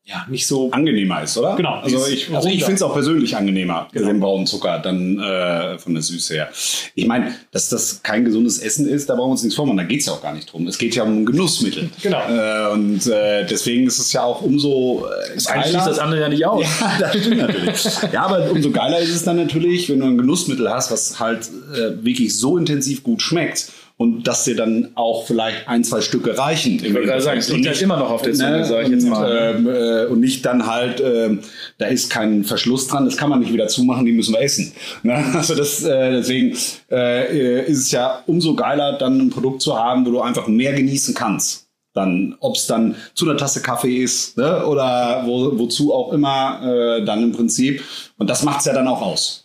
ja, 0.06 0.26
nicht 0.28 0.46
so 0.46 0.70
angenehmer 0.70 1.22
ist, 1.22 1.38
oder? 1.38 1.56
Genau. 1.56 1.76
Also 1.80 2.06
ich, 2.06 2.30
also 2.34 2.46
ich 2.46 2.60
finde 2.60 2.74
es 2.74 2.82
auch 2.82 2.92
persönlich 2.92 3.34
angenehmer, 3.36 3.88
genau. 3.90 4.08
den 4.08 4.20
braunen 4.20 4.46
Zucker, 4.46 4.78
dann 4.78 5.18
äh, 5.18 5.78
von 5.78 5.94
der 5.94 6.02
Süße 6.02 6.34
her. 6.34 6.50
Ich 6.94 7.06
meine, 7.06 7.34
dass 7.52 7.70
das 7.70 8.02
kein 8.02 8.22
gesundes 8.22 8.58
Essen 8.58 8.86
ist, 8.86 9.08
da 9.08 9.14
brauchen 9.14 9.28
wir 9.28 9.32
uns 9.32 9.42
nichts 9.42 9.56
vormachen. 9.56 9.78
Da 9.78 9.84
geht 9.84 10.00
es 10.00 10.06
ja 10.06 10.12
auch 10.12 10.20
gar 10.20 10.34
nicht 10.34 10.52
drum. 10.52 10.66
Es 10.66 10.76
geht 10.76 10.94
ja 10.94 11.04
um 11.04 11.24
Genussmittel. 11.24 11.88
Genau. 12.02 12.20
Äh, 12.28 12.72
und 12.72 13.06
äh, 13.06 13.46
deswegen 13.46 13.86
ist 13.86 13.98
es 13.98 14.12
ja 14.12 14.24
auch 14.24 14.42
umso 14.42 15.06
äh, 15.06 15.34
das 15.36 15.46
eine 15.46 15.64
schließt 15.64 15.86
das 15.86 15.98
andere 15.98 16.20
ja 16.20 16.28
nicht 16.28 16.44
aus. 16.44 16.66
Ja, 16.80 16.98
das 17.00 17.16
stimmt 17.16 17.38
natürlich. 17.38 17.84
ja, 18.12 18.26
aber 18.26 18.50
umso 18.50 18.70
geiler 18.72 18.98
ist 18.98 19.14
es 19.14 19.22
dann 19.22 19.36
natürlich, 19.36 19.88
wenn 19.88 20.00
du 20.00 20.06
ein 20.06 20.18
Genussmittel 20.18 20.70
hast, 20.70 20.90
was 20.90 21.18
halt 21.18 21.48
äh, 21.72 22.04
wirklich 22.04 22.36
so 22.36 22.58
intensiv 22.58 23.02
gut 23.02 23.22
schmeckt 23.22 23.72
und 23.96 24.26
dass 24.26 24.44
dir 24.44 24.56
dann 24.56 24.90
auch 24.96 25.24
vielleicht 25.24 25.68
ein, 25.68 25.84
zwei 25.84 26.00
Stücke 26.00 26.36
reichen. 26.36 26.84
Ich 26.84 26.92
würde 26.92 27.06
gerade 27.06 27.22
sagen, 27.22 27.38
es 27.38 27.48
liegt 27.48 27.66
halt 27.66 27.80
immer 27.80 27.96
noch 27.96 28.10
auf 28.10 28.22
der 28.22 28.32
Zunge, 28.32 28.58
ne, 28.58 28.64
sage 28.64 28.84
ich 28.84 28.88
jetzt 28.90 29.06
mal. 29.06 29.54
Ähm, 29.56 29.68
äh, 29.68 30.06
und 30.06 30.18
nicht 30.18 30.44
dann 30.44 30.66
halt, 30.66 31.00
äh, 31.00 31.38
da 31.78 31.86
ist 31.86 32.10
kein 32.10 32.42
Verschluss 32.42 32.88
dran, 32.88 33.04
das 33.04 33.16
kann 33.16 33.30
man 33.30 33.38
nicht 33.38 33.52
wieder 33.52 33.68
zumachen, 33.68 34.04
die 34.04 34.12
müssen 34.12 34.34
wir 34.34 34.40
essen. 34.40 34.72
Ne? 35.02 35.22
Also 35.34 35.54
das, 35.54 35.82
äh, 35.84 36.12
deswegen 36.12 36.56
äh, 36.90 37.66
ist 37.66 37.78
es 37.78 37.90
ja 37.90 38.22
umso 38.26 38.54
geiler, 38.54 38.96
dann 38.96 39.20
ein 39.20 39.30
Produkt 39.30 39.60
zu 39.60 39.78
haben, 39.78 40.06
wo 40.06 40.10
du 40.10 40.20
einfach 40.20 40.46
mehr 40.46 40.72
genießen 40.72 41.14
kannst. 41.14 41.68
Dann, 41.92 42.36
ob 42.40 42.56
es 42.56 42.66
dann 42.66 42.96
zu 43.14 43.28
einer 43.28 43.36
Tasse 43.36 43.60
Kaffee 43.60 44.02
ist 44.02 44.36
ne? 44.38 44.64
oder 44.66 45.22
wo, 45.26 45.58
wozu 45.58 45.92
auch 45.92 46.12
immer, 46.12 46.60
äh, 46.62 47.04
dann 47.04 47.22
im 47.22 47.32
Prinzip. 47.32 47.82
Und 48.16 48.30
das 48.30 48.42
macht 48.42 48.60
es 48.60 48.66
ja 48.66 48.72
dann 48.72 48.88
auch 48.88 49.02
aus. 49.02 49.44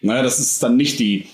Ne? 0.00 0.22
Das 0.22 0.40
ist 0.40 0.62
dann 0.62 0.76
nicht 0.76 0.98
die 0.98 1.26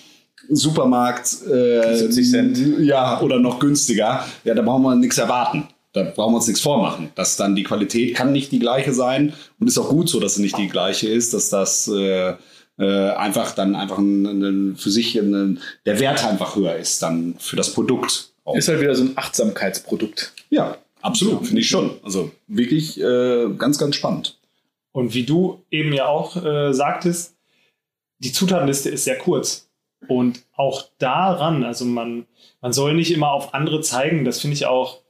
Supermarkt 0.51 1.37
äh, 1.47 1.97
70 1.97 2.31
Cent. 2.31 2.59
Ja, 2.81 3.21
oder 3.21 3.39
noch 3.39 3.59
günstiger. 3.59 4.25
Ja, 4.45 4.55
da 4.55 4.63
brauchen 4.63 4.83
wir 4.83 4.95
nichts 4.95 5.19
erwarten. 5.19 5.69
Da 5.93 6.03
brauchen 6.03 6.33
wir 6.33 6.37
uns 6.37 6.47
nichts 6.47 6.61
vormachen. 6.61 7.11
Dass 7.15 7.37
dann 7.37 7.57
die 7.57 7.63
Qualität 7.63 8.15
kann 8.15 8.33
nicht 8.33 8.53
die 8.53 8.59
gleiche 8.59 8.93
sein 8.93 9.33
und 9.59 9.67
ist 9.67 9.79
auch 9.79 9.89
gut 9.89 10.09
so, 10.09 10.21
dass 10.21 10.35
sie 10.35 10.43
nicht 10.43 10.59
die 10.59 10.69
gleiche 10.69 11.09
ist, 11.09 11.33
dass 11.33 11.49
das 11.49 11.89
äh, 11.89 12.35
äh, 12.79 13.11
einfach 13.11 13.55
dann 13.55 13.75
einfach 13.75 13.99
ein, 13.99 14.27
ein, 14.27 14.77
für 14.77 14.91
sich 14.91 15.17
ein, 15.17 15.61
der 15.87 15.99
Wert 15.99 16.25
einfach 16.25 16.57
höher 16.57 16.77
ist 16.77 17.03
dann 17.03 17.37
für 17.39 17.57
das 17.57 17.73
Produkt. 17.73 18.33
Auch. 18.45 18.55
Ist 18.55 18.69
halt 18.69 18.81
wieder 18.81 18.95
so 18.95 19.05
ein 19.05 19.13
Achtsamkeitsprodukt. 19.17 20.33
Ja, 20.51 20.77
absolut, 21.01 21.47
finde 21.47 21.63
ich 21.63 21.69
schon. 21.69 21.93
Also 22.03 22.31
wirklich 22.47 23.01
äh, 23.01 23.49
ganz, 23.57 23.79
ganz 23.79 23.97
spannend. 23.97 24.39
Und 24.93 25.15
wie 25.15 25.25
du 25.25 25.65
eben 25.71 25.93
ja 25.93 26.07
auch 26.07 26.43
äh, 26.43 26.73
sagtest, 26.73 27.35
die 28.19 28.33
Zutatenliste 28.33 28.89
ist 28.91 29.05
sehr 29.05 29.19
kurz. 29.19 29.66
Und 30.09 30.45
auch 30.55 30.85
daran, 30.99 31.65
also 31.65 31.85
man, 31.85 32.27
man 32.61 32.73
soll 32.73 32.95
nicht 32.95 33.11
immer 33.11 33.33
auf 33.33 33.55
andere 33.55 33.81
zeigen, 33.81 34.25
das 34.25 34.41
finde 34.41 34.55
ich 34.55 34.67
auch, 34.67 35.01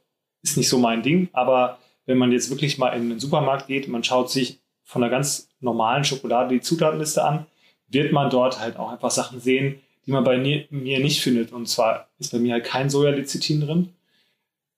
ist 0.43 0.57
nicht 0.57 0.69
so 0.69 0.79
mein 0.79 1.03
Ding, 1.03 1.29
aber 1.33 1.79
wenn 2.07 2.19
man 2.19 2.33
jetzt 2.33 2.51
wirklich 2.51 2.79
mal 2.79 2.91
in 2.91 3.09
den 3.09 3.21
Supermarkt 3.21 3.67
geht, 3.67 3.89
man 3.89 4.05
schaut 4.05 4.31
sich 4.31 4.61
von 4.85 5.03
einer 5.03 5.11
ganz 5.11 5.49
normalen 5.61 6.05
Schokolade 6.05 6.55
die 6.55 6.61
Zutatenliste 6.61 7.25
an, 7.25 7.47
wird 7.89 8.13
man 8.13 8.31
dort 8.31 8.61
halt 8.61 8.77
auch 8.79 8.91
einfach 8.91 9.11
Sachen 9.11 9.41
sehen, 9.41 9.81
die 10.07 10.13
man 10.13 10.25
bei 10.25 10.39
mir 10.39 11.01
nicht 11.01 11.21
findet. 11.21 11.53
Und 11.53 11.69
zwar 11.69 12.09
ist 12.19 12.33
bei 12.33 12.39
mir 12.39 12.55
halt 12.55 12.65
kein 12.65 12.89
Sojalecithin 12.89 13.61
drin, 13.61 13.93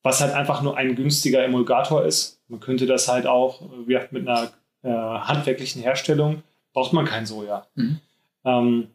was 0.03 0.21
halt 0.21 0.33
einfach 0.33 0.62
nur 0.62 0.77
ein 0.77 0.97
günstiger 0.97 1.44
Emulgator 1.44 2.05
ist. 2.05 2.40
Man 2.49 2.61
könnte 2.61 2.87
das 2.87 3.09
halt 3.09 3.27
auch, 3.27 3.61
wie 3.87 3.99
mit 4.11 4.27
einer 4.27 4.51
äh, 4.83 4.88
handwerklichen 4.88 5.83
Herstellung, 5.83 6.42
braucht 6.73 6.94
man 6.94 7.05
kein 7.05 7.27
Soja. 7.27 7.66
Mhm. 7.75 8.01
Ähm, 8.44 8.88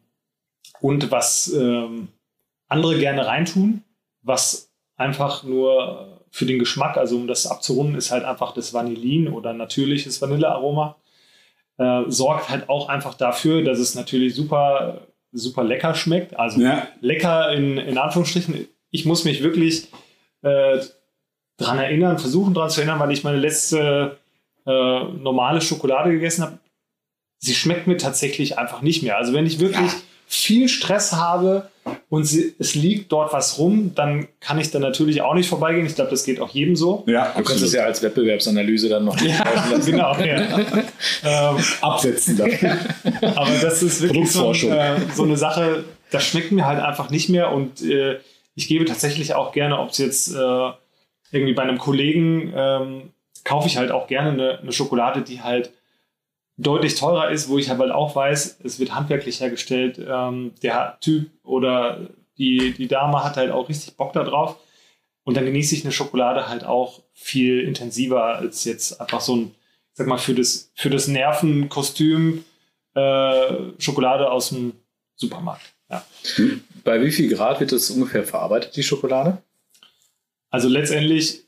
und 0.80 1.10
was 1.10 1.52
ähm, 1.52 2.08
andere 2.68 2.98
gerne 2.98 3.26
reintun, 3.26 3.82
was 4.22 4.70
einfach 4.96 5.44
nur 5.44 6.22
für 6.30 6.46
den 6.46 6.58
Geschmack, 6.58 6.96
also 6.96 7.16
um 7.16 7.26
das 7.26 7.46
abzurunden, 7.46 7.96
ist 7.96 8.10
halt 8.10 8.24
einfach 8.24 8.52
das 8.54 8.74
Vanillin 8.74 9.28
oder 9.28 9.52
natürliches 9.52 10.20
Vanillearoma. 10.20 10.96
Äh, 11.78 12.02
sorgt 12.08 12.50
halt 12.50 12.68
auch 12.68 12.88
einfach 12.88 13.14
dafür, 13.14 13.62
dass 13.62 13.78
es 13.78 13.94
natürlich 13.94 14.34
super, 14.34 15.06
super 15.32 15.64
lecker 15.64 15.94
schmeckt. 15.94 16.38
Also 16.38 16.60
ja. 16.60 16.88
lecker 17.00 17.52
in, 17.52 17.78
in 17.78 17.98
Anführungsstrichen. 17.98 18.68
Ich 18.90 19.04
muss 19.04 19.24
mich 19.24 19.42
wirklich 19.42 19.88
äh, 20.42 20.80
dran 21.56 21.78
erinnern, 21.78 22.18
versuchen 22.18 22.54
dran 22.54 22.70
zu 22.70 22.80
erinnern, 22.80 23.00
weil 23.00 23.12
ich 23.12 23.24
meine 23.24 23.38
letzte 23.38 24.18
äh, 24.66 25.04
normale 25.04 25.60
Schokolade 25.60 26.10
gegessen 26.10 26.42
habe. 26.42 26.58
Sie 27.38 27.54
schmeckt 27.54 27.86
mir 27.86 27.96
tatsächlich 27.96 28.58
einfach 28.58 28.82
nicht 28.82 29.02
mehr. 29.02 29.18
Also 29.18 29.32
wenn 29.32 29.46
ich 29.46 29.60
wirklich 29.60 29.92
ja 29.92 29.98
viel 30.34 30.68
Stress 30.68 31.12
habe 31.12 31.68
und 32.08 32.24
sie, 32.24 32.54
es 32.58 32.74
liegt 32.74 33.12
dort 33.12 33.32
was 33.32 33.58
rum, 33.58 33.92
dann 33.94 34.28
kann 34.40 34.58
ich 34.58 34.70
da 34.70 34.78
natürlich 34.78 35.22
auch 35.22 35.34
nicht 35.34 35.48
vorbeigehen. 35.48 35.86
Ich 35.86 35.94
glaube, 35.94 36.10
das 36.10 36.24
geht 36.24 36.40
auch 36.40 36.50
jedem 36.50 36.76
so. 36.76 37.04
Ja, 37.06 37.32
du 37.36 37.42
kannst 37.42 37.62
es 37.62 37.72
ja 37.72 37.84
als 37.84 38.02
Wettbewerbsanalyse 38.02 38.88
dann 38.88 39.04
noch 39.04 39.20
ja, 39.20 39.44
genau, 39.84 40.16
ja. 40.18 40.58
ähm, 41.24 41.64
absetzen. 41.80 42.40
Aber 43.22 43.50
das 43.60 43.82
ist 43.82 44.02
wirklich 44.02 44.30
so, 44.30 44.52
äh, 44.52 44.96
so, 45.14 45.24
eine 45.24 45.36
Sache, 45.36 45.84
das 46.10 46.24
schmeckt 46.24 46.52
mir 46.52 46.66
halt 46.66 46.80
einfach 46.80 47.10
nicht 47.10 47.28
mehr 47.28 47.52
und 47.52 47.82
äh, 47.82 48.18
ich 48.54 48.68
gebe 48.68 48.84
tatsächlich 48.84 49.34
auch 49.34 49.52
gerne, 49.52 49.78
ob 49.78 49.90
es 49.90 49.98
jetzt 49.98 50.34
äh, 50.34 50.70
irgendwie 51.32 51.54
bei 51.54 51.62
einem 51.62 51.78
Kollegen 51.78 52.52
ähm, 52.54 53.10
kaufe 53.42 53.66
ich 53.66 53.76
halt 53.76 53.90
auch 53.90 54.06
gerne 54.06 54.30
eine, 54.30 54.58
eine 54.60 54.72
Schokolade, 54.72 55.22
die 55.22 55.42
halt 55.42 55.72
deutlich 56.56 56.94
teurer 56.94 57.30
ist, 57.30 57.48
wo 57.48 57.58
ich 57.58 57.68
halt 57.68 57.90
auch 57.90 58.14
weiß, 58.14 58.60
es 58.62 58.78
wird 58.78 58.94
handwerklich 58.94 59.40
hergestellt. 59.40 59.98
Ähm, 59.98 60.52
der 60.62 60.98
Typ 61.00 61.30
oder 61.42 62.08
die, 62.38 62.72
die 62.72 62.88
Dame 62.88 63.24
hat 63.24 63.36
halt 63.36 63.50
auch 63.50 63.68
richtig 63.68 63.96
Bock 63.96 64.12
da 64.12 64.24
drauf. 64.24 64.56
Und 65.24 65.36
dann 65.36 65.46
genieße 65.46 65.74
ich 65.74 65.84
eine 65.84 65.92
Schokolade 65.92 66.48
halt 66.48 66.64
auch 66.64 67.02
viel 67.12 67.60
intensiver 67.60 68.36
als 68.36 68.64
jetzt 68.64 69.00
einfach 69.00 69.20
so 69.20 69.36
ein, 69.36 69.54
sag 69.94 70.06
mal, 70.06 70.18
für 70.18 70.34
das, 70.34 70.70
für 70.74 70.90
das 70.90 71.08
Nervenkostüm 71.08 72.44
äh, 72.94 73.54
Schokolade 73.78 74.30
aus 74.30 74.50
dem 74.50 74.74
Supermarkt. 75.16 75.74
Ja. 75.90 76.04
Bei 76.84 77.02
wie 77.02 77.10
viel 77.10 77.32
Grad 77.34 77.60
wird 77.60 77.72
das 77.72 77.90
ungefähr 77.90 78.24
verarbeitet, 78.24 78.76
die 78.76 78.82
Schokolade? 78.82 79.38
Also 80.50 80.68
letztendlich 80.68 81.43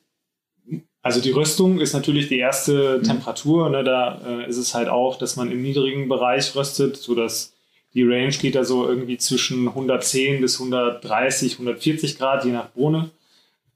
also 1.06 1.20
die 1.20 1.30
Röstung 1.30 1.78
ist 1.80 1.92
natürlich 1.92 2.26
die 2.26 2.38
erste 2.38 2.98
mhm. 2.98 3.04
Temperatur. 3.04 3.70
Ne? 3.70 3.84
Da 3.84 4.20
äh, 4.26 4.48
ist 4.48 4.56
es 4.56 4.74
halt 4.74 4.88
auch, 4.88 5.16
dass 5.16 5.36
man 5.36 5.52
im 5.52 5.62
niedrigen 5.62 6.08
Bereich 6.08 6.56
röstet, 6.56 6.96
sodass 6.96 7.54
die 7.94 8.02
Range 8.02 8.32
geht 8.32 8.56
da 8.56 8.64
so 8.64 8.88
irgendwie 8.88 9.16
zwischen 9.16 9.68
110 9.68 10.40
bis 10.40 10.60
130, 10.60 11.52
140 11.52 12.18
Grad, 12.18 12.44
je 12.44 12.50
nach 12.50 12.70
Bohne. 12.70 13.10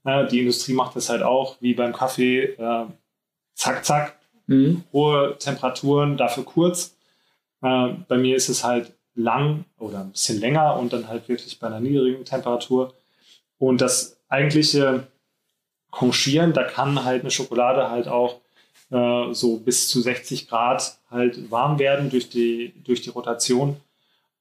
Äh, 0.03 0.27
die 0.27 0.41
Industrie 0.41 0.73
macht 0.73 0.97
das 0.97 1.09
halt 1.09 1.23
auch, 1.23 1.55
wie 1.61 1.73
beim 1.73 1.93
Kaffee, 1.93 2.43
äh, 2.43 2.85
zack, 3.55 3.85
zack, 3.85 4.19
mhm. 4.47 4.83
hohe 4.91 5.37
Temperaturen, 5.39 6.17
dafür 6.17 6.43
kurz. 6.43 6.97
Äh, 7.61 7.93
bei 8.09 8.17
mir 8.17 8.35
ist 8.35 8.49
es 8.49 8.65
halt 8.65 8.91
lang 9.15 9.63
oder 9.79 10.01
ein 10.01 10.11
bisschen 10.11 10.41
länger 10.41 10.77
und 10.77 10.91
dann 10.91 11.07
halt 11.07 11.29
wirklich 11.29 11.59
bei 11.59 11.67
einer 11.67 11.79
niedrigen 11.79 12.25
Temperatur. 12.25 12.93
Und 13.57 13.79
das 13.79 14.17
eigentliche 14.27 15.07
konchieren. 15.91 16.53
Da 16.53 16.63
kann 16.63 17.03
halt 17.03 17.21
eine 17.21 17.31
Schokolade 17.31 17.89
halt 17.89 18.07
auch 18.07 18.39
äh, 18.91 19.33
so 19.33 19.57
bis 19.57 19.87
zu 19.87 20.01
60 20.01 20.47
Grad 20.47 20.97
halt 21.09 21.51
warm 21.51 21.79
werden 21.79 22.09
durch 22.09 22.29
die, 22.29 22.73
durch 22.83 23.01
die 23.01 23.09
Rotation. 23.09 23.77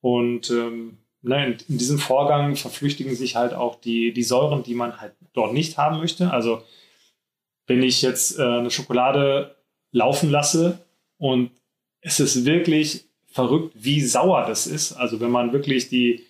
Und 0.00 0.50
ähm, 0.50 0.98
ne, 1.22 1.58
in, 1.68 1.78
diesem 1.78 1.98
Vorgang 1.98 2.56
verflüchtigen 2.56 3.14
sich 3.14 3.36
halt 3.36 3.52
auch 3.52 3.80
die, 3.80 4.12
die 4.12 4.22
Säuren, 4.22 4.62
die 4.62 4.74
man 4.74 5.00
halt 5.00 5.12
dort 5.32 5.52
nicht 5.52 5.78
haben 5.78 5.98
möchte. 5.98 6.30
Also 6.32 6.62
wenn 7.66 7.82
ich 7.82 8.02
jetzt 8.02 8.38
äh, 8.38 8.42
eine 8.42 8.70
Schokolade 8.70 9.54
laufen 9.92 10.30
lasse 10.30 10.78
und 11.18 11.50
es 12.00 12.18
ist 12.18 12.44
wirklich 12.44 13.04
verrückt, 13.30 13.74
wie 13.76 14.00
sauer 14.00 14.46
das 14.46 14.66
ist. 14.66 14.92
Also 14.92 15.20
wenn 15.20 15.30
man 15.30 15.52
wirklich 15.52 15.88
die, 15.88 16.24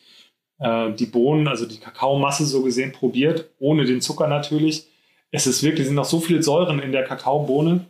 äh, 0.58 0.92
die 0.92 1.06
Bohnen, 1.06 1.48
also 1.48 1.66
die 1.66 1.78
Kakaomasse 1.78 2.44
so 2.44 2.62
gesehen 2.62 2.92
probiert, 2.92 3.48
ohne 3.58 3.84
den 3.84 4.00
Zucker 4.00 4.26
natürlich. 4.26 4.89
Es 5.31 5.47
ist 5.47 5.62
wirklich, 5.62 5.87
sind 5.87 5.97
noch 5.97 6.05
so 6.05 6.20
viele 6.20 6.43
Säuren 6.43 6.81
in 6.81 6.93
der 6.93 7.05
Kakaobohne, 7.05 7.87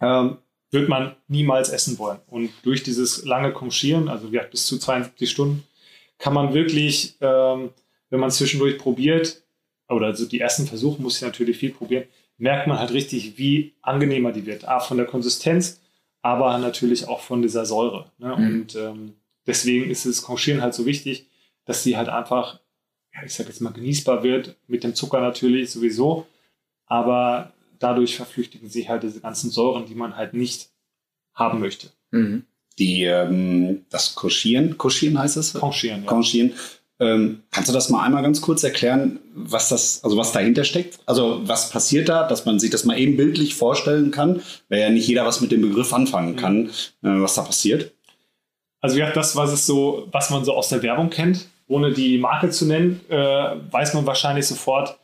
ähm, 0.00 0.38
wird 0.70 0.88
man 0.88 1.14
niemals 1.28 1.68
essen 1.68 1.98
wollen. 1.98 2.18
Und 2.26 2.50
durch 2.62 2.82
dieses 2.82 3.24
lange 3.24 3.52
Konchieren, 3.52 4.08
also 4.08 4.28
ja, 4.28 4.42
bis 4.42 4.66
zu 4.66 4.78
72 4.78 5.30
Stunden, 5.30 5.64
kann 6.18 6.34
man 6.34 6.54
wirklich, 6.54 7.16
ähm, 7.20 7.70
wenn 8.10 8.20
man 8.20 8.30
zwischendurch 8.30 8.78
probiert, 8.78 9.42
oder 9.88 10.06
also 10.06 10.26
die 10.26 10.40
ersten 10.40 10.66
Versuche 10.66 11.00
muss 11.02 11.16
ich 11.16 11.22
natürlich 11.22 11.58
viel 11.58 11.72
probieren, 11.72 12.04
merkt 12.38 12.66
man 12.66 12.78
halt 12.78 12.92
richtig, 12.92 13.38
wie 13.38 13.74
angenehmer 13.82 14.32
die 14.32 14.46
wird. 14.46 14.66
A, 14.66 14.80
von 14.80 14.96
der 14.96 15.06
Konsistenz, 15.06 15.80
aber 16.22 16.56
natürlich 16.58 17.06
auch 17.06 17.20
von 17.20 17.42
dieser 17.42 17.66
Säure. 17.66 18.10
Ne? 18.18 18.36
Mhm. 18.36 18.46
Und 18.46 18.76
ähm, 18.76 19.12
deswegen 19.46 19.90
ist 19.90 20.06
das 20.06 20.22
Konchieren 20.22 20.62
halt 20.62 20.74
so 20.74 20.86
wichtig, 20.86 21.26
dass 21.64 21.82
die 21.82 21.96
halt 21.96 22.08
einfach, 22.08 22.60
ja, 23.14 23.22
ich 23.24 23.34
sag 23.34 23.46
jetzt 23.46 23.60
mal, 23.60 23.72
genießbar 23.72 24.22
wird, 24.22 24.56
mit 24.66 24.84
dem 24.84 24.94
Zucker 24.94 25.20
natürlich 25.20 25.70
sowieso, 25.70 26.26
aber 26.92 27.54
dadurch 27.78 28.16
verflüchtigen 28.16 28.68
sich 28.68 28.90
halt 28.90 29.02
diese 29.02 29.20
ganzen 29.20 29.48
Säuren, 29.48 29.86
die 29.86 29.94
man 29.94 30.14
halt 30.14 30.34
nicht 30.34 30.68
haben 31.32 31.58
möchte. 31.58 31.88
Mhm. 32.10 32.44
Die, 32.78 33.04
ähm, 33.04 33.86
das 33.88 34.14
Koschieren, 34.14 34.76
Koschieren 34.76 35.18
heißt 35.18 35.38
es? 35.38 35.54
Konchieren, 35.54 36.02
ja. 36.02 36.06
Konchieren. 36.06 36.52
Ähm, 37.00 37.44
kannst 37.50 37.70
du 37.70 37.72
das 37.72 37.88
mal 37.88 38.04
einmal 38.04 38.22
ganz 38.22 38.42
kurz 38.42 38.62
erklären, 38.62 39.20
was 39.34 39.70
das, 39.70 40.04
also 40.04 40.18
was 40.18 40.32
dahinter 40.32 40.64
steckt? 40.64 40.98
Also 41.06 41.40
was 41.48 41.70
passiert 41.70 42.10
da, 42.10 42.28
dass 42.28 42.44
man 42.44 42.60
sich 42.60 42.68
das 42.68 42.84
mal 42.84 42.98
eben 42.98 43.16
bildlich 43.16 43.54
vorstellen 43.54 44.10
kann, 44.10 44.42
weil 44.68 44.80
ja 44.80 44.90
nicht 44.90 45.08
jeder 45.08 45.24
was 45.24 45.40
mit 45.40 45.50
dem 45.50 45.62
Begriff 45.62 45.94
anfangen 45.94 46.36
kann, 46.36 46.70
mhm. 47.00 47.20
äh, 47.20 47.22
was 47.22 47.36
da 47.36 47.42
passiert? 47.42 47.94
Also 48.82 48.98
ja, 48.98 49.10
das, 49.12 49.34
was 49.34 49.50
es 49.50 49.64
so, 49.64 50.08
was 50.12 50.28
man 50.28 50.44
so 50.44 50.52
aus 50.52 50.68
der 50.68 50.82
Werbung 50.82 51.08
kennt, 51.08 51.46
ohne 51.68 51.92
die 51.92 52.18
Marke 52.18 52.50
zu 52.50 52.66
nennen, 52.66 53.00
äh, 53.08 53.16
weiß 53.70 53.94
man 53.94 54.04
wahrscheinlich 54.04 54.46
sofort, 54.46 54.98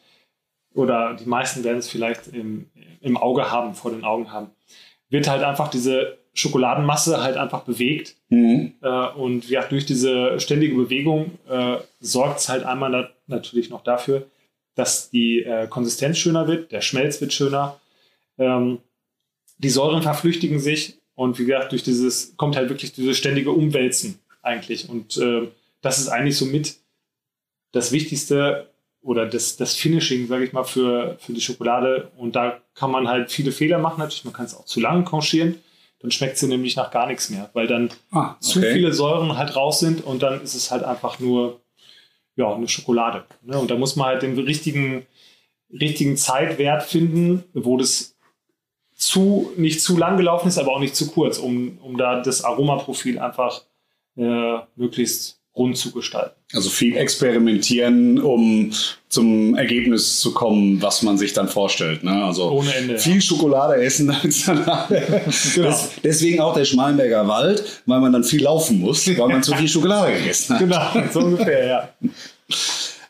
oder 0.79 1.15
die 1.15 1.29
meisten 1.29 1.65
werden 1.65 1.79
es 1.79 1.89
vielleicht 1.89 2.29
im, 2.29 2.71
im 3.01 3.17
Auge 3.17 3.51
haben, 3.51 3.75
vor 3.75 3.91
den 3.91 4.05
Augen 4.05 4.33
haben, 4.33 4.51
wird 5.11 5.29
halt 5.29 5.43
einfach 5.43 5.69
diese 5.69 6.19
Schokoladenmasse 6.35 7.21
halt 7.21 7.37
einfach 7.37 7.63
bewegt. 7.65 8.15
Mhm. 8.29 8.75
Äh, 8.81 9.09
und 9.09 9.49
ja, 9.51 9.65
durch 9.65 9.87
diese 9.87 10.39
ständige 10.39 10.77
Bewegung 10.77 11.33
äh, 11.49 11.79
sorgt 11.99 12.39
es 12.39 12.49
halt 12.49 12.63
einmal 12.65 12.91
na 12.91 13.09
natürlich 13.27 13.71
noch 13.71 13.83
dafür, 13.83 14.29
dass 14.77 15.11
die 15.11 15.43
äh, 15.43 15.67
Konsistenz 15.67 16.17
schöner 16.19 16.47
wird, 16.47 16.71
der 16.71 16.81
Schmelz 16.81 17.21
wird 17.21 17.33
schöner, 17.33 17.81
ähm, 18.39 18.79
die 19.59 19.71
Säuren 19.71 20.03
verflüchtigen 20.03 20.61
sich 20.61 20.99
und 21.17 21.41
wie 21.41 21.45
gesagt, 21.45 21.73
durch 21.73 21.83
dieses 21.83 22.37
kommt 22.37 22.55
halt 22.55 22.69
wirklich 22.69 22.93
dieses 22.93 23.19
ständige 23.19 23.51
Umwälzen 23.51 24.21
eigentlich. 24.43 24.89
Und 24.89 25.17
äh, 25.17 25.49
das 25.83 25.99
ist 25.99 26.09
eigentlich 26.09 26.37
somit 26.37 26.77
das 27.73 27.91
Wichtigste, 27.91 28.71
oder 29.03 29.27
das, 29.27 29.57
das 29.57 29.75
Finishing, 29.75 30.27
sage 30.27 30.45
ich 30.45 30.53
mal, 30.53 30.65
für, 30.65 31.17
für 31.21 31.33
die 31.33 31.41
Schokolade. 31.41 32.11
Und 32.17 32.37
da 32.37 32.61
kann 32.75 32.91
man 32.91 33.09
halt 33.09 33.31
viele 33.31 33.53
Fehler 33.53 33.79
machen. 33.79 34.01
Natürlich, 34.01 34.25
man 34.25 34.35
kann 34.35 34.47
es 34.47 34.55
auch 34.55 34.65
zu 34.65 34.81
lange 34.81 35.05
konchieren. 35.05 35.57
Dann 36.01 36.11
schmeckt 36.11 36.39
sie 36.39 36.47
nämlich 36.47 36.77
nach 36.77 36.91
gar 36.91 37.07
nichts 37.07 37.29
mehr, 37.31 37.51
weil 37.55 37.67
dann 37.67 37.91
ah, 38.13 38.31
okay. 38.31 38.37
zu 38.41 38.61
viele 38.61 38.93
Säuren 38.93 39.37
halt 39.37 39.57
raus 39.57 39.81
sind 39.81 40.05
und 40.05 40.23
dann 40.23 40.41
ist 40.43 40.55
es 40.55 40.71
halt 40.71 40.85
einfach 40.85 41.19
nur 41.19 41.61
ja, 42.37 42.55
eine 42.55 42.69
Schokolade. 42.69 43.25
Ne? 43.43 43.59
Und 43.59 43.71
da 43.71 43.75
muss 43.75 43.97
man 43.97 44.07
halt 44.07 44.23
den 44.23 44.39
richtigen, 44.39 45.07
richtigen 45.73 46.17
Zeitwert 46.17 46.85
finden, 46.85 47.45
wo 47.53 47.77
das 47.77 48.17
zu, 48.95 49.53
nicht 49.57 49.81
zu 49.81 49.97
lang 49.97 50.17
gelaufen 50.17 50.49
ist, 50.49 50.59
aber 50.59 50.73
auch 50.73 50.81
nicht 50.81 50.95
zu 50.95 51.11
kurz, 51.11 51.39
um, 51.39 51.79
um 51.79 51.97
da 51.97 52.21
das 52.21 52.45
Aromaprofil 52.45 53.19
einfach 53.19 53.63
äh, 54.17 54.59
möglichst 54.77 55.38
rund 55.59 55.77
zu 55.77 55.91
gestalten. 55.93 56.35
Also 56.55 56.71
viel 56.71 56.97
experimentieren, 56.97 58.19
um 58.21 58.73
zum 59.09 59.55
Ergebnis 59.57 60.21
zu 60.21 60.33
kommen, 60.33 60.81
was 60.81 61.03
man 61.03 61.19
sich 61.19 61.33
dann 61.33 61.49
vorstellt. 61.49 62.05
Ne? 62.05 62.25
Also 62.25 62.51
Ohne 62.51 62.75
Ende. 62.75 62.99
Viel 62.99 63.17
ja. 63.17 63.21
Schokolade 63.21 63.83
essen. 63.83 64.15
genau. 65.55 65.75
deswegen 66.03 66.41
auch 66.41 66.55
der 66.55 66.65
Schmalenberger 66.65 67.27
Wald, 67.27 67.83
weil 67.87 68.01
man 68.01 68.13
dann 68.13 68.25
viel 68.25 68.43
laufen 68.43 68.81
muss, 68.81 69.07
weil 69.07 69.29
man 69.29 69.43
zu 69.43 69.55
viel 69.55 69.69
Schokolade 69.69 70.13
gegessen 70.19 70.55
hat. 70.55 70.61
Genau, 70.61 71.11
so 71.13 71.21
ungefähr, 71.21 71.67
ja. 71.67 71.89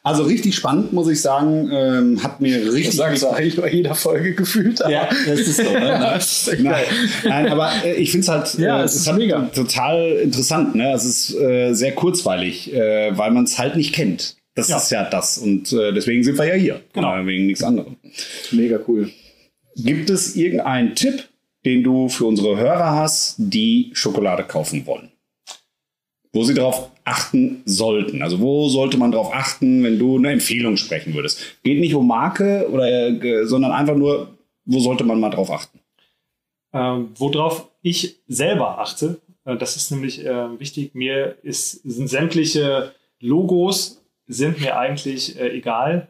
Also 0.02 0.22
richtig 0.22 0.54
spannend, 0.54 0.92
muss 0.92 1.08
ich 1.08 1.20
sagen. 1.20 1.70
Ähm, 1.72 2.22
hat 2.22 2.40
mir 2.40 2.72
richtig. 2.72 2.86
Das 2.86 2.96
sagst 2.96 3.22
du 3.22 3.28
eigentlich 3.28 3.56
bei 3.56 3.70
jeder 3.70 3.94
Folge 3.94 4.34
gefühlt. 4.34 4.80
Aber. 4.82 4.92
Ja, 4.92 5.08
das 5.26 5.40
ist 5.40 5.56
so. 5.56 5.70
Ne? 5.70 6.18
Nein, 6.58 6.84
nein, 7.24 7.48
aber 7.48 7.70
äh, 7.84 7.94
ich 7.94 8.10
finde 8.10 8.22
es 8.22 8.28
halt, 8.28 8.54
ja, 8.58 8.80
äh, 8.80 8.84
es 8.84 8.94
ist 8.94 9.12
mega. 9.12 9.42
total 9.54 10.12
interessant. 10.22 10.74
Ne? 10.74 10.92
Es 10.92 11.04
ist 11.04 11.34
äh, 11.34 11.72
sehr 11.74 11.92
kurzweilig, 11.92 12.72
äh, 12.72 13.16
weil 13.16 13.30
man 13.32 13.44
es 13.44 13.58
halt 13.58 13.76
nicht 13.76 13.94
kennt. 13.94 14.36
Das 14.54 14.68
ja. 14.68 14.76
ist 14.78 14.90
ja 14.90 15.04
das. 15.08 15.38
Und 15.38 15.72
äh, 15.72 15.92
deswegen 15.92 16.24
sind 16.24 16.38
wir 16.38 16.46
ja 16.46 16.54
hier. 16.54 16.80
Genau. 16.92 17.16
Äh, 17.16 17.26
wegen 17.26 17.46
nichts 17.46 17.62
anderem. 17.62 17.96
Mega 18.50 18.78
cool. 18.88 19.10
Gibt 19.76 20.10
es 20.10 20.34
irgendeinen 20.34 20.94
Tipp, 20.94 21.28
den 21.64 21.84
du 21.84 22.08
für 22.08 22.24
unsere 22.24 22.56
Hörer 22.56 22.92
hast, 22.92 23.36
die 23.38 23.90
Schokolade 23.92 24.42
kaufen 24.42 24.86
wollen? 24.86 25.10
Wo 26.32 26.44
sie 26.44 26.54
darauf 26.54 26.90
achten 27.04 27.62
sollten. 27.64 28.22
Also 28.22 28.40
wo 28.40 28.68
sollte 28.68 28.98
man 28.98 29.12
darauf 29.12 29.32
achten, 29.32 29.82
wenn 29.82 29.98
du 29.98 30.16
eine 30.16 30.32
Empfehlung 30.32 30.76
sprechen 30.76 31.14
würdest? 31.14 31.40
Geht 31.62 31.80
nicht 31.80 31.94
um 31.94 32.06
Marke 32.06 32.68
oder, 32.70 33.08
äh, 33.08 33.46
sondern 33.46 33.72
einfach 33.72 33.96
nur, 33.96 34.36
wo 34.64 34.80
sollte 34.80 35.04
man 35.04 35.20
mal 35.20 35.30
drauf 35.30 35.50
achten? 35.50 35.80
Ähm, 36.72 37.10
worauf 37.16 37.68
ich 37.82 38.16
selber 38.28 38.78
achte, 38.78 39.20
äh, 39.44 39.56
das 39.56 39.76
ist 39.76 39.90
nämlich 39.90 40.24
äh, 40.24 40.60
wichtig, 40.60 40.94
mir 40.94 41.36
ist, 41.42 41.82
sind 41.82 42.08
sämtliche 42.08 42.92
Logos 43.20 44.04
sind 44.26 44.60
mir 44.60 44.76
eigentlich 44.78 45.38
äh, 45.40 45.48
egal. 45.56 46.08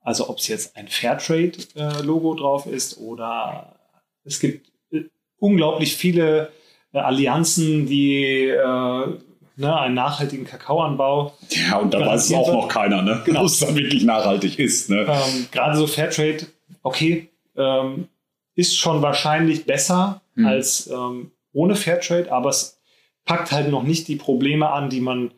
Also 0.00 0.30
ob 0.30 0.38
es 0.38 0.48
jetzt 0.48 0.76
ein 0.76 0.88
Fairtrade-Logo 0.88 2.34
drauf 2.34 2.66
ist 2.66 2.98
oder 2.98 3.76
es 4.24 4.40
gibt 4.40 4.70
äh, 4.92 5.04
unglaublich 5.38 5.96
viele 5.96 6.52
äh, 6.92 6.98
Allianzen, 6.98 7.86
die 7.86 8.46
ne, 9.60 9.78
einen 9.78 9.94
nachhaltigen 9.94 10.46
Kakaoanbau. 10.46 11.34
Ja, 11.50 11.76
und 11.78 11.94
da 11.94 12.04
weiß 12.04 12.26
es 12.26 12.34
auch 12.34 12.52
noch 12.52 12.68
keiner, 12.68 13.02
ne? 13.02 13.22
genau. 13.24 13.44
es 13.44 13.60
dann 13.60 13.74
wirklich 13.76 14.04
nachhaltig 14.04 14.58
ist. 14.58 14.90
Ne? 14.90 15.06
Ähm, 15.08 15.46
Gerade 15.52 15.76
so 15.76 15.86
Fairtrade, 15.86 16.46
okay, 16.82 17.28
ähm, 17.56 18.08
ist 18.54 18.76
schon 18.76 19.02
wahrscheinlich 19.02 19.66
besser 19.66 20.22
hm. 20.34 20.46
als 20.46 20.88
ähm, 20.88 21.30
ohne 21.52 21.76
Fairtrade, 21.76 22.32
aber 22.32 22.50
es 22.50 22.80
packt 23.24 23.52
halt 23.52 23.70
noch 23.70 23.82
nicht 23.82 24.08
die 24.08 24.16
Probleme 24.16 24.70
an, 24.70 24.90
die 24.90 25.00
man 25.00 25.30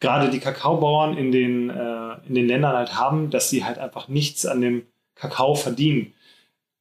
gerade 0.00 0.30
die 0.30 0.38
Kakaobauern 0.38 1.16
in 1.16 1.32
den, 1.32 1.70
äh, 1.70 2.16
in 2.28 2.34
den 2.34 2.46
Ländern 2.46 2.76
halt 2.76 2.96
haben, 2.96 3.30
dass 3.30 3.50
sie 3.50 3.64
halt 3.64 3.78
einfach 3.78 4.08
nichts 4.08 4.46
an 4.46 4.60
dem 4.60 4.82
Kakao 5.14 5.54
verdienen. 5.54 6.12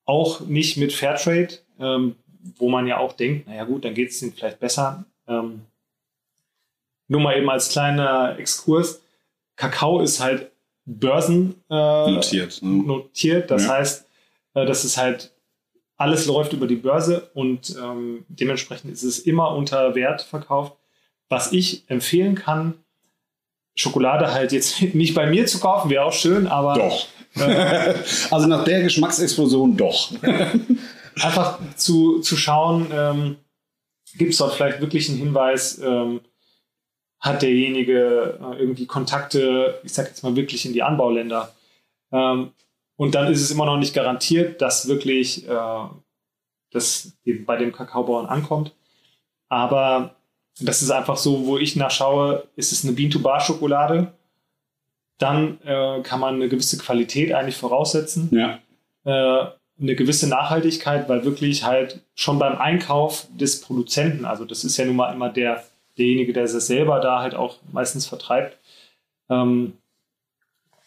Auch 0.05 0.41
nicht 0.41 0.78
mit 0.78 0.93
Fairtrade, 0.93 1.59
ähm, 1.80 2.15
wo 2.57 2.70
man 2.70 2.88
ja 2.88 2.97
auch 2.97 3.13
denkt, 3.13 3.47
naja 3.47 3.63
gut, 3.63 3.86
dann 3.86 3.93
geht 3.93 4.09
es 4.09 4.22
ihnen 4.22 4.34
vielleicht 4.34 4.59
besser. 4.59 5.05
Ähm, 5.28 5.61
nur 7.07 7.21
mal 7.21 7.37
eben 7.37 7.49
als 7.49 7.69
kleiner 7.69 8.37
Exkurs. 8.37 9.01
Kakao 9.55 10.01
ist 10.01 10.19
halt 10.19 10.51
Börsen 10.85 11.55
äh, 11.69 12.11
notiert. 12.11 12.61
Ne? 12.61 12.83
notiert. 12.83 13.51
Das 13.51 13.65
ja. 13.65 13.73
heißt, 13.75 14.05
äh, 14.53 14.65
das 14.65 14.85
ist 14.85 14.97
halt 14.97 15.31
alles 15.97 16.27
läuft 16.27 16.53
über 16.53 16.67
die 16.67 16.75
Börse 16.75 17.29
und 17.33 17.75
ähm, 17.81 18.23
dementsprechend 18.29 18.91
ist 18.91 19.03
es 19.03 19.19
immer 19.19 19.55
unter 19.55 19.95
Wert 19.95 20.21
verkauft. 20.21 20.73
Was 21.27 21.51
ich 21.51 21.89
empfehlen 21.89 22.35
kann, 22.35 22.75
Schokolade 23.75 24.31
halt 24.33 24.51
jetzt 24.51 24.81
nicht 24.93 25.15
bei 25.15 25.27
mir 25.27 25.45
zu 25.47 25.59
kaufen, 25.59 25.89
wäre 25.89 26.05
auch 26.05 26.13
schön, 26.13 26.47
aber. 26.47 26.75
Doch. 26.75 27.07
Äh, 27.35 27.95
also 28.31 28.47
nach 28.47 28.63
der 28.63 28.83
Geschmacksexplosion 28.83 29.75
doch. 29.75 30.11
einfach 31.21 31.59
zu, 31.75 32.19
zu 32.19 32.37
schauen, 32.37 32.87
ähm, 32.93 33.35
gibt 34.17 34.33
es 34.33 34.37
dort 34.37 34.53
vielleicht 34.53 34.81
wirklich 34.81 35.09
einen 35.09 35.17
Hinweis, 35.17 35.79
ähm, 35.79 36.21
hat 37.20 37.41
derjenige 37.41 38.39
äh, 38.39 38.59
irgendwie 38.59 38.86
Kontakte, 38.86 39.80
ich 39.84 39.93
sage 39.93 40.09
jetzt 40.09 40.24
mal 40.24 40.36
wirklich 40.36 40.65
in 40.65 40.74
die 40.74 40.84
Anbauländer. 40.84 41.53
Ähm, 42.11 42.51
und 42.95 43.15
dann 43.15 43.32
ist 43.32 43.41
es 43.41 43.51
immer 43.51 43.65
noch 43.65 43.78
nicht 43.78 43.93
garantiert, 43.93 44.61
dass 44.61 44.88
wirklich 44.88 45.47
äh, 45.47 45.86
das 46.72 47.13
bei 47.45 47.57
dem 47.57 47.72
Kakaobauern 47.72 48.28
ankommt. 48.28 48.74
Aber 49.49 50.15
das 50.59 50.82
ist 50.82 50.91
einfach 50.91 51.18
so, 51.18 51.45
wo 51.45 51.57
ich 51.57 51.76
nachschaue, 51.76 52.47
ist 52.55 52.72
es 52.72 52.84
eine 52.84 52.93
Bean-to-Bar-Schokolade, 52.93 54.11
dann 55.20 55.59
äh, 55.63 56.01
kann 56.01 56.20
man 56.20 56.36
eine 56.36 56.49
gewisse 56.49 56.78
Qualität 56.78 57.34
eigentlich 57.34 57.57
voraussetzen. 57.57 58.30
Ja. 58.32 58.59
Eine 59.05 59.95
gewisse 59.95 60.28
Nachhaltigkeit, 60.28 61.07
weil 61.07 61.24
wirklich 61.24 61.63
halt 61.63 62.01
schon 62.13 62.39
beim 62.39 62.57
Einkauf 62.57 63.28
des 63.30 63.61
Produzenten, 63.61 64.26
also 64.26 64.43
das 64.43 64.65
ist 64.65 64.76
ja 64.76 64.84
nun 64.84 64.97
mal 64.97 65.13
immer 65.13 65.30
der 65.30 65.63
derjenige, 65.97 66.33
der 66.33 66.43
es 66.43 66.51
selber 66.67 66.99
da 66.99 67.21
halt 67.21 67.35
auch 67.35 67.57
meistens 67.71 68.05
vertreibt, 68.05 68.57
ähm, 69.29 69.73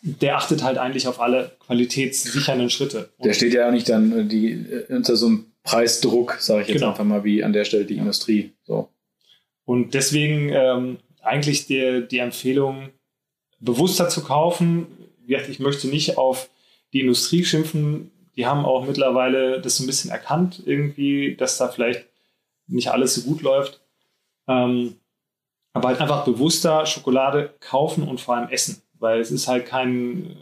der 0.02 0.36
achtet 0.36 0.62
halt 0.62 0.78
eigentlich 0.78 1.06
auf 1.08 1.20
alle 1.20 1.52
qualitätssichernden 1.61 2.70
Schritte. 2.70 3.11
Und 3.18 3.26
der 3.26 3.34
steht 3.34 3.52
ja 3.52 3.68
auch 3.68 3.72
nicht 3.72 3.88
dann 3.88 4.18
äh, 4.18 4.24
die, 4.24 4.52
äh, 4.52 4.86
unter 4.94 5.16
so 5.16 5.26
einem 5.26 5.46
Preisdruck, 5.62 6.38
sage 6.40 6.62
ich 6.62 6.68
jetzt 6.68 6.78
genau. 6.78 6.90
einfach 6.90 7.04
mal, 7.04 7.24
wie 7.24 7.44
an 7.44 7.52
der 7.52 7.64
Stelle 7.64 7.84
die 7.84 7.96
ja. 7.96 8.00
Industrie. 8.00 8.52
So. 8.64 8.88
Und 9.64 9.94
deswegen 9.94 10.50
ähm, 10.52 10.98
eigentlich 11.22 11.66
die, 11.66 12.06
die 12.11 12.18
Empfehlung, 12.18 12.88
bewusster 13.61 14.08
zu 14.08 14.22
kaufen. 14.22 14.86
Ich 15.26 15.61
möchte 15.61 15.86
nicht 15.86 16.16
auf 16.16 16.50
die 16.92 17.00
Industrie 17.00 17.44
schimpfen. 17.44 18.11
Die 18.36 18.46
haben 18.46 18.64
auch 18.64 18.86
mittlerweile 18.86 19.61
das 19.61 19.76
so 19.76 19.84
ein 19.84 19.86
bisschen 19.86 20.11
erkannt, 20.11 20.62
irgendwie, 20.64 21.36
dass 21.36 21.58
da 21.58 21.68
vielleicht 21.68 22.06
nicht 22.66 22.88
alles 22.88 23.14
so 23.14 23.22
gut 23.22 23.42
läuft. 23.42 23.80
Ähm, 24.48 24.96
aber 25.72 25.88
halt 25.88 26.00
einfach 26.00 26.24
bewusster 26.24 26.86
Schokolade 26.86 27.54
kaufen 27.60 28.06
und 28.06 28.20
vor 28.20 28.36
allem 28.36 28.48
essen, 28.48 28.82
weil 28.98 29.20
es 29.20 29.30
ist 29.30 29.48
halt 29.48 29.66
kein 29.66 30.36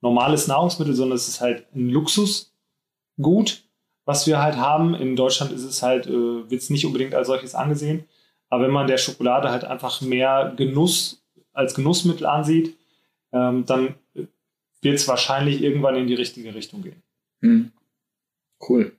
normales 0.00 0.46
Nahrungsmittel, 0.46 0.94
sondern 0.94 1.16
es 1.16 1.28
ist 1.28 1.40
halt 1.40 1.66
ein 1.74 1.88
Luxusgut, 1.88 3.64
was 4.04 4.26
wir 4.26 4.40
halt 4.42 4.56
haben. 4.56 4.94
In 4.94 5.16
Deutschland 5.16 5.52
ist 5.52 5.64
es 5.64 5.82
halt, 5.82 6.06
äh, 6.06 6.10
wird 6.50 6.62
es 6.62 6.70
nicht 6.70 6.86
unbedingt 6.86 7.14
als 7.14 7.26
solches 7.26 7.54
angesehen. 7.54 8.04
Aber 8.50 8.64
wenn 8.64 8.70
man 8.70 8.86
der 8.86 8.98
Schokolade 8.98 9.50
halt 9.50 9.64
einfach 9.64 10.00
mehr 10.00 10.52
Genuss 10.56 11.22
als 11.52 11.74
Genussmittel 11.74 12.26
ansieht, 12.26 12.76
ähm, 13.32 13.64
dann 13.66 13.94
wird 14.82 14.96
es 14.96 15.08
wahrscheinlich 15.08 15.62
irgendwann 15.62 15.96
in 15.96 16.06
die 16.06 16.14
richtige 16.14 16.54
Richtung 16.54 16.82
gehen. 16.82 17.02
Hm. 17.40 17.72
Cool. 18.68 18.92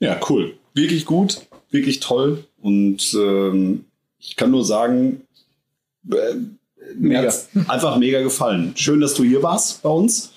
Ja, 0.00 0.18
cool. 0.28 0.58
Wirklich 0.74 1.04
gut, 1.04 1.46
wirklich 1.70 2.00
toll. 2.00 2.44
Und 2.60 3.14
ähm, 3.14 3.84
ich 4.22 4.36
kann 4.36 4.50
nur 4.50 4.64
sagen, 4.64 5.22
äh, 6.10 6.34
mir 6.96 7.18
hat 7.18 7.48
einfach 7.68 7.96
mega 7.96 8.22
gefallen. 8.22 8.72
Schön, 8.76 9.00
dass 9.00 9.14
du 9.14 9.24
hier 9.24 9.42
warst 9.42 9.82
bei 9.82 9.90
uns. 9.90 10.32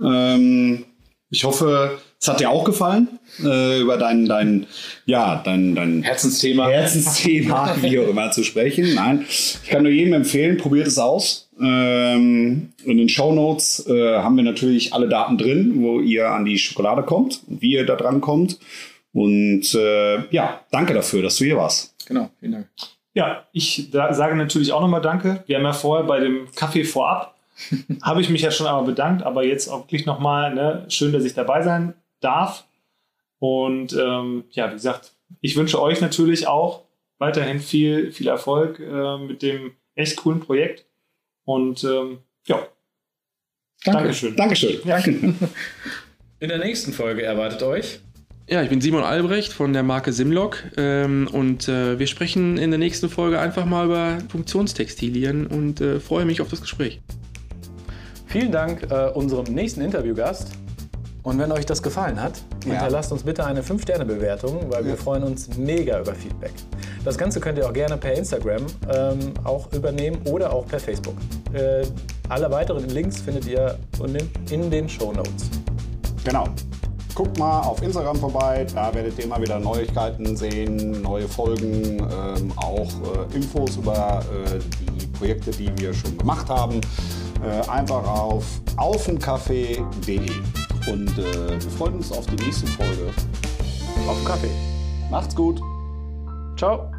Ähm, 0.00 0.84
ich 1.30 1.44
hoffe, 1.44 1.98
es 2.20 2.28
hat 2.28 2.40
dir 2.40 2.50
auch 2.50 2.64
gefallen, 2.64 3.18
äh, 3.42 3.80
über 3.80 3.96
dein, 3.96 4.26
dein, 4.26 4.66
ja, 5.04 5.42
dein, 5.44 5.74
dein 5.74 6.02
Herzensthema. 6.02 6.68
Herzensthema, 6.68 7.76
wie 7.82 7.98
auch 7.98 8.08
immer, 8.08 8.30
zu 8.30 8.44
sprechen. 8.44 8.94
Nein, 8.94 9.24
ich 9.28 9.68
kann 9.68 9.82
nur 9.82 9.92
jedem 9.92 10.14
empfehlen, 10.14 10.56
probiert 10.56 10.86
es 10.86 10.98
aus. 10.98 11.50
Ähm, 11.60 12.72
in 12.84 12.98
den 12.98 13.08
Show 13.08 13.32
Notes 13.32 13.86
äh, 13.88 14.18
haben 14.18 14.36
wir 14.36 14.44
natürlich 14.44 14.92
alle 14.92 15.08
Daten 15.08 15.38
drin, 15.38 15.82
wo 15.82 16.00
ihr 16.00 16.28
an 16.28 16.44
die 16.44 16.58
Schokolade 16.58 17.02
kommt 17.02 17.42
und 17.48 17.62
wie 17.62 17.72
ihr 17.72 17.86
da 17.86 17.96
dran 17.96 18.20
kommt. 18.20 18.58
Und 19.12 19.74
äh, 19.74 20.28
ja, 20.30 20.64
danke 20.70 20.94
dafür, 20.94 21.22
dass 21.22 21.36
du 21.36 21.44
hier 21.44 21.56
warst. 21.56 21.94
Genau, 22.06 22.30
vielen 22.40 22.52
Dank. 22.52 22.66
Ja, 23.14 23.46
ich 23.52 23.90
sage 23.92 24.34
natürlich 24.34 24.72
auch 24.72 24.80
nochmal 24.80 25.00
Danke. 25.00 25.44
Wir 25.46 25.56
haben 25.56 25.64
ja 25.64 25.72
vorher 25.72 26.04
bei 26.06 26.18
dem 26.18 26.50
Kaffee 26.56 26.84
vorab, 26.84 27.38
habe 28.02 28.20
ich 28.20 28.28
mich 28.28 28.42
ja 28.42 28.50
schon 28.50 28.66
einmal 28.66 28.84
bedankt, 28.84 29.22
aber 29.22 29.44
jetzt 29.44 29.68
auch 29.68 29.82
wirklich 29.82 30.04
nochmal, 30.04 30.52
ne, 30.52 30.84
schön, 30.88 31.12
dass 31.12 31.24
ich 31.24 31.34
dabei 31.34 31.62
sein 31.62 31.94
darf. 32.20 32.64
Und 33.38 33.92
ähm, 33.92 34.44
ja, 34.50 34.68
wie 34.68 34.74
gesagt, 34.74 35.12
ich 35.40 35.56
wünsche 35.56 35.80
euch 35.80 36.00
natürlich 36.00 36.48
auch 36.48 36.82
weiterhin 37.18 37.60
viel, 37.60 38.10
viel 38.10 38.28
Erfolg 38.28 38.80
äh, 38.80 39.18
mit 39.18 39.42
dem 39.42 39.72
echt 39.94 40.16
coolen 40.16 40.40
Projekt. 40.40 40.86
Und 41.44 41.84
ähm, 41.84 42.18
ja. 42.46 42.66
Danke. 43.84 43.98
Dankeschön. 44.02 44.36
Dankeschön. 44.36 44.80
Danke. 44.84 45.10
In 46.40 46.48
der 46.48 46.58
nächsten 46.58 46.92
Folge 46.92 47.22
erwartet 47.22 47.62
euch 47.62 48.00
ja, 48.48 48.62
ich 48.62 48.68
bin 48.68 48.80
Simon 48.80 49.02
Albrecht 49.02 49.52
von 49.52 49.72
der 49.72 49.82
Marke 49.82 50.12
Simlock 50.12 50.58
ähm, 50.76 51.28
und 51.32 51.68
äh, 51.68 51.98
wir 51.98 52.06
sprechen 52.06 52.58
in 52.58 52.70
der 52.70 52.78
nächsten 52.78 53.08
Folge 53.08 53.38
einfach 53.38 53.64
mal 53.64 53.86
über 53.86 54.18
Funktionstextilien 54.28 55.46
und 55.46 55.80
äh, 55.80 55.98
freue 55.98 56.24
mich 56.24 56.40
auf 56.40 56.48
das 56.48 56.60
Gespräch. 56.60 57.00
Vielen 58.26 58.52
Dank 58.52 58.90
äh, 58.90 59.10
unserem 59.14 59.54
nächsten 59.54 59.80
Interviewgast. 59.80 60.50
Und 61.22 61.38
wenn 61.38 61.50
euch 61.52 61.64
das 61.64 61.82
gefallen 61.82 62.20
hat, 62.20 62.42
ja. 62.66 62.72
hinterlasst 62.72 63.10
uns 63.10 63.22
bitte 63.22 63.46
eine 63.46 63.62
5-Sterne-Bewertung, 63.62 64.66
weil 64.68 64.82
ja. 64.82 64.88
wir 64.88 64.96
freuen 64.98 65.22
uns 65.22 65.56
mega 65.56 65.98
über 65.98 66.14
Feedback. 66.14 66.52
Das 67.02 67.16
Ganze 67.16 67.40
könnt 67.40 67.56
ihr 67.56 67.66
auch 67.66 67.72
gerne 67.72 67.96
per 67.96 68.12
Instagram 68.12 68.66
ähm, 68.94 69.18
auch 69.42 69.72
übernehmen 69.72 70.18
oder 70.26 70.52
auch 70.52 70.66
per 70.66 70.78
Facebook. 70.78 71.16
Äh, 71.54 71.86
alle 72.28 72.50
weiteren 72.50 72.88
Links 72.90 73.22
findet 73.22 73.46
ihr 73.46 73.78
in 74.50 74.70
den 74.70 74.86
Show 74.86 75.12
Notes. 75.12 75.48
Genau. 76.24 76.48
Guckt 77.14 77.38
mal 77.38 77.60
auf 77.60 77.80
Instagram 77.80 78.16
vorbei, 78.16 78.66
da 78.74 78.92
werdet 78.92 79.16
ihr 79.18 79.24
immer 79.24 79.40
wieder 79.40 79.60
Neuigkeiten 79.60 80.36
sehen, 80.36 81.00
neue 81.00 81.28
Folgen, 81.28 81.98
ähm, 81.98 82.52
auch 82.56 82.90
äh, 83.30 83.36
Infos 83.36 83.76
über 83.76 84.24
äh, 84.32 84.58
die 84.98 85.06
Projekte, 85.06 85.52
die 85.52 85.70
wir 85.78 85.94
schon 85.94 86.18
gemacht 86.18 86.48
haben. 86.48 86.80
Äh, 87.42 87.68
einfach 87.68 88.06
auf 88.06 88.44
aufenkaffee.de. 88.76 90.30
Und 90.90 91.18
äh, 91.18 91.50
wir 91.50 91.70
freuen 91.78 91.94
uns 91.94 92.10
auf 92.10 92.26
die 92.26 92.44
nächste 92.44 92.66
Folge. 92.66 93.10
Auf 94.08 94.24
Kaffee. 94.24 94.50
Macht's 95.10 95.36
gut. 95.36 95.60
Ciao. 96.56 96.93